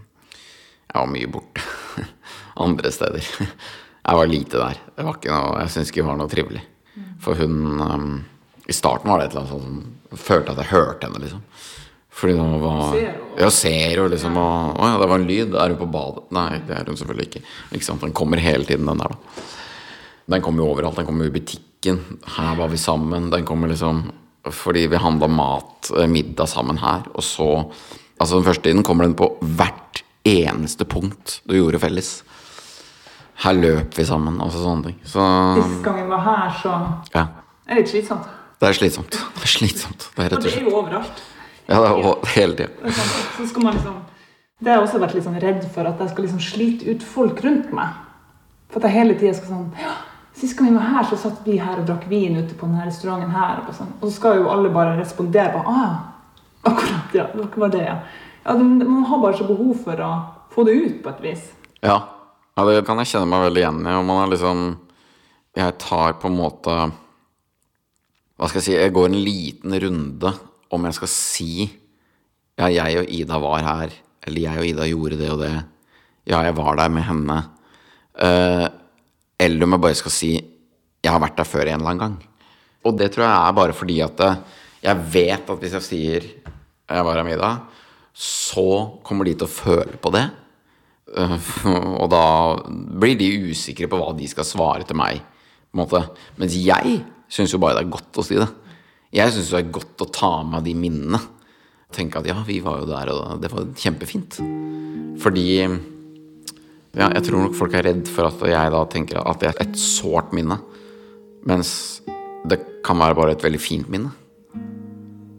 Jeg 0.91 0.99
var 0.99 1.11
mye 1.15 1.31
borte. 1.33 1.65
Andre 2.67 2.93
steder. 2.93 3.31
Jeg 4.07 4.19
var 4.21 4.29
lite 4.31 4.61
der. 4.61 4.81
Det 4.95 5.03
var 5.03 5.17
ikke 5.19 5.33
noe, 5.35 5.55
jeg 5.65 5.71
syns 5.73 5.89
ikke 5.91 5.99
det 5.99 6.07
var 6.07 6.19
noe 6.21 6.31
trivelig. 6.31 6.61
For 7.25 7.35
hun 7.41 7.81
um, 7.83 8.13
I 8.71 8.77
starten 8.77 9.11
var 9.11 9.19
det 9.19 9.25
et 9.27 9.33
eller 9.35 9.43
annet 9.43 9.55
sånn 9.57 9.65
som 9.67 10.21
Følte 10.23 10.53
at 10.53 10.61
jeg 10.63 10.71
hørte 10.71 11.09
henne, 11.09 11.19
liksom. 11.25 11.41
Fordi 12.17 12.37
hun 12.39 12.55
var 12.63 12.95
Ja, 12.95 13.49
ser 13.51 13.99
jo 13.99 14.07
liksom 14.09 14.39
og, 14.39 14.79
Å 14.79 14.93
ja, 14.93 15.01
det 15.03 15.09
var 15.11 15.19
en 15.19 15.27
lyd. 15.27 15.57
Er 15.59 15.75
hun 15.75 15.81
på 15.81 15.91
badet? 15.91 16.23
Nei, 16.37 16.61
det 16.69 16.79
er 16.79 16.87
hun 16.87 17.01
selvfølgelig 17.01 17.27
ikke. 17.27 17.43
Ikke 17.75 17.89
sant? 17.89 18.07
Den 18.07 18.15
kommer 18.17 18.41
hele 18.41 18.65
tiden, 18.69 18.87
den 18.87 19.03
der, 19.03 19.17
da. 19.17 19.49
Den 20.27 20.43
kommer 20.43 20.65
jo 20.65 20.71
overalt. 20.73 20.97
Den 20.99 21.07
kommer 21.07 21.27
jo 21.27 21.31
i 21.31 21.39
butikken. 21.39 22.01
Her 22.37 22.57
var 22.59 22.69
vi 22.73 22.81
sammen. 22.81 23.31
Den 23.31 23.47
kommer 23.47 23.71
liksom 23.71 24.09
fordi 24.47 24.85
vi 24.87 24.99
handla 25.03 25.27
mat, 25.27 25.91
eh, 25.99 26.07
middag 26.07 26.47
sammen 26.47 26.79
her. 26.79 27.03
Og 27.15 27.23
så 27.23 27.73
Altså 28.19 28.39
den 28.39 28.45
første 28.45 28.63
tiden 28.63 28.83
kommer 28.83 29.05
den 29.05 29.15
på 29.15 29.27
hvert 29.41 30.03
eneste 30.25 30.87
punkt 30.89 31.43
du 31.45 31.53
gjorde 31.59 31.79
felles. 31.79 32.23
Her 33.45 33.53
løp 33.53 33.99
vi 33.99 34.05
sammen, 34.09 34.39
altså 34.41 34.63
sånne 34.63 34.85
ting. 34.89 34.97
Så 35.05 35.21
Sist 35.59 35.83
gang 35.85 35.99
vi 36.01 36.07
var 36.09 36.23
her, 36.25 36.55
så 36.63 36.73
ja. 37.13 37.27
er 37.69 37.75
det 37.75 37.83
litt 37.83 37.93
slitsomt. 37.93 38.31
Det 38.57 38.71
er 38.71 38.79
slitsomt. 38.79 39.19
Det 39.37 39.45
er 39.45 39.53
slitsomt. 39.53 40.09
Det 40.17 40.25
er 40.25 40.31
rett 40.33 40.39
og 40.39 40.49
det 40.49 40.55
er 40.57 40.65
jo 40.65 40.73
overalt. 40.79 41.23
Ja, 41.69 41.83
det 41.83 41.91
er 41.93 42.33
hele 42.39 42.57
tida. 42.57 42.71
Er 42.89 42.91
Så 43.37 43.49
skal 43.51 43.63
man 43.63 43.75
liksom 43.77 43.97
Det 44.59 44.73
har 44.73 44.79
jeg 44.79 44.87
også 44.87 44.99
vært 45.03 45.15
litt 45.15 45.25
sånn 45.27 45.41
redd 45.43 45.65
for, 45.75 45.85
at 45.85 45.99
jeg 46.01 46.15
skal 46.15 46.25
liksom 46.25 46.41
slite 46.41 46.89
ut 46.89 47.03
folk 47.05 47.45
rundt 47.45 47.73
meg. 47.77 47.99
For 48.73 48.81
at 48.81 48.89
jeg 48.89 48.97
hele 48.97 49.19
tida 49.21 49.35
skal 49.37 49.53
sånn 49.53 49.67
ja, 49.77 49.93
Sist 50.37 50.59
gang 50.59 50.69
vi 50.69 50.77
var 50.77 50.91
her, 50.93 51.05
så 51.09 51.17
satt 51.17 51.41
vi 51.47 51.57
her 51.57 51.79
og 51.81 51.87
drakk 51.89 52.05
vin 52.11 52.37
ute 52.37 52.57
på 52.59 52.69
denne 52.69 52.85
restauranten 52.85 53.33
her. 53.33 53.63
Og, 53.63 53.73
sånn. 53.77 53.95
så 54.03 54.11
skal 54.13 54.43
jo 54.43 54.51
alle 54.53 54.69
bare 54.75 54.99
respondere 54.99 55.55
på 55.55 55.63
ah, 55.73 55.95
akkurat, 56.69 57.15
ja, 57.17 57.25
Dere 57.33 57.63
var 57.63 57.73
det, 57.73 57.85
ja. 57.87 57.95
ja 58.45 58.57
det- 58.59 58.67
man 58.89 59.07
har 59.09 59.23
bare 59.23 59.39
så 59.39 59.47
behov 59.49 59.79
for 59.87 60.03
å 60.05 60.11
få 60.53 60.67
det 60.69 60.75
ut 60.77 60.99
på 61.05 61.15
et 61.15 61.23
vis. 61.25 61.47
Ja. 61.81 61.97
ja, 62.57 62.65
det 62.69 62.85
kan 62.87 63.01
jeg 63.01 63.09
kjenne 63.15 63.31
meg 63.33 63.47
veldig 63.47 63.63
igjen 63.63 63.81
i. 63.87 63.97
Og 63.97 64.05
man 64.05 64.23
er 64.25 64.33
liksom 64.35 64.67
Jeg 65.57 65.79
tar 65.81 66.17
på 66.21 66.29
en 66.29 66.37
måte 66.37 66.73
Hva 68.37 68.49
skal 68.49 68.59
jeg 68.61 68.65
si 68.65 68.73
Jeg 68.75 68.93
går 68.93 69.07
en 69.09 69.21
liten 69.25 69.77
runde 69.85 70.33
om 70.73 70.85
jeg 70.89 70.97
skal 70.99 71.09
si 71.13 71.51
Ja, 72.59 72.69
jeg 72.69 72.99
og 73.01 73.13
Ida 73.13 73.39
var 73.41 73.63
her. 73.65 73.93
Eller 74.27 74.41
jeg 74.41 74.59
og 74.59 74.67
Ida 74.67 74.89
gjorde 74.89 75.19
det 75.21 75.31
og 75.31 75.41
det. 75.45 75.55
Ja, 76.27 76.41
jeg 76.43 76.57
var 76.57 76.77
der 76.77 76.89
med 76.89 77.05
henne. 77.07 77.37
Eh, 78.17 78.67
eller 79.41 79.67
om 79.67 79.77
jeg 79.77 79.85
bare 79.85 79.99
skal 79.99 80.15
si 80.15 80.33
jeg 80.37 81.13
har 81.13 81.23
vært 81.23 81.39
der 81.39 81.47
før 81.47 81.69
en 81.69 81.79
eller 81.79 81.93
annen 81.93 82.03
gang. 82.03 82.17
Og 82.87 82.97
det 82.99 83.13
tror 83.15 83.27
jeg 83.27 83.35
er 83.37 83.57
bare 83.59 83.77
fordi 83.77 83.97
at 84.03 84.23
eh, 84.25 84.39
jeg 84.87 85.09
vet 85.13 85.51
at 85.53 85.63
hvis 85.63 85.77
jeg 85.79 85.87
sier 85.87 86.29
jeg 86.87 87.07
var 87.07 87.19
her 87.19 87.27
middag 87.27 87.65
så 88.17 88.67
kommer 89.05 89.29
de 89.29 89.35
til 89.37 89.45
å 89.45 89.53
føle 89.53 89.99
på 90.01 90.13
det. 90.15 90.25
Uh, 91.13 91.37
og 92.03 92.09
da 92.11 92.25
blir 92.97 93.19
de 93.21 93.51
usikre 93.53 93.91
på 93.93 93.99
hva 94.01 94.15
de 94.17 94.29
skal 94.31 94.49
svare 94.49 94.87
til 94.89 94.97
meg. 94.99 95.21
På 95.69 95.77
en 95.77 95.83
måte. 95.83 96.01
Mens 96.41 96.57
jeg 96.57 97.01
syns 97.29 97.53
jo 97.53 97.61
bare 97.61 97.77
det 97.77 97.85
er 97.85 97.93
godt 97.93 98.23
å 98.23 98.25
si 98.25 98.39
det. 98.41 98.49
Jeg 99.15 99.35
syns 99.35 99.53
det 99.53 99.61
er 99.61 99.75
godt 99.77 100.07
å 100.07 100.09
ta 100.09 100.33
med 100.49 100.65
de 100.67 100.73
minnene. 100.79 101.21
Tenke 101.93 102.23
at 102.23 102.29
ja, 102.29 102.39
vi 102.47 102.57
var 102.65 102.81
jo 102.81 102.89
der, 102.89 103.13
og 103.13 103.43
det 103.43 103.53
var 103.53 103.69
kjempefint. 103.79 104.41
Fordi 105.23 105.47
Ja, 106.97 107.11
jeg 107.13 107.27
tror 107.27 107.43
nok 107.45 107.57
folk 107.59 107.75
er 107.77 107.85
redd 107.91 108.09
for 108.09 108.31
at 108.31 108.41
jeg 108.49 108.73
da 108.73 108.83
tenker 108.89 109.21
at 109.21 109.43
det 109.43 109.51
er 109.51 109.59
et 109.67 109.77
sårt 109.81 110.33
minne. 110.37 110.57
Mens 111.47 111.71
det 112.49 112.59
kan 112.87 112.99
være 112.99 113.17
bare 113.19 113.35
et 113.37 113.45
veldig 113.45 113.61
fint 113.61 113.91
minne. 113.93 114.11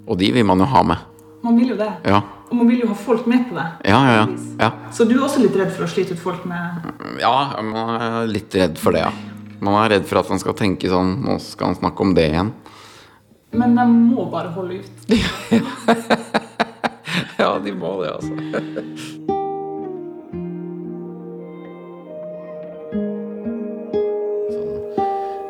Og 0.08 0.20
de 0.22 0.30
vil 0.36 0.46
man 0.48 0.62
jo 0.62 0.68
ha 0.70 0.84
med. 0.88 1.02
Man 1.44 1.58
vil 1.60 1.74
jo 1.74 1.78
det. 1.80 1.90
Ja, 2.08 2.22
Og 2.48 2.56
man 2.56 2.70
vil 2.70 2.80
jo 2.86 2.88
ha 2.88 2.96
folk 2.96 3.26
med 3.28 3.50
på 3.50 3.56
det. 3.58 3.66
ja, 3.90 3.98
ja. 4.08 4.14
ja. 4.22 4.28
ja. 4.62 4.70
Så 4.92 5.04
du 5.06 5.18
er 5.18 5.24
også 5.26 5.42
litt 5.44 5.56
redd 5.60 5.74
for 5.76 5.84
å 5.84 5.90
slite 5.92 6.16
ut 6.16 6.22
folk 6.22 6.46
med 6.48 7.20
Ja, 7.20 7.34
man 7.62 7.90
er 7.98 8.30
litt 8.30 8.56
redd 8.56 8.78
for 8.80 8.96
det, 8.96 9.02
ja. 9.04 9.12
Man 9.60 9.76
er 9.82 9.98
redd 9.98 10.06
for 10.08 10.22
at 10.22 10.30
han 10.32 10.40
skal 10.40 10.56
tenke 10.56 10.90
sånn 10.92 11.16
Nå 11.26 11.40
skal 11.42 11.72
han 11.74 11.80
snakke 11.80 12.06
om 12.06 12.14
det 12.16 12.30
igjen. 12.30 12.54
Men 13.58 13.74
de 13.76 13.86
må 13.90 14.28
bare 14.32 14.54
holde 14.56 14.84
ut. 14.84 14.96
Ja, 17.38 17.60
de 17.62 17.72
må 17.72 18.02
det, 18.02 18.12
altså. 18.18 19.37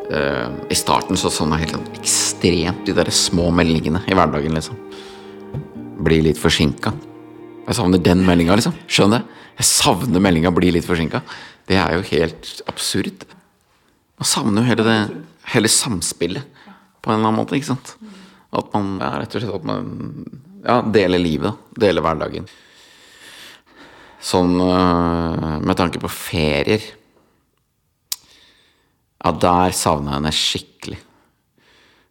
I 0.08 0.76
starten 0.78 1.20
så 1.20 1.28
sånn 1.34 1.52
helt 1.60 1.74
sånn 1.76 1.88
ekstremt 2.00 2.86
de 2.88 2.94
der 2.96 3.10
små 3.12 3.50
meldingene 3.52 4.00
i 4.08 4.16
hverdagen, 4.16 4.56
liksom. 4.56 4.78
Blir 6.06 6.24
litt 6.24 6.40
forsinka. 6.40 6.94
Jeg 7.68 7.76
savner 7.76 8.00
den 8.00 8.24
meldinga, 8.24 8.56
liksom. 8.56 8.76
Skjønner 8.88 9.26
du? 9.26 9.34
Jeg 9.58 9.66
savner 9.68 10.22
meldinga 10.22 10.52
'bli 10.54 10.72
litt 10.72 10.86
forsinka'. 10.86 11.22
Det 11.68 11.76
er 11.76 11.96
jo 11.98 12.06
helt 12.14 12.62
absurd. 12.68 13.26
Man 14.18 14.30
savner 14.30 14.62
jo 14.62 14.70
hele 14.70 14.84
det 14.86 15.00
hele 15.54 15.68
samspillet 15.68 16.44
på 17.02 17.12
en 17.12 17.20
eller 17.20 17.28
annen 17.28 17.42
måte, 17.42 17.58
ikke 17.58 17.74
sant. 17.74 17.96
At 18.54 18.72
man 18.74 19.00
ja, 19.02 19.12
rett 19.20 19.36
og 19.36 19.42
slett 19.42 19.56
at 19.56 19.68
man 19.68 19.84
ja, 20.64 20.82
deler 20.82 21.20
livet, 21.20 21.52
da. 21.52 21.82
Deler 21.88 22.06
hverdagen. 22.06 22.48
Sånn 24.24 24.56
øh, 24.62 25.60
med 25.62 25.78
tanke 25.78 26.00
på 26.02 26.10
ferier 26.12 26.84
Ja, 29.28 29.34
der 29.36 29.74
savner 29.76 30.14
jeg 30.14 30.22
henne 30.22 30.32
skikkelig. 30.32 30.98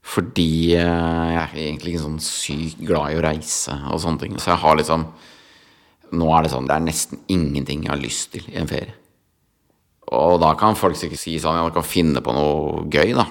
Fordi 0.06 0.76
øh, 0.76 1.28
jeg 1.32 1.38
er 1.40 1.54
egentlig 1.56 1.94
ikke 1.94 2.02
sånn 2.02 2.20
sykt 2.22 2.82
glad 2.84 3.14
i 3.14 3.16
å 3.16 3.22
reise 3.24 3.74
og 3.88 4.02
sånne 4.02 4.20
ting. 4.22 4.36
Så 4.38 4.52
jeg 4.52 4.62
har 4.62 4.76
liksom 4.78 5.08
Nå 6.16 6.28
er 6.30 6.44
det 6.44 6.52
sånn 6.52 6.68
Det 6.68 6.74
er 6.76 6.84
nesten 6.84 7.22
ingenting 7.34 7.80
jeg 7.82 7.90
har 7.90 7.98
lyst 7.98 8.28
til 8.36 8.44
i 8.52 8.60
en 8.60 8.68
ferie. 8.70 8.92
Og 10.14 10.36
da 10.38 10.52
kan 10.60 10.78
folk 10.78 10.94
sikkert 11.00 11.18
si 11.18 11.34
sånn 11.42 11.58
Ja, 11.58 11.64
man 11.66 11.74
kan 11.74 11.88
finne 11.88 12.22
på 12.22 12.36
noe 12.36 12.84
gøy, 12.92 13.16
da. 13.16 13.26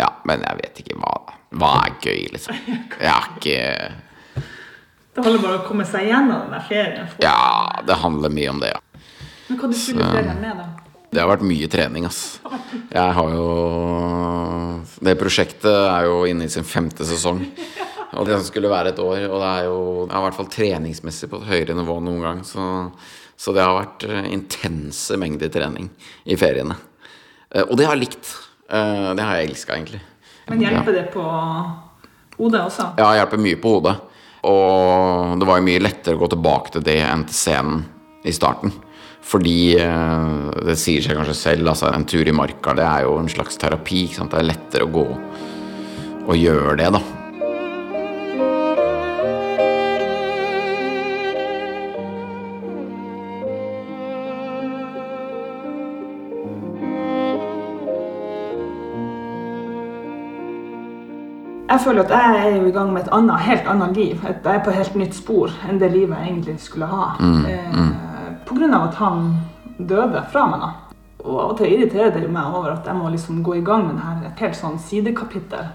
Ja, 0.00 0.08
men 0.28 0.46
jeg 0.46 0.60
vet 0.62 0.80
ikke 0.84 0.96
hva 1.02 1.12
Hva 1.58 1.74
er 1.82 1.98
gøy, 2.06 2.24
liksom? 2.32 2.62
Jeg 3.02 3.12
er 3.12 3.28
ikke 3.34 3.60
Det 5.18 5.26
handler 5.26 5.42
bare 5.42 5.58
om 5.58 5.60
å 5.60 5.68
komme 5.68 5.84
seg 5.88 6.08
gjennom 6.12 6.48
den 6.54 6.64
ferien. 6.70 7.12
Ja, 7.24 7.36
det 7.88 8.00
handler 8.00 8.32
mye 8.32 8.50
om 8.54 8.62
det, 8.62 8.72
ja. 8.72 9.04
Men 9.50 9.60
hva 9.60 9.70
du 9.72 9.76
fyller 9.76 10.12
ferien 10.16 10.42
med, 10.42 10.64
da? 10.64 10.85
Det 11.12 11.22
har 11.22 11.30
vært 11.30 11.44
mye 11.46 11.68
trening, 11.70 12.04
ass. 12.08 12.38
Jeg 12.92 13.12
har 13.18 13.30
jo 13.36 13.46
Det 15.00 15.14
prosjektet 15.20 15.68
er 15.70 16.06
jo 16.08 16.24
inne 16.28 16.46
i 16.48 16.52
sin 16.52 16.64
femte 16.66 17.06
sesong. 17.06 17.44
Og 18.16 18.26
det 18.28 18.38
skulle 18.46 18.70
være 18.70 18.92
et 18.94 19.00
år. 19.02 19.26
Og 19.28 19.38
det 19.42 19.50
er 19.52 19.64
jo 19.68 19.78
i 20.06 20.22
hvert 20.24 20.36
fall 20.38 20.50
treningsmessig 20.52 21.28
på 21.30 21.40
et 21.42 21.48
høyere 21.50 21.76
nivå 21.76 21.98
enn 22.00 22.06
noen 22.08 22.22
gang. 22.24 22.42
Så, 22.46 22.66
så 23.36 23.52
det 23.54 23.64
har 23.64 23.76
vært 23.76 24.06
eh, 24.08 24.28
intense 24.32 25.18
mengder 25.20 25.50
trening 25.52 25.90
i 26.24 26.36
feriene. 26.40 26.76
Eh, 27.52 27.64
Og 27.66 27.76
det 27.78 27.86
har 27.88 27.96
jeg 27.96 28.06
likt. 28.06 28.32
Eh, 28.70 29.10
Det 29.18 29.26
har 29.26 29.40
jeg 29.40 29.50
elska, 29.50 29.76
egentlig. 29.76 30.00
Men 30.48 30.62
hjelper 30.62 30.94
det 30.94 31.06
på 31.12 31.24
hodet 32.38 32.60
også? 32.68 32.92
Ja, 33.00 33.12
hjelper 33.18 33.40
mye 33.42 33.58
på 33.60 33.76
hodet. 33.76 33.96
Og 34.46 35.36
det 35.40 35.48
var 35.48 35.58
jo 35.58 35.66
mye 35.66 35.82
lettere 35.82 36.16
å 36.16 36.22
gå 36.22 36.28
tilbake 36.36 36.76
til 36.76 36.84
det 36.86 37.00
enn 37.02 37.24
til 37.26 37.34
scenen 37.34 37.84
i 38.26 38.32
starten. 38.34 38.72
Fordi 39.26 39.74
eh, 39.82 40.50
det 40.68 40.78
sier 40.78 41.02
seg 41.02 41.18
kanskje 41.18 41.34
selv, 41.34 41.66
altså 41.72 41.90
en 41.90 42.06
tur 42.06 42.26
i 42.26 42.34
marka 42.34 42.76
det 42.78 42.86
er 42.86 43.06
jo 43.08 43.18
en 43.18 43.30
slags 43.30 43.58
terapi. 43.58 44.06
Ikke 44.06 44.20
sant? 44.20 44.34
Det 44.34 44.42
er 44.42 44.50
lettere 44.52 44.86
å 44.86 44.92
gå 44.94 45.06
og 46.26 46.34
gjøre 46.38 46.78
det, 46.78 46.90
da. 46.94 47.04
Jeg 61.66 61.82
føler 61.84 62.06
at 62.06 62.12
jeg 62.14 62.36
er 62.40 62.66
i 62.66 62.70
gang 62.72 62.92
med 62.94 63.02
et 63.02 63.08
annet, 63.12 63.42
helt 63.42 63.66
annet 63.68 63.98
liv. 63.98 64.20
At 64.24 64.46
jeg 64.46 64.54
er 64.54 64.62
på 64.64 64.70
et 64.70 64.78
helt 64.78 64.94
nytt 65.02 65.16
spor 65.18 65.52
enn 65.68 65.82
det 65.82 65.90
livet 65.92 66.14
jeg 66.14 66.30
egentlig 66.30 66.60
skulle 66.62 66.88
ha. 66.88 67.08
Mm, 67.20 67.42
på 67.44 68.15
av 68.50 68.88
at 68.88 68.94
han 68.94 69.30
døde 69.78 70.22
fra 70.32 70.46
meg. 70.46 70.60
da. 70.60 70.72
Og 71.26 71.40
av 71.40 71.50
og 71.50 71.56
til 71.58 71.72
irriterer 71.72 72.12
det 72.14 72.22
jo 72.22 72.30
meg 72.30 72.54
over 72.54 72.72
at 72.76 72.86
jeg 72.86 72.94
må 72.96 73.10
liksom 73.10 73.42
gå 73.42 73.56
i 73.58 73.64
gang 73.66 73.86
med 73.88 73.98
her, 73.98 74.22
et 74.28 74.42
helt 74.44 74.56
sånn 74.56 74.78
sidekapittel 74.78 75.66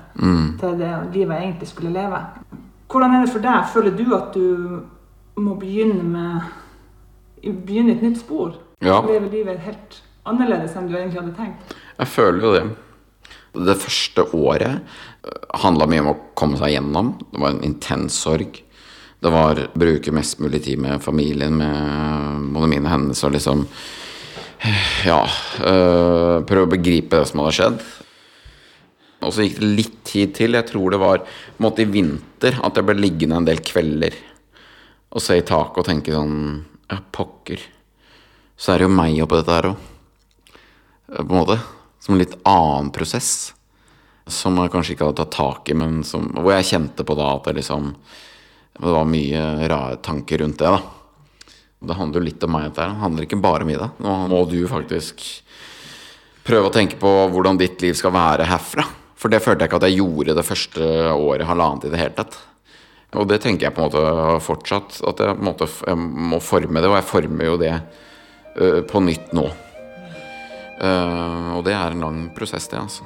til 0.62 0.78
det 0.80 0.92
livet 1.14 1.36
jeg 1.36 1.48
egentlig 1.50 1.68
skulle 1.68 1.92
leve. 1.92 2.22
Hvordan 2.92 3.16
er 3.16 3.26
det 3.26 3.32
for 3.34 3.44
deg? 3.44 3.68
Føler 3.74 3.98
du 3.98 4.16
at 4.16 4.34
du 4.34 4.82
må 5.42 5.56
begynne 5.60 6.04
med 6.04 7.52
begynne 7.66 7.96
et 7.96 8.02
nytt 8.06 8.20
spor? 8.22 8.56
Ja. 8.82 9.02
Leve 9.02 9.30
livet 9.32 9.60
helt 9.66 10.02
annerledes 10.30 10.76
enn 10.78 10.88
du 10.88 10.96
egentlig 10.96 11.22
hadde 11.22 11.36
tenkt? 11.36 11.76
Jeg 11.98 12.08
føler 12.08 12.42
jo 12.46 12.54
det. 12.54 12.66
Det 13.52 13.78
første 13.82 14.26
året 14.32 14.82
handla 15.62 15.88
mye 15.90 16.04
om 16.06 16.12
å 16.14 16.20
komme 16.38 16.60
seg 16.60 16.76
gjennom. 16.76 17.16
Det 17.32 17.42
var 17.42 17.56
en 17.56 17.64
intens 17.66 18.16
sorg. 18.24 18.62
Det 19.22 19.30
var 19.30 19.60
å 19.60 19.68
bruke 19.78 20.14
mest 20.16 20.40
mulig 20.42 20.64
tid 20.66 20.80
med 20.82 21.02
familien, 21.04 21.54
med 21.60 22.48
både 22.56 22.70
mine 22.72 22.90
hendelser 22.90 23.30
og 23.30 23.36
liksom 23.36 23.66
Ja. 25.06 25.24
øh, 25.62 26.42
prøve 26.46 26.66
å 26.66 26.72
begripe 26.72 27.18
det 27.20 27.28
som 27.30 27.40
hadde 27.42 27.54
skjedd. 27.58 27.84
Og 29.22 29.34
så 29.34 29.46
gikk 29.46 29.60
det 29.60 29.70
litt 29.78 30.04
tid 30.04 30.34
til. 30.34 30.54
Jeg 30.58 30.68
tror 30.72 30.92
det 30.92 31.00
var 31.02 31.24
måte 31.62 31.84
i 31.84 31.90
vinter 31.90 32.58
at 32.64 32.76
jeg 32.76 32.86
ble 32.86 32.96
liggende 32.98 33.38
en 33.38 33.46
del 33.46 33.62
kvelder 33.62 34.14
og 35.12 35.22
se 35.22 35.38
i 35.38 35.46
taket 35.46 35.78
og 35.78 35.86
tenke 35.86 36.14
sånn 36.16 36.66
Ja, 36.92 36.98
pokker. 37.12 37.60
Så 38.58 38.74
er 38.74 38.82
det 38.82 38.88
jo 38.90 38.96
meg 38.96 39.22
oppi 39.24 39.38
dette 39.38 39.54
her 39.56 39.70
òg 39.70 39.78
på 41.12 41.30
en 41.30 41.38
måte. 41.38 41.60
Som 42.02 42.16
en 42.16 42.20
litt 42.20 42.36
annen 42.44 42.90
prosess. 42.92 43.54
Som 44.28 44.58
jeg 44.58 44.72
kanskje 44.74 44.96
ikke 44.96 45.06
hadde 45.08 45.22
tatt 45.22 45.32
tak 45.38 45.70
i, 45.70 45.74
men 45.78 46.04
som, 46.04 46.28
hvor 46.36 46.52
jeg 46.52 46.68
kjente 46.74 47.06
på 47.06 47.16
da 47.16 47.36
at 47.36 47.48
det 47.48 47.56
liksom 47.62 47.94
Det 48.78 48.96
var 48.96 49.08
mye 49.10 49.44
rare 49.70 50.00
tanker 50.04 50.42
rundt 50.42 50.62
det, 50.62 50.72
da. 50.72 50.82
Det 51.82 51.98
handler 51.98 52.22
jo 52.22 52.28
litt 52.28 52.44
om 52.46 52.54
meg. 52.54 52.70
Det 52.78 52.88
handler 53.02 53.26
ikke 53.26 53.42
bare 53.42 53.66
om 53.66 53.72
Ida. 53.74 53.90
Nå 54.06 54.16
må 54.30 54.44
du 54.50 54.60
faktisk 54.70 55.24
prøve 56.46 56.70
å 56.70 56.74
tenke 56.74 56.98
på 57.02 57.10
hvordan 57.34 57.58
ditt 57.58 57.82
liv 57.82 57.98
skal 57.98 58.14
være 58.14 58.48
herfra. 58.50 58.86
For 59.18 59.34
det 59.34 59.42
følte 59.44 59.66
jeg 59.66 59.72
ikke 59.72 59.82
at 59.82 59.88
jeg 59.90 60.00
gjorde 60.00 60.38
det 60.38 60.46
første 60.46 60.88
året, 61.14 61.46
halvannet 61.50 61.88
i 61.90 61.94
det 61.94 62.02
hele 62.02 62.16
tatt. 62.18 62.38
Og 63.20 63.28
det 63.28 63.42
tenker 63.44 63.68
jeg 63.68 63.76
på 63.76 63.84
en 63.84 63.90
måte 63.90 64.38
fortsatt. 64.46 65.02
At 65.10 65.22
jeg 65.22 65.36
på 65.36 65.42
en 65.42 65.50
måte 65.50 65.68
jeg 65.68 65.98
må 66.00 66.40
forme 66.42 66.82
det, 66.82 66.90
og 66.90 66.98
jeg 67.00 67.10
former 67.10 67.50
jo 67.50 67.58
det 67.62 67.74
uh, 67.76 68.82
på 68.88 69.04
nytt 69.04 69.34
nå. 69.38 69.48
Uh, 70.82 71.58
og 71.58 71.66
det 71.68 71.76
er 71.78 71.94
en 71.94 72.06
lang 72.06 72.22
prosess, 72.38 72.70
det, 72.72 72.82
altså. 72.82 73.06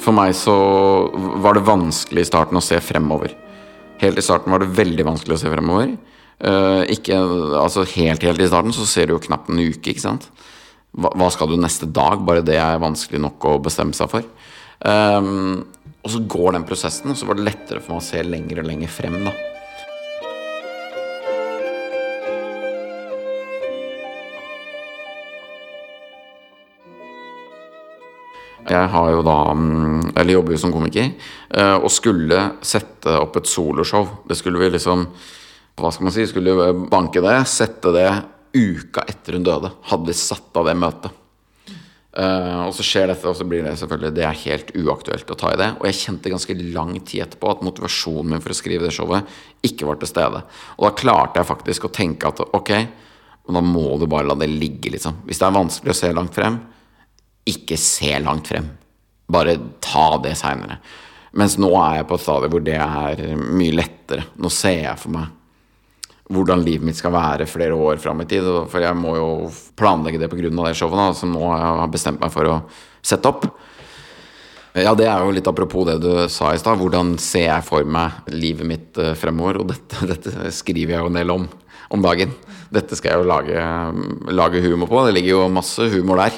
For 0.00 0.16
meg 0.16 0.32
så 0.38 0.54
var 1.44 1.56
det 1.56 1.66
vanskelig 1.68 2.24
i 2.24 2.28
starten 2.28 2.58
å 2.58 2.64
se 2.64 2.78
fremover. 2.82 3.34
Helt 4.00 4.20
i 4.20 4.24
starten 4.24 4.52
var 4.52 4.62
det 4.62 4.72
veldig 4.78 5.04
vanskelig 5.06 5.36
å 5.36 5.42
se 5.42 5.52
fremover. 5.52 5.92
Uh, 6.40 6.86
ikke, 6.88 7.18
altså 7.60 7.84
helt, 7.96 8.24
helt 8.24 8.40
i 8.40 8.48
starten 8.48 8.72
så 8.72 8.86
ser 8.88 9.10
du 9.10 9.16
jo 9.16 9.24
knapt 9.26 9.50
en 9.52 9.60
uke, 9.60 9.92
ikke 9.92 10.06
sant. 10.06 10.30
Hva, 10.96 11.12
hva 11.20 11.28
skal 11.32 11.52
du 11.52 11.58
neste 11.60 11.88
dag? 11.90 12.24
Bare 12.24 12.44
det 12.44 12.56
er 12.56 12.80
vanskelig 12.80 13.20
nok 13.20 13.44
å 13.50 13.58
bestemme 13.62 13.96
seg 13.96 14.08
for. 14.12 14.24
Um, 14.80 15.66
og 16.00 16.14
så 16.14 16.22
går 16.32 16.56
den 16.56 16.64
prosessen, 16.68 17.12
og 17.12 17.20
så 17.20 17.28
var 17.28 17.36
det 17.36 17.50
lettere 17.50 17.84
for 17.84 17.98
meg 17.98 18.00
å 18.00 18.08
se 18.08 18.24
lenger 18.24 18.62
og 18.62 18.70
lenger 18.72 18.92
frem, 18.92 19.20
da. 19.28 19.36
Jeg 28.70 28.90
har 28.92 29.10
jo 29.10 29.22
da 29.26 29.36
mm, 29.56 30.12
Eller 30.14 30.36
jobber 30.36 30.54
jo 30.54 30.62
som 30.62 30.74
komiker. 30.74 31.12
eh, 31.50 31.76
Og 31.76 31.90
skulle 31.92 32.40
sette 32.62 33.16
opp 33.18 33.40
et 33.40 33.50
soloshow. 33.50 34.06
Det 34.28 34.38
skulle 34.38 34.60
vi 34.62 34.70
liksom 34.76 35.06
Hva 35.80 35.90
skal 35.90 36.06
man 36.06 36.14
si? 36.14 36.26
Skulle 36.28 36.72
banke 36.92 37.22
det. 37.24 37.38
Sette 37.50 37.92
det 37.96 38.10
uka 38.54 39.04
etter 39.08 39.38
hun 39.38 39.46
døde. 39.46 39.70
Hadde 39.90 40.10
vi 40.10 40.16
satt 40.18 40.56
av 40.58 40.66
det 40.66 40.76
møtet. 40.78 41.16
Uh, 42.10 42.66
og 42.66 42.72
så 42.74 42.82
skjer 42.82 43.06
dette, 43.06 43.22
og 43.30 43.36
så 43.38 43.44
blir 43.46 43.62
det 43.62 43.76
selvfølgelig 43.78 44.16
Det 44.16 44.24
er 44.26 44.38
helt 44.40 44.72
uaktuelt 44.74 45.28
å 45.30 45.36
ta 45.38 45.52
i 45.54 45.60
det. 45.60 45.68
Og 45.78 45.86
jeg 45.86 45.98
kjente 46.00 46.32
ganske 46.32 46.56
lang 46.74 46.96
tid 47.06 47.22
etterpå 47.22 47.52
at 47.52 47.62
motivasjonen 47.62 48.34
min 48.34 48.42
for 48.42 48.50
å 48.50 48.58
skrive 48.58 48.88
det 48.88 48.96
showet 48.96 49.30
ikke 49.66 49.86
var 49.86 50.00
til 50.00 50.10
stede. 50.10 50.42
Og 50.74 50.88
da 50.88 50.90
klarte 50.98 51.38
jeg 51.38 51.48
faktisk 51.52 51.86
å 51.86 51.92
tenke 51.94 52.32
at 52.32 52.42
ok, 52.42 52.72
da 53.54 53.62
må 53.62 53.94
du 53.98 54.08
bare 54.10 54.26
la 54.26 54.36
det 54.38 54.50
ligge, 54.50 54.90
liksom. 54.96 55.22
Hvis 55.26 55.38
det 55.38 55.46
er 55.46 55.54
vanskelig 55.54 55.94
å 55.94 56.00
se 56.00 56.10
langt 56.16 56.34
frem, 56.34 56.58
ikke 57.50 57.78
se 57.80 58.14
langt 58.22 58.50
frem. 58.50 58.68
Bare 59.30 59.56
ta 59.82 60.14
det 60.22 60.36
seinere. 60.40 60.80
Mens 61.38 61.56
nå 61.62 61.70
er 61.78 62.00
jeg 62.00 62.08
på 62.10 62.16
et 62.18 62.24
stadium 62.24 62.54
hvor 62.54 62.64
det 62.66 62.78
er 62.80 63.36
mye 63.38 63.76
lettere. 63.76 64.26
Nå 64.40 64.50
ser 64.54 64.82
jeg 64.88 65.02
for 65.02 65.14
meg 65.18 65.36
hvordan 66.30 66.62
livet 66.62 66.86
mitt 66.86 66.98
skal 66.98 67.10
være 67.10 67.48
flere 67.50 67.74
år 67.74 67.98
fram 67.98 68.22
i 68.22 68.28
tid. 68.30 68.46
For 68.70 68.82
jeg 68.82 68.98
må 68.98 69.16
jo 69.18 69.30
planlegge 69.78 70.20
det 70.22 70.30
pga. 70.30 70.50
det 70.50 70.76
showet 70.78 71.00
da, 71.00 71.08
som 71.18 71.32
nå 71.34 71.42
jeg 71.42 71.72
har 71.82 71.90
bestemt 71.90 72.22
meg 72.22 72.30
for 72.34 72.46
å 72.46 72.60
sette 73.02 73.30
opp. 73.30 73.48
Ja, 74.78 74.94
det 74.94 75.08
er 75.10 75.24
jo 75.24 75.32
litt 75.34 75.48
apropos 75.50 75.88
det 75.88 75.96
du 75.98 76.28
sa 76.30 76.52
i 76.54 76.60
stad. 76.62 76.78
Hvordan 76.78 77.16
ser 77.18 77.48
jeg 77.48 77.66
for 77.66 77.82
meg 77.82 78.30
livet 78.30 78.68
mitt 78.70 79.00
eh, 79.02 79.16
fremover? 79.18 79.58
Og 79.64 79.72
dette, 79.72 80.06
dette 80.12 80.52
skriver 80.54 80.94
jeg 80.94 81.02
jo 81.02 81.10
en 81.10 81.18
del 81.18 81.34
om 81.34 81.48
om 81.90 82.02
dagen. 82.02 82.32
Dette 82.70 82.94
skal 82.94 83.12
jeg 83.12 83.22
jo 83.22 83.26
lage, 83.26 83.62
lage, 84.30 84.62
humor 84.62 84.90
på. 84.90 85.00
Det 85.08 85.14
ligger 85.16 85.32
jo 85.32 85.46
masse 85.50 85.88
humor 85.90 86.20
der. 86.22 86.36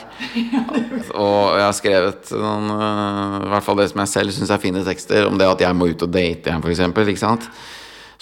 Og 1.22 1.58
jeg 1.58 1.66
har 1.66 1.76
skrevet 1.76 2.30
noen, 2.32 2.70
eh, 2.72 3.34
i 3.48 3.50
hvert 3.52 3.66
fall 3.66 3.82
det 3.82 3.90
som 3.92 4.00
jeg 4.00 4.12
selv 4.14 4.36
syns 4.36 4.52
er 4.54 4.62
fine 4.62 4.84
tekster, 4.86 5.28
om 5.28 5.36
det 5.40 5.50
at 5.50 5.64
jeg 5.66 5.76
må 5.76 5.90
ut 5.92 6.06
og 6.06 6.14
date 6.14 6.48
igjen, 6.48 6.64
f.eks. 6.64 7.50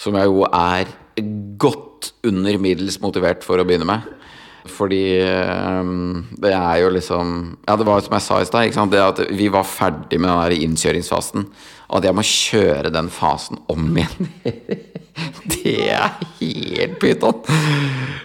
Som 0.01 0.17
jeg 0.19 0.27
jo 0.27 0.43
er 0.49 0.91
godt 1.61 2.11
under 2.27 2.59
middels 2.59 2.99
motivert 3.03 3.45
for 3.47 3.61
å 3.61 3.67
begynne 3.67 3.87
med. 3.87 4.09
Fordi 4.69 5.01
um, 5.81 6.21
det 6.37 6.51
er 6.53 6.83
jo 6.83 6.91
liksom 6.93 7.31
Ja, 7.65 7.75
det 7.79 7.87
var 7.87 8.03
som 8.05 8.13
jeg 8.13 8.25
sa 8.27 8.41
i 8.41 8.45
stad. 8.45 8.91
Det 8.91 9.01
at 9.01 9.23
vi 9.33 9.49
var 9.49 9.65
ferdig 9.65 10.19
med 10.19 10.29
den 10.29 10.41
der 10.43 10.67
innkjøringsfasen. 10.67 11.47
Og 11.89 11.99
at 11.99 12.07
jeg 12.07 12.17
må 12.17 12.27
kjøre 12.27 12.93
den 12.93 13.09
fasen 13.11 13.61
om 13.71 13.89
igjen. 13.95 14.31
det 15.53 15.75
er 15.91 16.07
helt 16.39 16.99
pyton. 17.01 17.41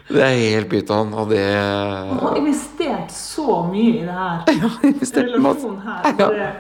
Det 0.08 0.22
er 0.22 0.36
helt 0.38 0.70
pyton, 0.70 1.12
og 1.14 1.30
det 1.32 1.42
Du 1.42 2.22
har 2.22 2.36
investert 2.38 3.12
så 3.12 3.62
mye 3.70 4.02
i 4.02 4.06
det 4.06 4.16
her. 4.20 4.46
Ja, 4.62 4.70
investert 4.88 5.36
masse. 5.42 5.74
her. 5.84 6.16
Bare 6.20 6.50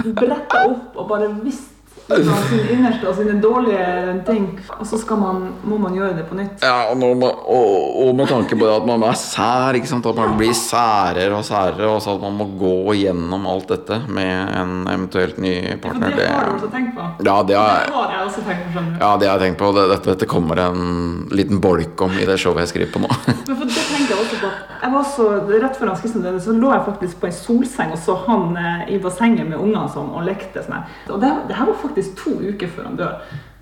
bretta 0.00 0.64
opp 0.66 0.96
og 0.96 1.08
bare 1.10 1.28
visst 1.44 1.69
av 2.10 2.44
sine 2.48 2.74
innerste 2.74 3.08
og 3.10 3.18
sine 3.18 3.36
dårlige 3.42 3.86
ting, 4.26 4.46
og 4.76 4.86
så 4.88 5.00
man, 5.20 5.42
må 5.66 5.78
man 5.80 5.96
gjøre 5.96 6.16
det 6.18 6.26
på 6.28 6.38
nytt. 6.38 6.64
Ja, 6.64 6.90
og, 6.90 6.98
man, 6.98 7.22
og, 7.24 7.74
og 8.04 8.14
med 8.18 8.30
tanke 8.30 8.58
på 8.58 8.70
at 8.70 8.86
man 8.88 9.04
er 9.06 9.18
sær, 9.18 9.76
at 9.76 10.18
man 10.18 10.36
blir 10.38 10.54
særere 10.56 11.36
og 11.36 11.44
særere, 11.46 11.90
og 11.90 12.02
så 12.02 12.16
at 12.16 12.24
man 12.24 12.38
må 12.38 12.48
gå 12.60 12.96
gjennom 13.00 13.46
alt 13.50 13.70
dette 13.70 14.00
med 14.08 14.54
en 14.60 14.74
eventuelt 14.90 15.38
ny 15.42 15.54
partner. 15.82 16.16
det 16.16 16.28
har 16.30 16.50
du 16.50 16.56
også 16.58 16.72
tenkt 16.72 16.96
på? 16.96 17.06
Ja, 17.26 17.36
det 17.46 17.58
har, 17.58 17.86
det 17.86 17.94
har 17.94 18.16
jeg 18.16 18.26
også 18.26 18.44
tenkt 18.46 18.66
på. 18.66 18.72
skjønner. 18.74 18.98
Ja, 19.00 19.12
det 19.20 19.30
har 19.30 19.38
jeg 19.38 19.46
tenkt 19.46 19.62
på. 19.62 19.70
Dette, 19.76 20.10
dette 20.10 20.30
kommer 20.30 20.64
en 20.66 21.28
liten 21.30 21.62
bolk 21.62 22.02
om 22.06 22.18
i 22.18 22.26
det 22.28 22.38
showet 22.40 22.66
jeg 22.66 22.74
skriver 22.74 22.92
på 22.94 23.04
nå. 23.04 23.10
Men 23.48 23.56
for 23.56 23.66
det 23.66 23.86
tenker 23.86 24.14
jeg 24.14 24.24
også 24.24 24.42
på 24.42 24.52
jeg 24.80 24.92
var 24.94 25.04
så, 25.04 25.24
Rett 25.60 25.76
før 25.76 25.90
han 25.92 26.38
så 26.40 26.54
lå 26.56 26.70
jeg 26.72 26.84
faktisk 26.86 27.20
på 27.20 27.28
en 27.28 27.34
solseng 27.36 27.90
og 27.92 27.98
så 28.00 28.14
han 28.24 28.56
eh, 28.56 28.94
i 28.94 28.98
bassenget 29.02 29.48
med 29.48 29.60
ungene 29.60 29.84
sånn, 29.92 30.08
og 30.16 30.24
lekte. 30.24 30.62
sånn. 30.64 30.86
Og 31.12 31.20
det, 31.20 31.30
det 31.50 31.58
her 31.58 31.68
var 31.68 31.76
faktisk 31.82 31.99
faktisk 32.00 32.24
to 32.24 32.30
uker 32.48 32.68
før 32.68 32.84
han 32.84 32.96
dør. 32.96 33.14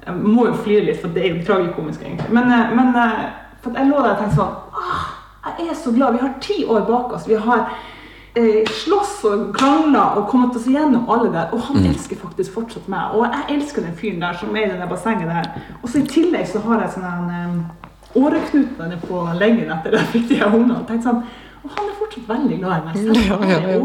Jeg 0.06 0.14
må 0.14 0.46
jo 0.46 0.56
flire 0.62 0.86
litt, 0.86 1.00
for 1.00 1.12
det 1.12 1.24
er 1.24 1.36
jo 1.36 1.44
tragikomisk, 1.46 2.02
egentlig. 2.02 2.30
Men, 2.32 2.52
eh, 2.52 2.74
men 2.76 2.96
eh, 2.96 3.28
for 3.62 3.76
jeg 3.76 3.88
lå 3.88 4.02
der 4.02 4.14
og 4.14 4.18
tenkte 4.18 4.38
sånn 4.38 4.54
ah, 4.78 5.06
Jeg 5.58 5.68
er 5.68 5.74
så 5.74 5.92
glad. 5.92 6.14
Vi 6.14 6.22
har 6.22 6.34
ti 6.40 6.64
år 6.64 6.84
bak 6.86 7.12
oss. 7.12 7.26
Vi 7.28 7.34
har 7.34 7.64
eh, 8.34 8.68
slåss 8.84 9.24
og 9.24 9.56
krangla 9.56 10.14
og 10.16 10.28
kommet 10.28 10.56
oss 10.56 10.68
igjennom 10.68 11.08
alle 11.10 11.32
der. 11.32 11.50
Og 11.52 11.60
han 11.66 11.80
mm. 11.82 11.90
elsker 11.90 12.20
faktisk 12.20 12.54
fortsatt 12.54 12.88
meg. 12.88 13.16
Og 13.16 13.26
jeg 13.26 13.58
elsker 13.58 13.82
den 13.82 13.96
fyren 13.98 14.22
der 14.22 14.38
som 14.38 14.56
er 14.56 14.70
i 14.70 14.78
det 14.78 14.88
bassenget 14.88 15.28
der. 15.28 15.50
Og 15.82 15.88
så 15.88 16.00
i 16.00 16.08
tillegg 16.08 16.46
så 16.48 16.62
har 16.68 16.84
jeg 16.84 16.94
sånn 16.94 17.34
en 17.42 17.60
åreknute 18.18 19.02
på 19.04 19.26
leggen 19.36 19.72
etter 19.74 19.92
at 19.92 20.00
jeg 20.04 20.12
fikk 20.14 20.30
de 20.32 20.40
ungene. 20.46 20.84
Tenkte 20.88 21.10
sånn 21.10 21.22
og 21.64 21.72
han 21.74 21.88
er 21.88 21.96
fortsatt 21.98 22.28
veldig 22.28 22.58
glad 22.60 22.74
i 22.76 22.84
meg. 22.86 22.98
Selv 23.02 23.18
ja, 23.26 23.38
ja, 23.50 23.58
ja. 23.74 23.78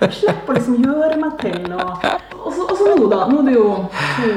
Jeg 0.00 0.12
slipper 0.20 0.56
liksom 0.56 0.78
gjøre 0.84 1.18
meg 1.20 1.38
til. 1.42 1.66
Og, 1.76 2.06
og, 2.40 2.50
så, 2.52 2.66
og 2.66 2.74
så 2.78 2.92
nå, 2.92 3.08
da. 3.12 3.22
Nå 3.30 3.40
er 3.42 3.48
det 3.50 3.56
jo 3.56 3.66
to, 3.92 4.30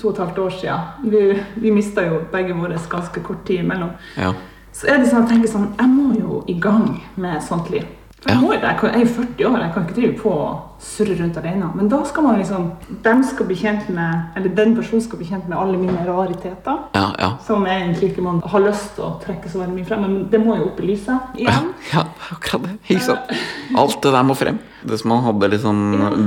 to 0.00 0.08
og 0.08 0.12
et 0.14 0.22
halvt 0.24 0.42
år 0.46 0.56
siden. 0.60 1.10
Vi, 1.12 1.22
vi 1.64 1.74
mista 1.74 2.06
jo 2.06 2.22
begge 2.32 2.56
våre 2.56 2.80
ganske 2.96 3.24
kort 3.26 3.44
tid 3.48 3.64
imellom. 3.64 3.92
Ja. 4.16 4.32
Så 4.76 4.90
er 4.92 5.00
det 5.00 5.10
sånn 5.10 5.24
at 5.24 5.30
jeg 5.32 5.38
tenker 5.38 5.52
sånn 5.54 5.70
Jeg 5.78 5.88
må 5.88 6.10
jo 6.18 6.42
i 6.52 6.56
gang 6.60 6.88
med 7.20 7.44
sånt 7.44 7.70
liv. 7.72 7.86
Jeg, 8.26 8.40
må, 8.42 8.50
jeg, 8.56 8.64
er 8.64 9.02
jo 9.04 9.12
40 9.12 9.46
år, 9.46 9.60
jeg 9.62 9.72
kan 9.74 9.84
ikke 9.86 9.96
drive 10.00 10.16
på 10.18 10.32
og 10.32 10.65
surre 10.82 11.16
rundt 11.18 11.36
alene. 11.40 11.68
Men 11.74 11.88
da 11.88 12.02
skal 12.04 12.26
man 12.26 12.38
liksom 12.40 12.70
dem 13.04 13.22
skal 13.24 13.48
bli 13.48 13.56
kjent 13.56 13.88
med, 13.88 14.32
eller 14.36 14.54
Den 14.56 14.74
personen 14.76 15.02
skal 15.02 15.20
bli 15.20 15.28
kjent 15.28 15.48
med 15.48 15.58
alle 15.58 15.78
mine 15.80 16.04
rariteter. 16.06 16.82
Ja, 16.94 17.06
ja. 17.18 17.30
Som 17.46 17.66
jeg 17.66 17.82
egentlig 17.82 18.10
ikke 18.12 18.24
man 18.26 18.42
har 18.44 18.64
lyst 18.64 18.94
til 18.96 19.06
å 19.06 19.14
trekke 19.22 19.50
så 19.52 19.62
veldig 19.62 19.76
mye 19.78 19.88
frem. 19.88 20.04
Men 20.06 20.18
det 20.32 20.42
må 20.42 20.58
jo 20.58 20.68
opp 20.70 20.80
i 20.80 20.90
lyset 20.90 21.40
igjen. 21.40 21.72
Ja, 21.92 22.04
ja 22.04 22.04
akkurat 22.36 22.68
det. 22.68 22.76
Ikke 22.88 23.08
sant. 23.08 23.34
Alt 23.76 24.00
det 24.02 24.14
der 24.18 24.28
må 24.28 24.36
frem. 24.38 24.60
Det 24.86 25.00
som 25.00 25.14
man 25.14 25.24
hadde 25.26 25.52
liksom 25.56 25.82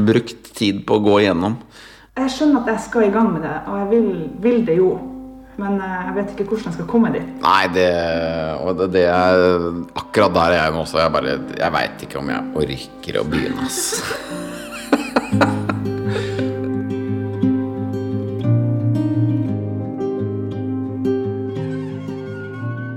brukt 0.09 0.51
tid 0.57 0.83
på 0.87 0.99
å 0.99 1.05
gå 1.05 1.21
igjennom. 1.23 1.59
Jeg 2.19 2.33
skjønner 2.35 2.65
at 2.65 2.73
jeg 2.73 2.85
skal 2.89 3.07
i 3.07 3.13
gang 3.13 3.31
med 3.31 3.45
det, 3.47 3.55
og 3.69 3.77
jeg 3.79 3.89
vil, 3.93 4.09
vil 4.43 4.61
det 4.67 4.75
jo. 4.81 4.89
Men 5.59 5.75
eh, 5.83 5.95
jeg 6.07 6.13
vet 6.15 6.29
ikke 6.33 6.45
hvordan 6.53 6.69
jeg 6.69 6.75
skal 6.77 6.87
komme 6.87 7.09
dit. 7.11 7.31
Nei, 7.43 7.63
det, 7.75 7.89
og 8.63 8.77
det, 8.79 8.87
det 8.95 9.05
er 9.11 9.33
akkurat 9.99 10.35
der 10.37 10.55
jeg 10.55 10.61
er 10.63 10.75
nå 10.75 10.83
også. 10.85 11.01
Jeg 11.03 11.15
bare 11.15 11.35
Jeg 11.59 11.71
veit 11.75 12.05
ikke 12.07 12.21
om 12.21 12.31
jeg 12.31 12.41
orker 12.63 13.19
å 13.19 13.23
begynne, 13.27 13.67
ass. 13.67 13.79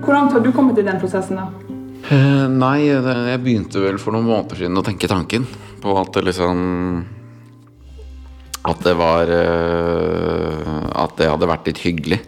Hvor 0.03 0.15
langt 0.19 0.35
har 0.35 0.43
du 0.45 0.51
kommet 0.55 0.79
i 0.79 0.85
den 0.87 0.99
prosessen, 1.01 1.39
da? 1.39 1.47
Uh, 2.13 2.47
nei, 2.51 2.85
jeg 2.91 3.41
begynte 3.43 3.81
vel 3.81 3.99
for 4.03 4.13
noen 4.15 4.27
måneder 4.29 4.59
siden 4.61 4.79
å 4.79 4.83
tenke 4.85 5.09
tanken 5.11 5.47
på 5.83 5.95
at 5.97 6.11
det 6.15 6.27
liksom 6.27 6.59
At 8.69 8.83
det 8.85 8.93
var 8.99 9.31
uh, 9.31 10.91
At 11.05 11.15
det 11.19 11.31
hadde 11.31 11.49
vært 11.49 11.71
litt 11.71 11.81
hyggelig 11.87 12.19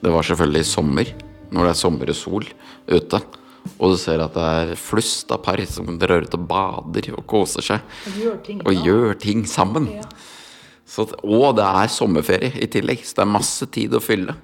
det 0.00 0.12
var 0.14 0.26
selvfølgelig 0.26 0.66
sommer, 0.68 1.12
når 1.50 1.66
det 1.66 1.72
er 1.72 1.80
sommer 1.80 2.12
og 2.12 2.18
sol 2.18 2.48
ute. 2.90 3.20
Og 3.76 3.92
du 3.92 3.96
ser 4.00 4.22
at 4.24 4.36
det 4.36 4.44
er 4.60 4.78
flust 4.80 5.32
av 5.34 5.42
par 5.44 5.60
som 5.68 5.88
drar 6.00 6.24
ut 6.24 6.36
og 6.36 6.46
bader 6.48 7.10
og 7.16 7.26
koser 7.28 7.64
seg. 7.64 7.96
Og 8.08 8.20
gjør 8.22 8.38
ting, 8.46 8.62
og 8.64 8.86
gjør 8.88 9.18
ting 9.20 9.44
sammen. 9.48 9.90
Ja. 9.98 10.06
Så, 10.90 11.06
og 11.22 11.52
det 11.58 11.66
er 11.66 11.92
sommerferie 11.92 12.54
i 12.58 12.70
tillegg, 12.70 13.04
så 13.06 13.20
det 13.20 13.26
er 13.26 13.34
masse 13.36 13.68
tid 13.70 13.94
å 13.94 14.02
fylle. 14.02 14.34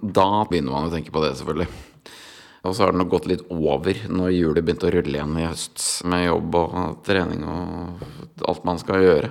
Da 0.00 0.46
begynner 0.48 0.74
man 0.74 0.88
å 0.88 0.94
tenke 0.94 1.12
på 1.14 1.22
det, 1.22 1.36
selvfølgelig. 1.38 1.68
Og 2.66 2.74
så 2.74 2.82
har 2.82 2.92
det 2.92 2.98
nok 2.98 3.12
gått 3.12 3.28
litt 3.30 3.44
over 3.52 4.00
når 4.10 4.32
hjulet 4.34 4.66
begynte 4.66 4.88
å 4.88 4.92
rulle 4.96 5.14
igjen 5.14 5.38
i 5.38 5.46
høst 5.46 5.84
med 6.10 6.26
jobb 6.26 6.56
og 6.58 6.96
trening 7.06 7.44
og 7.46 8.02
alt 8.50 8.66
man 8.66 8.80
skal 8.82 9.04
gjøre. 9.04 9.30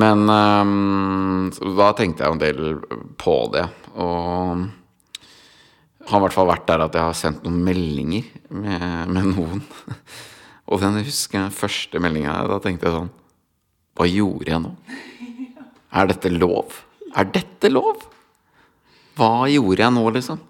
Men 0.00 0.24
um, 0.24 1.50
da 1.76 1.90
tenkte 1.96 2.24
jeg 2.24 2.32
en 2.32 2.40
del 2.40 2.62
på 3.20 3.36
det. 3.52 3.66
Og 3.92 4.68
har 6.08 6.18
i 6.18 6.24
hvert 6.24 6.34
fall 6.34 6.50
vært 6.50 6.68
der 6.68 6.84
at 6.84 6.96
jeg 6.96 7.06
har 7.06 7.16
sendt 7.16 7.44
noen 7.46 7.60
meldinger 7.66 8.28
med, 8.50 8.86
med 9.12 9.32
noen. 9.34 9.62
Og 10.72 10.80
den 10.82 11.00
husker 11.02 11.42
jeg 11.44 11.56
første 11.56 12.00
meldinga. 12.02 12.34
Da 12.50 12.58
tenkte 12.62 12.88
jeg 12.88 12.96
sånn 12.96 13.12
Hva 13.98 14.08
gjorde 14.08 14.50
jeg 14.50 14.62
nå? 14.64 14.72
Er 15.92 16.08
dette 16.08 16.32
lov? 16.32 16.78
Er 17.12 17.28
dette 17.28 17.68
lov? 17.68 18.06
Hva 19.18 19.44
gjorde 19.52 19.84
jeg 19.84 19.92
nå, 19.92 20.04
liksom? 20.16 20.40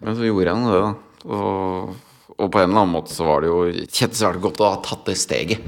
Men 0.00 0.16
så 0.16 0.24
gjorde 0.24 0.48
jeg 0.48 0.62
nå 0.62 0.72
det, 0.72 0.80
da. 0.80 0.92
Og, 1.26 1.92
og, 2.36 2.46
på 2.52 2.60
en 2.60 2.68
eller 2.68 2.82
annen 2.82 2.94
måte 2.94 3.12
så 3.12 3.26
var 3.26 3.42
det 3.42 3.50
jo 3.50 3.60
Kjentes 3.84 4.20
svært 4.22 4.40
godt 4.44 4.62
å 4.62 4.70
ha 4.70 4.80
tatt 4.84 5.08
det 5.08 5.16
steget. 5.20 5.64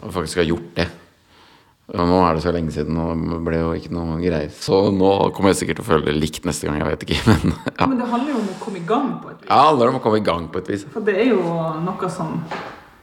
Og 0.00 0.12
faktisk 0.14 0.40
ha 0.40 0.48
gjort 0.48 0.72
det. 0.78 0.88
Ja, 1.90 2.04
nå 2.06 2.18
er 2.22 2.36
det 2.38 2.44
så 2.44 2.52
lenge 2.54 2.72
siden, 2.72 2.96
og 3.02 3.18
det 3.18 3.38
ble 3.42 3.58
jo 3.58 3.72
ikke 3.74 3.90
noe 3.92 4.20
greier. 4.22 4.52
Så 4.54 4.84
nå 4.94 5.08
kommer 5.34 5.50
jeg 5.50 5.62
sikkert 5.62 5.80
til 5.80 5.84
å 5.84 5.88
føle 5.88 6.06
det 6.06 6.14
likt 6.14 6.46
neste 6.46 6.68
gang. 6.68 6.78
jeg 6.78 6.92
vet 6.92 7.02
ikke, 7.08 7.18
Men, 7.32 7.56
ja. 7.66 7.88
men 7.88 7.96
det 7.98 8.06
handler 8.12 8.30
jo 8.30 8.38
om 8.38 8.52
å 8.52 8.58
komme 8.62 8.78
i 8.78 8.84
gang 8.86 9.08
på 9.18 9.32
et 9.32 9.40
vis. 9.40 9.48
Ja, 9.48 9.56
det 9.58 9.66
handler 9.72 9.90
om 9.90 9.98
å 9.98 10.04
komme 10.04 10.20
i 10.20 10.24
gang 10.28 10.46
på 10.52 10.62
et 10.62 10.70
vis. 10.72 10.86
For 10.94 11.08
det 11.08 11.16
er 11.24 11.32
jo 11.32 11.42
noe 11.82 12.12
som 12.12 12.38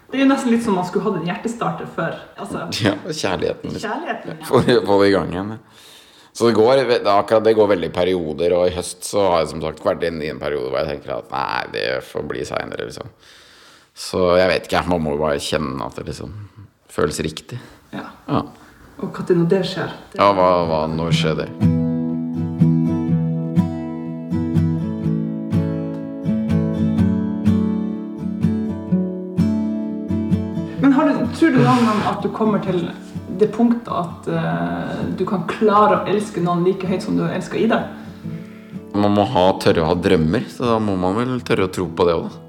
Det 0.10 0.18
er 0.18 0.24
jo 0.24 0.30
nesten 0.32 0.50
litt 0.50 0.64
som 0.66 0.80
man 0.80 0.88
skulle 0.88 1.06
hatt 1.06 1.20
en 1.20 1.28
hjertestarter 1.28 1.90
før. 1.98 2.16
Altså, 2.40 2.64
ja, 2.88 2.96
kjærligheten. 3.04 3.76
Liksom. 3.76 3.84
kjærligheten 3.84 4.40
ja. 4.40 4.80
Få 4.88 5.02
det 5.04 5.10
i 5.10 5.14
gang 5.14 5.36
igjen. 5.36 5.52
Så 6.40 6.48
det 6.48 6.56
går, 6.56 6.80
akkurat 7.10 7.44
det 7.44 7.54
går 7.58 7.70
veldig 7.74 7.90
i 7.90 7.94
perioder, 7.94 8.56
og 8.56 8.70
i 8.70 8.74
høst 8.78 9.04
så 9.04 9.26
har 9.28 9.44
jeg 9.44 9.52
som 9.52 9.64
sagt 9.66 9.84
vært 9.84 10.06
inne 10.08 10.24
i 10.24 10.32
en 10.32 10.40
periode 10.40 10.70
hvor 10.70 10.80
jeg 10.80 10.94
tenker 10.94 11.18
at 11.18 11.34
nei, 11.34 11.64
det 11.74 11.86
får 12.06 12.26
bli 12.30 12.46
seinere, 12.48 12.86
liksom. 12.88 13.12
Så 14.00 14.24
jeg 14.40 14.48
vet 14.48 14.70
ikke, 14.70 14.86
man 14.88 15.04
må 15.04 15.18
jo 15.18 15.22
bare 15.26 15.42
kjenne 15.44 15.84
at 15.84 15.98
det 16.00 16.06
liksom 16.08 16.32
føles 16.90 17.20
riktig. 17.26 17.60
Ja. 17.92 18.06
ja. 18.30 18.44
Og 19.00 19.16
når 19.32 19.45
det 19.47 19.60
skjer? 19.64 19.91
Det... 20.12 20.18
Ja, 20.20 20.32
hva, 20.36 20.47
hva 20.68 20.80
når 20.91 21.14
skjer 21.16 21.38
det? 21.39 21.45
Men 30.84 30.91
du, 30.91 31.24
tror 31.38 31.56
du 31.56 31.62
noen 31.62 31.88
gang 31.88 32.04
at 32.12 32.20
du 32.26 32.28
kommer 32.36 32.60
til 32.66 32.84
det 33.39 33.47
punktet 33.56 33.88
at 33.88 34.28
uh, 34.28 35.00
du 35.16 35.24
kan 35.28 35.47
klare 35.47 36.02
å 36.02 36.12
elske 36.12 36.43
noen 36.43 36.68
like 36.68 36.84
høyt 36.89 37.08
som 37.08 37.16
du 37.16 37.24
elsker 37.24 37.64
Ida? 37.64 37.86
Man 39.00 39.16
må 39.16 39.24
ha, 39.32 39.47
tørre 39.64 39.86
å 39.86 39.93
ha 39.93 39.95
drømmer, 39.95 40.43
så 40.52 40.74
da 40.74 40.78
må 40.84 41.00
man 41.00 41.16
vel 41.16 41.38
tørre 41.47 41.70
å 41.70 41.72
tro 41.72 41.88
på 41.88 42.10
det 42.10 42.20
òg. 42.20 42.39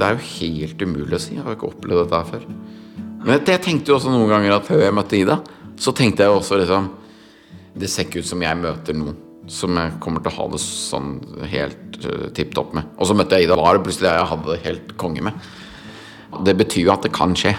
Det 0.00 0.08
er 0.08 0.16
jo 0.16 0.28
helt 0.38 0.88
umulig 0.88 1.18
å 1.18 1.20
si. 1.20 1.34
Jeg 1.36 1.44
har 1.44 1.58
ikke 1.58 1.74
opplevd 1.74 2.06
dette 2.06 2.22
her 2.22 2.30
før. 2.32 2.52
Men 3.20 3.40
jeg 3.44 3.60
tenkte 3.64 3.92
jo 3.92 3.98
også 3.98 4.12
noen 4.12 4.30
ganger 4.30 4.56
at 4.56 4.68
før 4.68 4.84
jeg 4.86 4.96
møtte 4.96 5.18
Ida, 5.18 5.40
så 5.80 5.92
tenkte 5.96 6.24
jeg 6.24 6.32
også 6.32 6.60
liksom 6.60 6.88
Det 7.80 7.88
ser 7.88 8.08
ikke 8.08 8.22
ut 8.24 8.28
som 8.28 8.42
jeg 8.42 8.58
møter 8.60 8.96
noen 8.96 9.18
som 9.50 9.74
jeg 9.74 9.96
kommer 10.02 10.22
til 10.22 10.30
å 10.30 10.36
ha 10.36 10.44
det 10.52 10.60
sånn 10.62 11.08
helt 11.50 11.96
uh, 12.04 12.28
tipp 12.36 12.52
topp 12.54 12.74
med. 12.76 12.86
Og 13.00 13.08
så 13.08 13.16
møtte 13.18 13.34
jeg 13.34 13.48
Ida, 13.48 13.56
var 13.58 13.74
det 13.74 13.82
plutselig 13.86 14.06
jeg 14.06 14.28
hadde 14.30 14.46
det 14.52 14.60
helt 14.62 14.92
konge 15.00 15.24
med. 15.26 15.48
Det 16.46 16.54
betyr 16.60 16.84
jo 16.84 16.92
at 16.94 17.06
det 17.06 17.10
kan 17.16 17.34
skje. 17.34 17.56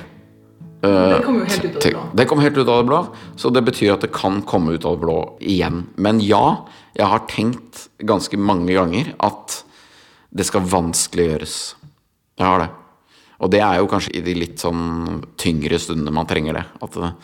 Det 0.81 1.19
kommer 1.25 1.43
jo 1.43 1.49
helt 1.51 1.65
ut 1.65 1.75
av 1.75 1.81
det 1.83 1.91
blå. 1.91 2.03
Det 2.15 2.27
kommer 2.29 2.47
helt 2.47 2.57
ut 2.57 2.69
av 2.71 2.79
det 2.79 2.87
blå, 2.87 3.01
så 3.37 3.51
det 3.53 3.63
betyr 3.67 3.91
at 3.93 4.05
det 4.05 4.11
kan 4.15 4.39
komme 4.47 4.77
ut 4.77 4.87
av 4.87 4.95
det 4.95 5.03
blå 5.03 5.17
igjen. 5.43 5.83
Men 6.01 6.21
ja, 6.23 6.45
jeg 6.95 7.11
har 7.11 7.27
tenkt 7.29 7.85
ganske 8.07 8.39
mange 8.39 8.71
ganger 8.77 9.11
at 9.21 9.59
det 10.31 10.47
skal 10.47 10.65
vanskeliggjøres. 10.71 11.57
Jeg 12.39 12.47
har 12.47 12.63
det. 12.63 12.71
Og 13.41 13.49
det 13.49 13.61
er 13.65 13.79
jo 13.81 13.87
kanskje 13.89 14.13
i 14.19 14.21
de 14.25 14.35
litt 14.37 14.61
sånn 14.61 15.21
tyngre 15.41 15.79
stundene 15.81 16.13
man 16.13 16.27
trenger 16.29 16.59
det. 16.59 16.65
At 16.85 16.97
eh, 17.01 17.15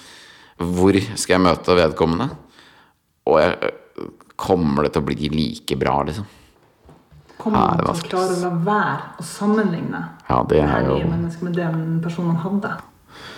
hvor 0.58 0.98
skal 1.14 1.36
jeg 1.38 1.44
møte 1.46 1.76
vedkommende? 1.78 2.32
Og 3.30 3.38
jeg, 3.44 3.54
eh, 3.70 4.08
kommer 4.38 4.86
det 4.88 4.94
til 4.96 5.04
å 5.04 5.08
bli 5.08 5.30
like 5.34 5.78
bra, 5.78 6.00
liksom? 6.08 6.26
Kommer 7.38 7.62
man 7.62 7.82
til 7.84 7.90
å 7.94 8.10
klare 8.10 8.34
å 8.34 8.42
la 8.42 8.52
være 8.66 9.22
å 9.22 9.26
sammenligne 9.26 10.00
Ja, 10.28 10.40
det 10.50 10.62
er 10.66 10.88
jo 10.90 10.96
mennesket 11.06 11.44
med 11.46 11.54
den 11.60 11.84
personen 12.02 12.34
man 12.34 12.42
hadde? 12.42 12.72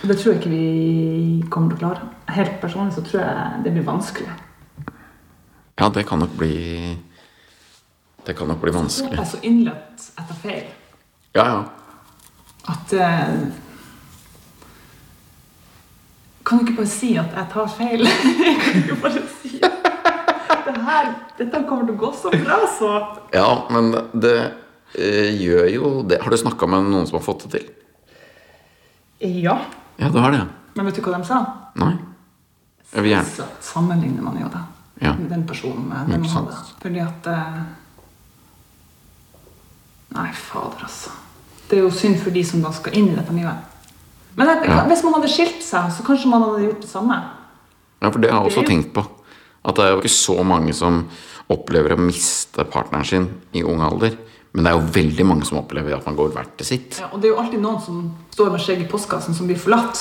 Det 0.00 0.16
tror 0.16 0.32
jeg 0.32 0.40
ikke 0.40 0.52
vi 0.54 1.48
kommer 1.52 1.74
til 1.76 1.76
å 1.76 1.80
klare. 1.82 2.08
Helt 2.32 2.56
personlig 2.62 2.96
så 2.96 3.04
tror 3.04 3.20
jeg 3.20 3.60
det 3.66 3.74
blir 3.76 3.84
vanskelig. 3.84 4.32
Ja, 5.80 5.88
det 5.92 6.06
kan 6.08 6.20
nok 6.20 6.32
bli 6.36 6.96
Det 8.26 8.34
kan 8.36 8.48
nok 8.48 8.60
bli 8.60 8.70
Jeg 8.72 8.76
vanskelig. 8.76 9.18
er 9.20 9.28
så 9.28 9.38
innløpt 9.48 10.10
etter 10.20 10.34
feil 10.42 10.64
Ja, 11.34 11.44
ja. 11.44 11.60
At 12.68 12.92
eh, 12.92 13.34
Kan 16.44 16.58
du 16.58 16.64
ikke 16.66 16.76
bare 16.80 16.90
si 16.90 17.12
at 17.20 17.34
jeg 17.36 17.46
tar 17.52 17.68
feil? 17.70 18.04
kan 18.62 18.72
du 18.74 18.78
ikke 18.80 19.00
bare 19.02 19.22
si 19.40 19.60
det 19.60 20.74
her, 20.86 21.10
Dette 21.38 21.60
kommer 21.68 21.86
til 21.88 21.94
å 21.96 22.00
gå 22.00 22.10
så 22.16 22.30
bra, 22.34 22.58
så 22.78 22.90
Ja, 23.34 23.48
men 23.72 23.90
det 24.20 24.34
eh, 24.94 25.30
gjør 25.40 25.66
jo 25.72 25.90
det. 26.06 26.20
Har 26.22 26.30
du 26.30 26.38
snakka 26.40 26.66
med 26.70 26.90
noen 26.90 27.06
som 27.08 27.18
har 27.18 27.24
fått 27.26 27.46
det 27.46 27.52
til? 27.58 27.68
Ja. 29.20 29.56
Ja, 30.00 30.08
du 30.08 30.18
har 30.22 30.32
det. 30.32 30.44
Men 30.74 30.86
vet 30.88 30.96
du 30.96 31.02
hva 31.04 31.18
de 31.18 31.26
sa? 31.28 31.40
Nei? 31.80 31.92
Jeg 32.90 33.04
vil 33.04 33.12
gjerne 33.12 33.34
Så 33.36 33.46
sammenligner 33.62 34.24
man 34.26 34.38
jo 34.40 34.48
da 34.52 34.64
Ja. 35.00 35.14
den 35.16 35.46
personen 35.48 35.86
med 35.88 36.10
den 36.12 36.20
man 36.24 36.32
hadde. 36.34 36.56
Fordi 36.82 37.00
at 37.04 37.28
eh, 37.32 37.60
Nei, 40.16 40.28
fader, 40.34 40.82
altså. 40.88 41.12
Det 41.70 41.78
er 41.78 41.84
jo 41.84 41.90
synd 41.94 42.18
for 42.18 42.34
de 42.34 42.42
som 42.44 42.62
da 42.64 42.72
skal 42.74 42.96
inn 42.98 43.12
i 43.12 43.16
dette 43.16 43.32
nye. 43.34 43.52
Men 44.36 44.48
jeg, 44.48 44.68
Ja. 44.70 44.84
hvis 44.88 45.02
man 45.04 45.14
hadde 45.14 45.28
skilt 45.30 45.62
seg, 45.62 45.90
så 45.92 46.02
kanskje 46.06 46.28
man 46.30 46.42
hadde 46.42 46.64
gjort 46.66 46.80
det 46.82 46.90
samme. 46.90 47.16
Ja, 48.02 48.10
for 48.10 48.18
det 48.18 48.30
har 48.30 48.42
jeg 48.42 48.52
også 48.52 48.66
tenkt 48.66 48.92
på. 48.94 49.04
At 49.64 49.76
det 49.76 49.84
er 49.84 49.90
jo 49.92 50.00
ikke 50.00 50.14
så 50.16 50.42
mange 50.44 50.72
som 50.74 51.08
opplever 51.50 51.92
å 51.94 51.98
miste 52.00 52.64
partneren 52.64 53.04
sin 53.06 53.28
i 53.52 53.62
ung 53.62 53.80
alder. 53.84 54.16
Men 54.52 54.64
det 54.64 54.72
er 54.72 54.78
jo 54.80 54.86
veldig 54.94 55.26
mange 55.26 55.46
som 55.46 55.58
opplever 55.58 55.94
at 55.94 56.06
man 56.06 56.16
går 56.16 56.32
hvert 56.34 56.56
til 56.58 56.66
sitt. 56.66 56.98
Ja, 56.98 57.10
og 57.12 57.20
det 57.20 57.28
er 57.30 57.34
jo 57.34 57.42
alltid 57.42 57.60
noen 57.60 57.80
som 57.84 58.00
står 58.34 58.50
med 58.50 58.60
skjegg 58.60 58.80
i 58.80 58.88
postkassen, 58.90 59.34
som 59.34 59.46
blir 59.46 59.60
forlatt. 59.60 60.00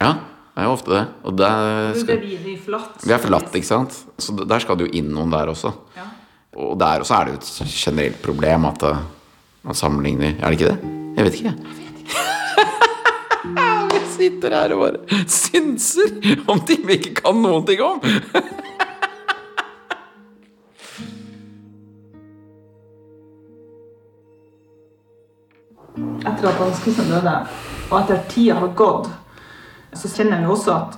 Ja, 0.00 0.14
det 0.54 0.62
er 0.62 0.64
jo 0.64 0.72
ofte 0.72 0.94
det. 0.94 1.02
Og 1.24 1.36
der 1.36 1.66
er 1.90 1.98
skal, 2.00 2.22
vi 2.22 2.38
blir 2.38 2.62
forlatt. 2.64 3.04
vi 3.04 3.12
er 3.12 3.18
forlatt, 3.18 3.52
ikke 3.52 3.66
sant? 3.66 3.98
Så 4.18 4.36
der 4.40 4.58
skal 4.60 4.76
det 4.76 4.88
jo 4.88 4.98
inn 5.02 5.12
noen 5.12 5.30
der 5.30 5.52
også. 5.52 5.74
Ja. 5.96 6.06
Og 6.56 6.78
der 6.78 7.00
også 7.04 7.18
er 7.20 7.24
det 7.24 7.34
jo 7.34 7.42
et 7.42 7.74
generelt 7.76 8.22
problem 8.22 8.64
at 8.64 8.82
eh, 8.82 9.04
man 9.64 9.74
sammenligner 9.74 10.34
Er 10.40 10.50
det 10.50 10.60
ikke 10.60 10.72
det? 10.72 10.99
Jeg 11.16 11.24
vet 11.26 11.34
ikke, 11.34 11.50
jeg. 11.50 11.58
Vi 13.90 13.98
sitter 14.14 14.50
her 14.54 14.68
og 14.76 14.80
bare 14.84 14.98
synser 15.28 16.08
om 16.50 16.58
ting 16.68 16.82
vi 16.86 16.92
ikke 16.98 17.14
kan 17.22 17.36
noen 17.40 17.64
ting 17.68 17.80
om. 17.84 17.98
Etter 26.20 26.48
at 26.48 26.80
Christian 26.80 27.08
døde, 27.10 27.36
og 27.90 27.96
etter 27.98 28.14
at 28.16 28.28
tida 28.30 28.54
har 28.60 28.70
gått, 28.76 29.08
så 29.96 30.08
kjenner 30.12 30.38
jeg 30.38 30.48
også 30.52 30.70
at 30.76 30.92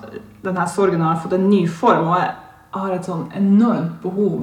denne 0.44 0.66
sorgen 0.68 1.00
har 1.02 1.20
fått 1.22 1.36
en 1.38 1.48
ny 1.50 1.62
form, 1.70 2.08
og 2.10 2.16
jeg 2.20 2.30
har 2.74 2.90
et 2.94 3.06
sånn 3.08 3.24
enormt 3.38 3.94
behov. 4.02 4.42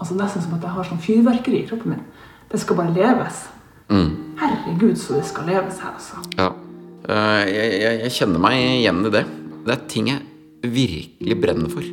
Altså 0.00 0.14
Nesten 0.16 0.42
som 0.44 0.54
at 0.56 0.64
jeg 0.64 0.74
har 0.76 0.84
sånn 0.88 1.02
fyrverkeri 1.02 1.58
i 1.62 1.66
kroppen 1.68 1.90
min. 1.94 2.04
Det 2.52 2.58
skal 2.60 2.76
bare 2.78 2.94
leves. 2.94 3.36
Herregud, 4.40 4.96
så 4.98 5.18
det 5.18 5.26
skal 5.28 5.48
leves 5.50 5.78
her, 5.82 5.94
altså. 5.98 6.20
Ja. 6.38 6.48
Eh, 7.08 7.44
Jeg, 7.50 7.72
jeg, 7.82 8.00
jeg 8.06 8.14
kjenner 8.16 8.42
meg 8.42 8.56
igjen 8.60 9.04
i 9.06 9.12
det. 9.12 9.24
Det 9.66 9.74
er 9.74 9.86
ting 9.92 10.08
jeg 10.08 10.70
virkelig 10.76 11.36
brenner 11.42 11.72
for. 11.72 11.84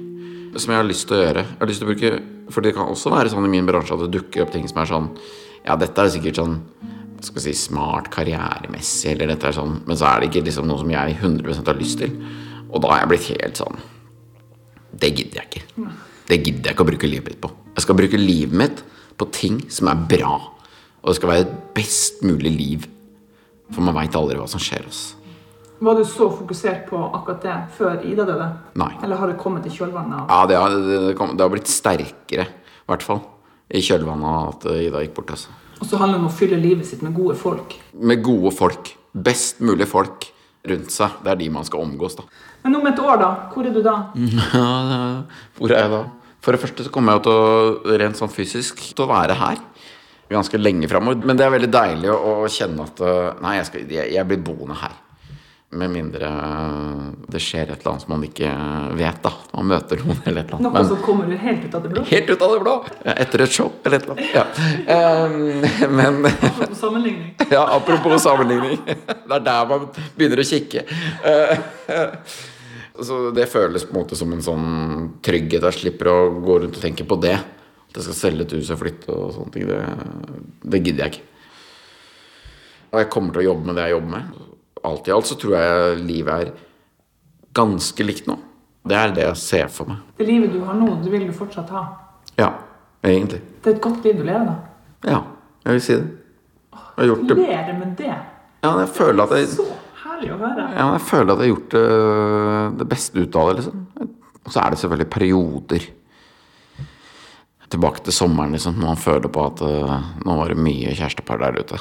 Som 0.58 0.74
jeg 0.74 0.80
har 0.82 0.88
lyst 0.88 1.08
til 1.10 1.18
å 1.18 1.22
gjøre. 1.26 1.44
Jeg 1.46 1.60
har 1.62 1.70
lyst 1.70 1.84
til 1.84 1.88
å 1.88 1.92
bruke 1.92 2.12
For 2.56 2.64
det 2.64 2.72
kan 2.74 2.88
også 2.90 3.12
være 3.12 3.30
sånn 3.30 3.46
i 3.46 3.52
min 3.52 3.68
bransje 3.68 3.94
at 3.94 4.06
det 4.06 4.14
dukker 4.16 4.46
opp 4.46 4.54
ting 4.56 4.64
som 4.72 4.80
er 4.82 4.88
sånn 4.90 5.10
Ja, 5.68 5.76
dette 5.78 6.02
er 6.02 6.10
sikkert 6.14 6.40
sånn 6.40 6.56
skal 7.26 7.42
si, 7.44 7.54
smart 7.58 8.12
karrieremessig, 8.14 9.12
eller 9.12 9.32
dette 9.34 9.50
er 9.50 9.56
sånn 9.58 9.80
Men 9.90 9.98
så 10.00 10.08
er 10.10 10.22
det 10.22 10.30
ikke 10.32 10.46
liksom 10.48 10.68
noe 10.70 10.80
som 10.82 10.92
jeg 10.94 11.16
100 11.20 11.60
har 11.68 11.78
lyst 11.80 12.00
til. 12.02 12.14
Og 12.72 12.82
da 12.84 12.92
har 12.94 13.04
jeg 13.04 13.12
blitt 13.12 13.30
helt 13.36 13.62
sånn 13.62 13.80
Det 15.04 15.12
gidder 15.14 15.42
jeg 15.42 15.50
ikke. 15.52 15.88
Det 16.28 16.40
gidder 16.44 16.70
jeg 16.72 16.76
ikke 16.78 16.86
å 16.86 16.90
bruke 16.92 17.10
livet 17.12 17.30
mitt 17.32 17.42
på. 17.44 17.52
Jeg 17.76 17.86
skal 17.86 17.98
bruke 18.00 18.20
livet 18.22 18.58
mitt 18.64 18.84
på 19.18 19.28
ting 19.34 19.60
som 19.74 19.90
er 19.92 20.02
bra. 20.10 20.34
Og 21.08 21.14
det 21.14 21.20
skal 21.22 21.30
være 21.32 21.44
et 21.46 21.52
best 21.78 22.20
mulig 22.28 22.52
liv. 22.52 22.88
For 23.72 23.80
man 23.84 23.96
veit 23.96 24.16
aldri 24.20 24.36
hva 24.36 24.48
som 24.52 24.60
skjer. 24.60 24.84
Oss. 24.92 25.16
Var 25.80 25.96
du 25.96 26.04
så 26.04 26.28
fokusert 26.36 26.84
på 26.90 27.00
akkurat 27.00 27.46
det 27.46 27.56
før 27.78 28.04
Ida 28.04 28.26
døde? 28.28 28.48
Nei. 28.82 28.90
Eller 29.06 29.22
har 29.22 29.32
det 29.32 29.38
kommet 29.40 29.64
i 29.70 29.72
kjølvannet 29.72 30.20
av 30.20 30.34
Ja, 30.34 30.50
det 30.52 30.58
har, 30.60 30.76
det, 30.76 30.98
det, 31.06 31.14
kom, 31.20 31.32
det 31.38 31.46
har 31.46 31.54
blitt 31.54 31.72
sterkere, 31.72 32.48
i 32.50 32.92
hvert 32.92 33.08
fall. 33.08 33.22
I 33.72 33.84
kjølvannet 33.88 34.28
av 34.34 34.52
at 34.52 34.68
eh, 34.74 34.84
Ida 34.90 35.06
gikk 35.06 35.16
bort. 35.22 35.32
Altså. 35.38 35.56
Og 35.78 35.88
så 35.88 36.02
handler 36.02 36.20
det 36.20 36.26
om 36.26 36.32
å 36.32 36.36
fylle 36.42 36.60
livet 36.60 36.90
sitt 36.90 37.06
med 37.06 37.16
gode 37.16 37.38
folk. 37.40 37.78
Med 37.96 38.26
gode 38.26 38.52
folk. 38.58 38.92
Best 39.14 39.64
mulig 39.64 39.88
folk 39.88 40.28
rundt 40.68 40.92
seg. 40.92 41.22
Det 41.24 41.32
er 41.32 41.40
de 41.40 41.50
man 41.56 41.68
skal 41.68 41.88
omgås, 41.88 42.20
da. 42.20 42.28
Men 42.66 42.82
om 42.82 42.92
et 42.92 43.00
år, 43.00 43.16
da? 43.22 43.32
Hvor 43.54 43.70
er 43.70 43.76
du 43.76 43.80
da? 43.86 44.00
Hvor 45.62 45.72
er 45.72 45.86
jeg 45.86 45.94
da? 45.94 46.04
For 46.44 46.56
det 46.56 46.62
første 46.62 46.86
så 46.86 46.92
kommer 46.94 47.18
jeg 47.18 47.28
til 47.28 47.38
å, 47.38 47.96
rent 48.00 48.20
sånn 48.20 48.32
fysisk 48.32 48.82
til 48.90 49.06
å 49.06 49.12
være 49.12 49.38
her. 49.38 49.62
Ganske 50.30 50.60
lenge 50.60 50.88
framover. 50.92 51.24
Men 51.26 51.38
det 51.40 51.46
er 51.48 51.54
veldig 51.56 51.72
deilig 51.72 52.10
å, 52.14 52.22
å 52.44 52.48
kjenne 52.52 52.84
at 52.88 53.00
eh, 53.04 53.28
Nei, 53.44 53.58
jeg, 53.62 53.68
skal, 53.70 53.92
jeg, 53.98 54.14
jeg 54.18 54.28
blir 54.28 54.42
boende 54.44 54.76
her. 54.82 54.96
Med 55.78 55.92
mindre 55.92 56.28
eh, 56.32 57.06
det 57.32 57.42
skjer 57.44 57.72
et 57.74 57.82
eller 57.82 57.92
annet 57.94 58.04
som 58.06 58.12
man 58.16 58.26
ikke 58.28 58.52
vet, 59.00 59.18
da. 59.24 59.32
Man 59.54 59.68
møter 59.72 60.00
noen 60.04 60.20
eller 60.24 60.44
et 60.46 60.52
eller 60.52 60.64
Noe 60.64 60.72
annet. 60.72 60.78
Men- 60.78 60.92
som 60.92 61.02
kommer 61.04 61.32
helt 61.44 61.66
ut 61.66 61.76
av 61.80 61.84
det 61.84 61.92
blå? 61.96 62.04
Helt 62.12 62.30
ut 62.32 62.46
av 62.48 62.54
det 62.56 62.60
blå. 62.64 62.76
Etter 63.16 63.44
et 63.48 63.56
show 63.60 63.72
eller 63.84 63.98
et 64.00 64.08
eller 64.08 64.16
annet. 64.16 64.36
Ja. 64.36 65.88
Men 66.00 66.22
apropos 66.30 66.78
sammenligning. 66.84 67.34
ja, 67.58 67.64
apropos 67.76 68.24
sammenligning. 68.24 68.80
Det 68.88 69.40
er 69.40 69.44
der 69.52 69.68
man 69.74 69.90
begynner 70.16 70.44
å 70.44 70.48
kikke. 70.48 70.86
Eh, 71.28 71.58
Så 73.08 73.30
det 73.30 73.46
føles 73.52 73.84
på 73.86 73.94
en 73.94 74.00
måte 74.00 74.18
som 74.18 74.32
en 74.34 74.42
sånn 74.42 74.70
trygghet. 75.22 75.62
Jeg 75.68 75.76
slipper 75.84 76.08
å 76.10 76.16
gå 76.42 76.56
rundt 76.64 76.80
og 76.80 76.82
tenke 76.82 77.06
på 77.06 77.20
det. 77.22 77.36
At 77.98 78.04
jeg 78.04 78.12
skal 78.12 78.18
selge 78.20 78.46
et 78.46 78.52
hus 78.54 78.68
og 78.70 78.78
flytte 78.78 79.10
og 79.10 79.32
sånne 79.34 79.54
ting. 79.56 79.64
Det, 79.66 79.80
det 80.70 80.82
gidder 80.86 81.08
jeg 81.08 81.16
ikke. 81.16 81.24
Og 82.92 83.00
jeg 83.02 83.10
kommer 83.14 83.34
til 83.34 83.42
å 83.42 83.48
jobbe 83.48 83.66
med 83.68 83.80
det 83.80 83.88
jeg 83.88 83.96
jobber 83.96 84.12
med. 84.14 84.44
Alt 84.88 85.10
i 85.10 85.14
alt 85.16 85.28
så 85.28 85.38
tror 85.42 85.56
jeg 85.58 85.96
livet 86.06 86.44
er 86.44 86.52
ganske 87.58 88.06
likt 88.06 88.30
nå. 88.30 88.38
Det 88.88 88.96
er 88.96 89.16
det 89.18 89.26
jeg 89.26 89.40
ser 89.42 89.74
for 89.74 89.90
meg. 89.90 90.04
Det 90.20 90.28
livet 90.30 90.54
du 90.54 90.62
har 90.68 90.78
nå, 90.78 90.92
det 91.02 91.12
vil 91.12 91.26
du 91.28 91.34
fortsatt 91.36 91.74
ha. 91.74 91.82
Ja, 92.38 92.52
egentlig. 93.02 93.42
Det 93.64 93.74
er 93.74 93.76
et 93.80 93.84
godt 93.84 94.06
liv 94.06 94.22
du 94.22 94.24
lever, 94.28 94.46
da. 94.46 95.10
Ja, 95.10 95.20
jeg 95.66 95.80
vil 95.80 95.84
si 95.88 95.98
det. 95.98 96.08
Jeg 96.78 97.02
har 97.02 97.10
gjort 97.10 97.26
det 97.26 97.36
Gratulerer 97.36 97.76
med 97.82 97.92
det. 97.98 98.14
Ja, 98.64 98.72
jeg 98.84 98.90
føler 98.94 99.24
at 99.26 99.36
jeg, 99.38 99.50
Så 99.58 99.66
herlig 100.04 100.32
å 100.34 100.40
høre. 100.46 100.70
ja, 100.78 100.86
jeg, 100.94 101.04
føler 101.10 101.34
at 101.34 101.42
jeg 101.42 101.50
har 101.50 101.54
gjort 101.56 101.76
det, 101.76 102.80
det 102.80 102.88
beste 102.94 103.26
ut 103.26 103.38
av 103.42 103.50
det, 103.50 103.58
liksom. 103.60 103.84
Og 104.46 104.54
så 104.54 104.62
er 104.64 104.72
det 104.72 104.80
selvfølgelig 104.82 105.10
perioder. 105.18 105.90
Tilbake 107.68 108.04
til 108.06 108.16
sommeren, 108.16 108.54
liksom, 108.56 108.78
man 108.80 108.96
føler 109.00 109.28
på 109.34 109.42
at 109.50 109.62
eh, 109.68 110.04
nå 110.24 110.36
var 110.40 110.54
det 110.54 110.60
mye 110.64 110.94
kjærestepar 110.96 111.42
der 111.42 111.58
ute. 111.60 111.80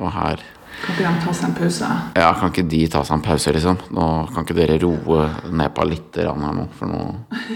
Og 0.00 0.08
her 0.12 0.40
Kan 0.76 0.92
ikke 0.94 1.08
de 1.08 1.20
ta 1.24 1.32
seg 1.32 1.48
en 1.48 1.54
pause? 1.56 1.90
Ja, 2.20 2.30
kan 2.36 2.50
ikke 2.52 2.66
de 2.68 2.80
ta 2.92 3.00
seg 3.04 3.16
en 3.18 3.24
pause, 3.24 3.52
liksom? 3.56 3.78
Nå 3.96 4.06
kan 4.32 4.44
ikke 4.44 4.56
dere 4.58 4.78
roe 4.82 5.26
ned 5.52 5.72
på 5.76 5.86
litt 5.88 6.18
her 6.20 6.32
nå, 6.36 6.66
for 6.76 6.90
nå, 6.92 7.02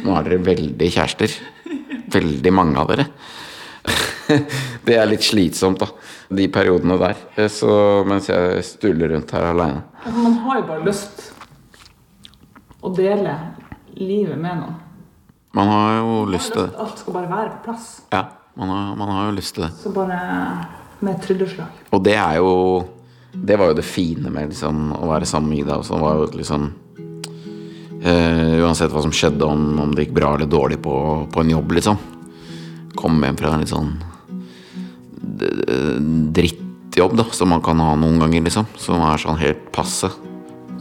nå 0.04 0.14
er 0.16 0.28
dere 0.28 0.44
veldig 0.46 0.88
kjærester. 0.94 1.34
Veldig 2.12 2.52
mange 2.56 2.80
av 2.80 2.88
dere. 2.92 3.08
Det 4.86 4.94
er 4.96 5.08
litt 5.10 5.24
slitsomt, 5.26 5.80
da. 5.82 5.88
De 6.36 6.46
periodene 6.52 6.96
der. 7.00 7.16
Eh, 7.36 7.48
Så 7.52 7.70
mens 8.08 8.28
jeg 8.30 8.64
stuller 8.64 9.12
rundt 9.14 9.32
her 9.36 9.50
aleine. 9.54 9.82
Man 10.06 10.36
har 10.44 10.60
jo 10.60 10.68
bare 10.68 10.86
lyst 10.88 11.26
å 12.80 12.92
dele 12.96 13.34
livet 13.96 14.38
med 14.40 14.62
noen. 14.62 14.78
Man 15.56 15.66
har 15.66 15.96
jo 15.98 16.18
lyst 16.30 16.52
til 16.54 16.62
det. 16.62 16.76
Alt 16.78 17.00
skal 17.02 17.16
bare 17.16 17.30
være 17.30 17.50
på 17.56 17.64
plass. 17.70 17.86
Ja, 18.12 18.22
man 18.58 18.70
har, 18.70 18.92
man 18.98 19.10
har 19.10 19.24
jo 19.30 19.38
lyst 19.38 19.56
til 19.56 19.66
det. 19.66 19.72
Så 19.80 19.90
bare 19.94 20.18
med 21.00 21.16
et 21.16 21.24
trylleslag. 21.24 21.80
Og 21.90 22.04
det 22.04 22.14
er 22.14 22.36
jo 22.38 22.50
Det 23.32 23.56
var 23.58 23.70
jo 23.70 23.74
det 23.78 23.86
fine 23.86 24.30
med 24.30 24.50
liksom, 24.50 24.90
å 24.90 25.06
være 25.06 25.26
sammen 25.26 25.52
med 25.52 25.60
Ida. 25.62 25.76
Også. 25.78 25.94
Det 25.94 26.02
var 26.02 26.16
jo 26.18 26.24
liksom 26.34 26.64
uh, 28.02 28.54
Uansett 28.64 28.90
hva 28.90 29.02
som 29.04 29.14
skjedde, 29.14 29.46
om, 29.46 29.78
om, 29.78 29.92
det 29.94 30.08
gikk 30.08 30.16
bra 30.16 30.32
eller 30.34 30.50
dårlig 30.50 30.80
på, 30.82 30.94
på 31.30 31.44
en 31.44 31.52
jobb, 31.52 31.76
liksom. 31.78 32.00
Komme 32.98 33.30
hjem 33.30 33.38
fra 33.38 33.54
en 33.54 33.62
litt 33.62 33.70
sånn 33.70 33.92
drittjobb, 36.34 37.14
da, 37.16 37.24
som 37.32 37.48
man 37.54 37.62
kan 37.64 37.78
ha 37.80 37.94
noen 37.96 38.18
ganger, 38.18 38.42
liksom. 38.48 38.66
Som 38.82 39.02
er 39.06 39.22
sånn 39.22 39.38
helt 39.40 39.70
passe. 39.74 40.10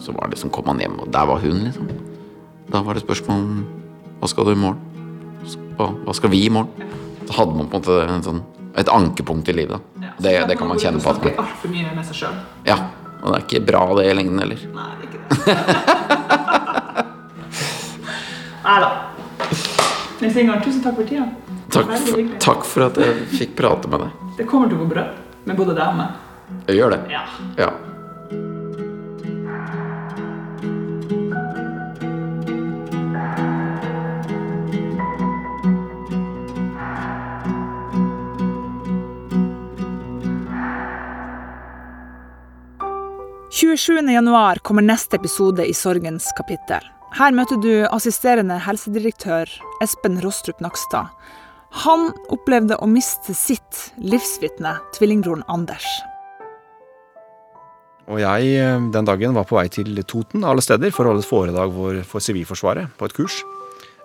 Så 0.01 0.15
var 0.15 0.25
det 0.25 0.39
liksom, 0.39 0.53
kom 0.53 0.65
man 0.71 0.81
hjem, 0.81 0.97
og 1.05 1.13
der 1.13 1.29
var 1.29 1.45
hun, 1.45 1.67
liksom. 1.67 1.93
Da 2.73 2.81
var 2.85 2.97
det 2.97 3.05
spørsmål 3.05 3.45
om 3.45 3.61
hva 4.19 4.27
skal 4.27 4.45
du 4.45 4.51
i 4.51 4.55
morgen? 4.59 4.79
Hva, 5.79 6.13
skal 6.13 6.29
vi 6.33 6.41
i 6.45 6.49
morgen? 6.51 6.69
Så 7.29 7.33
hadde 7.37 7.55
man 7.55 7.67
på 7.71 7.77
en 7.79 7.83
måte 7.83 7.99
en 8.15 8.23
sånn, 8.25 8.41
et 8.79 8.87
ankepunkt 8.91 9.47
i 9.49 9.53
livet. 9.55 9.79
Ja, 10.01 10.07
Det, 10.19 10.33
det 10.49 10.55
kan 10.59 10.67
man 10.67 10.77
kjenne 10.81 10.99
på. 11.03 11.09
at 11.09 11.23
man- 11.23 11.33
altfor 11.45 11.69
mye 11.71 11.95
med 11.95 12.05
seg 12.05 12.15
sjøl. 12.23 12.33
Ja, 12.67 12.75
og 13.23 13.27
det 13.33 13.39
er 13.39 13.43
ikke 13.47 13.65
bra 13.65 13.85
det 13.95 14.05
i 14.11 14.13
lengden 14.17 14.39
heller. 14.39 14.57
Nei, 14.75 14.89
det 14.99 15.05
er 15.05 15.09
ikke 15.09 15.19
det. 15.29 15.39
Nei 18.63 18.79
da. 18.83 18.89
Nils 20.19 20.35
Ingar, 20.35 20.59
tusen 20.63 20.81
takk 20.83 20.95
for 20.99 21.03
tida. 21.07 21.25
Takk 21.71 21.91
for, 22.01 22.17
takk 22.43 22.63
for 22.65 22.81
at 22.89 22.97
jeg 22.99 23.13
fikk 23.37 23.51
prate 23.59 23.87
med 23.91 23.99
deg. 24.03 24.11
Det 24.39 24.45
kommer 24.49 24.67
til 24.71 24.77
å 24.79 24.81
gå 24.83 24.87
bra 24.95 25.03
med 25.45 25.53
både 25.59 25.73
deg 25.77 25.87
og 25.87 25.95
meg. 25.99 26.09
Jeg 26.67 26.75
gjør 26.81 26.89
det. 26.95 27.01
Ja. 27.13 27.23
Ja. 27.61 27.69
Januar 43.61 44.55
kommer 44.55 44.81
neste 44.81 45.15
episode 45.15 45.65
i 45.65 45.73
Sorgens 45.73 46.31
kapittel. 46.37 46.83
Her 47.17 47.31
møter 47.31 47.57
du 47.57 47.85
assisterende 47.91 48.59
helsedirektør 48.59 49.49
Espen 49.81 50.19
Rostrup 50.21 50.59
Nakstad. 50.61 51.09
Han 51.83 52.11
opplevde 52.29 52.77
å 52.79 52.87
miste 52.87 53.33
sitt 53.33 53.91
livsvitne, 53.97 54.77
tvillingbroren 54.95 55.43
Anders. 55.47 55.85
Og 58.09 58.21
jeg 58.21 58.55
eh, 58.57 58.79
den 58.93 59.05
dagen 59.05 59.35
var 59.35 59.45
på 59.45 59.59
vei 59.59 59.67
til 59.69 59.97
Toten 60.07 60.43
alle 60.43 60.63
steder 60.65 60.91
for 60.91 61.05
å 61.05 61.13
holde 61.13 61.25
et 61.25 61.29
foredrag 61.29 61.73
for, 61.73 62.01
for 62.09 62.25
Sivilforsvaret 62.25 62.89
på 62.97 63.05
et 63.05 63.17
kurs. 63.17 63.41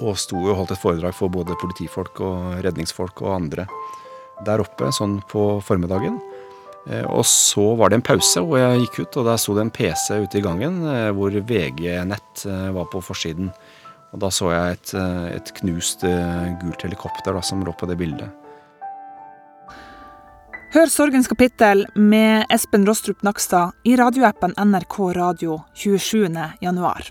Og 0.03 0.19
sto 0.19 0.37
og 0.43 0.57
holdt 0.59 0.75
et 0.75 0.83
foredrag 0.83 1.15
for 1.17 1.33
både 1.33 1.57
politifolk 1.63 2.21
og 2.21 2.59
redningsfolk 2.65 3.23
og 3.23 3.37
andre 3.39 3.69
der 4.45 4.61
oppe 4.65 4.91
sånn 4.93 5.21
på 5.31 5.61
formiddagen. 5.65 6.19
Eh, 6.91 7.05
Og 7.09 7.24
så 7.24 7.74
var 7.78 7.91
det 7.91 8.01
en 8.01 8.07
pause 8.07 8.43
hvor 8.45 8.61
jeg 8.61 8.85
gikk 8.85 9.01
ut, 9.05 9.16
og 9.20 9.28
der 9.30 9.41
sto 9.41 9.57
det 9.57 9.64
en 9.64 9.74
PC 9.74 10.20
ute 10.24 10.39
i 10.39 10.45
gangen 10.45 10.82
eh, 10.85 11.11
hvor 11.16 11.32
VG 11.32 12.05
Nett 12.09 12.45
eh, 12.47 12.70
var 12.76 12.89
på 12.93 13.01
forsiden. 13.05 13.51
Og 14.14 14.20
da 14.22 14.30
så 14.30 14.53
jeg 14.53 14.76
et, 14.76 14.91
et 15.35 15.49
knust 15.57 16.05
gult 16.61 16.85
helikopter 16.87 17.35
da, 17.35 17.41
som 17.43 17.64
lå 17.66 17.72
på 17.74 17.89
det 17.91 17.97
bildet. 17.99 18.30
Hør 20.70 20.87
Sorgens 20.91 21.26
kapittel 21.26 21.82
med 21.99 22.47
Espen 22.55 22.87
Rostrup 22.87 23.26
Nakstad 23.26 23.74
i 23.82 23.97
radioappen 23.99 24.55
NRK 24.55 24.97
Radio 25.18 25.59
27. 25.74 26.30
januar. 26.62 27.11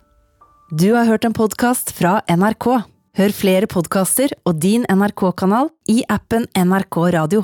Du 0.71 0.93
har 0.95 1.11
hørt 1.11 1.27
en 1.27 1.35
podkast 1.35 1.91
fra 1.95 2.21
NRK. 2.31 2.69
Hør 3.19 3.35
flere 3.35 3.67
podkaster 3.67 4.31
og 4.47 4.63
din 4.63 4.87
NRK-kanal 4.87 5.73
i 5.91 6.05
appen 6.07 6.47
NRK 6.55 7.01
Radio. 7.19 7.43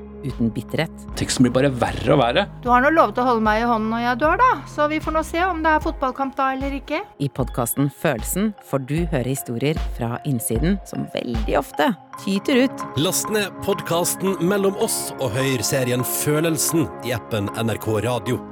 uten 0.25 0.51
bitterhet. 0.53 1.05
Teksten 1.19 1.45
blir 1.45 1.55
bare 1.55 1.71
verre 1.81 2.15
og 2.15 2.21
verre. 2.21 2.45
Du 2.63 2.69
har 2.73 2.83
nå 2.83 2.91
lovet 2.93 3.19
å 3.21 3.27
holde 3.27 3.45
meg 3.45 3.63
i 3.63 3.67
hånden 3.69 3.91
når 3.93 4.05
jeg 4.05 4.21
dør, 4.23 4.37
da. 4.41 4.51
Så 4.69 4.87
vi 4.91 5.01
får 5.03 5.17
nå 5.17 5.25
se 5.27 5.43
om 5.45 5.63
det 5.65 5.73
er 5.73 5.83
fotballkamp 5.83 6.37
da 6.37 6.51
eller 6.55 6.77
ikke. 6.81 7.01
I 7.21 7.31
podkasten 7.31 7.91
Følelsen 8.01 8.53
får 8.69 8.85
du 8.89 8.97
høre 9.11 9.27
historier 9.29 9.79
fra 9.97 10.17
innsiden 10.29 10.79
som 10.89 11.07
veldig 11.15 11.59
ofte 11.59 11.91
tyter 12.21 12.65
ut. 12.65 12.87
Last 13.01 13.31
ned 13.33 13.49
podkasten 13.65 14.37
Mellom 14.45 14.77
oss 14.83 15.11
og 15.19 15.31
hør 15.35 15.65
serien 15.65 16.05
Følelsen 16.05 16.87
i 17.07 17.15
appen 17.17 17.49
NRK 17.57 17.93
Radio. 18.05 18.50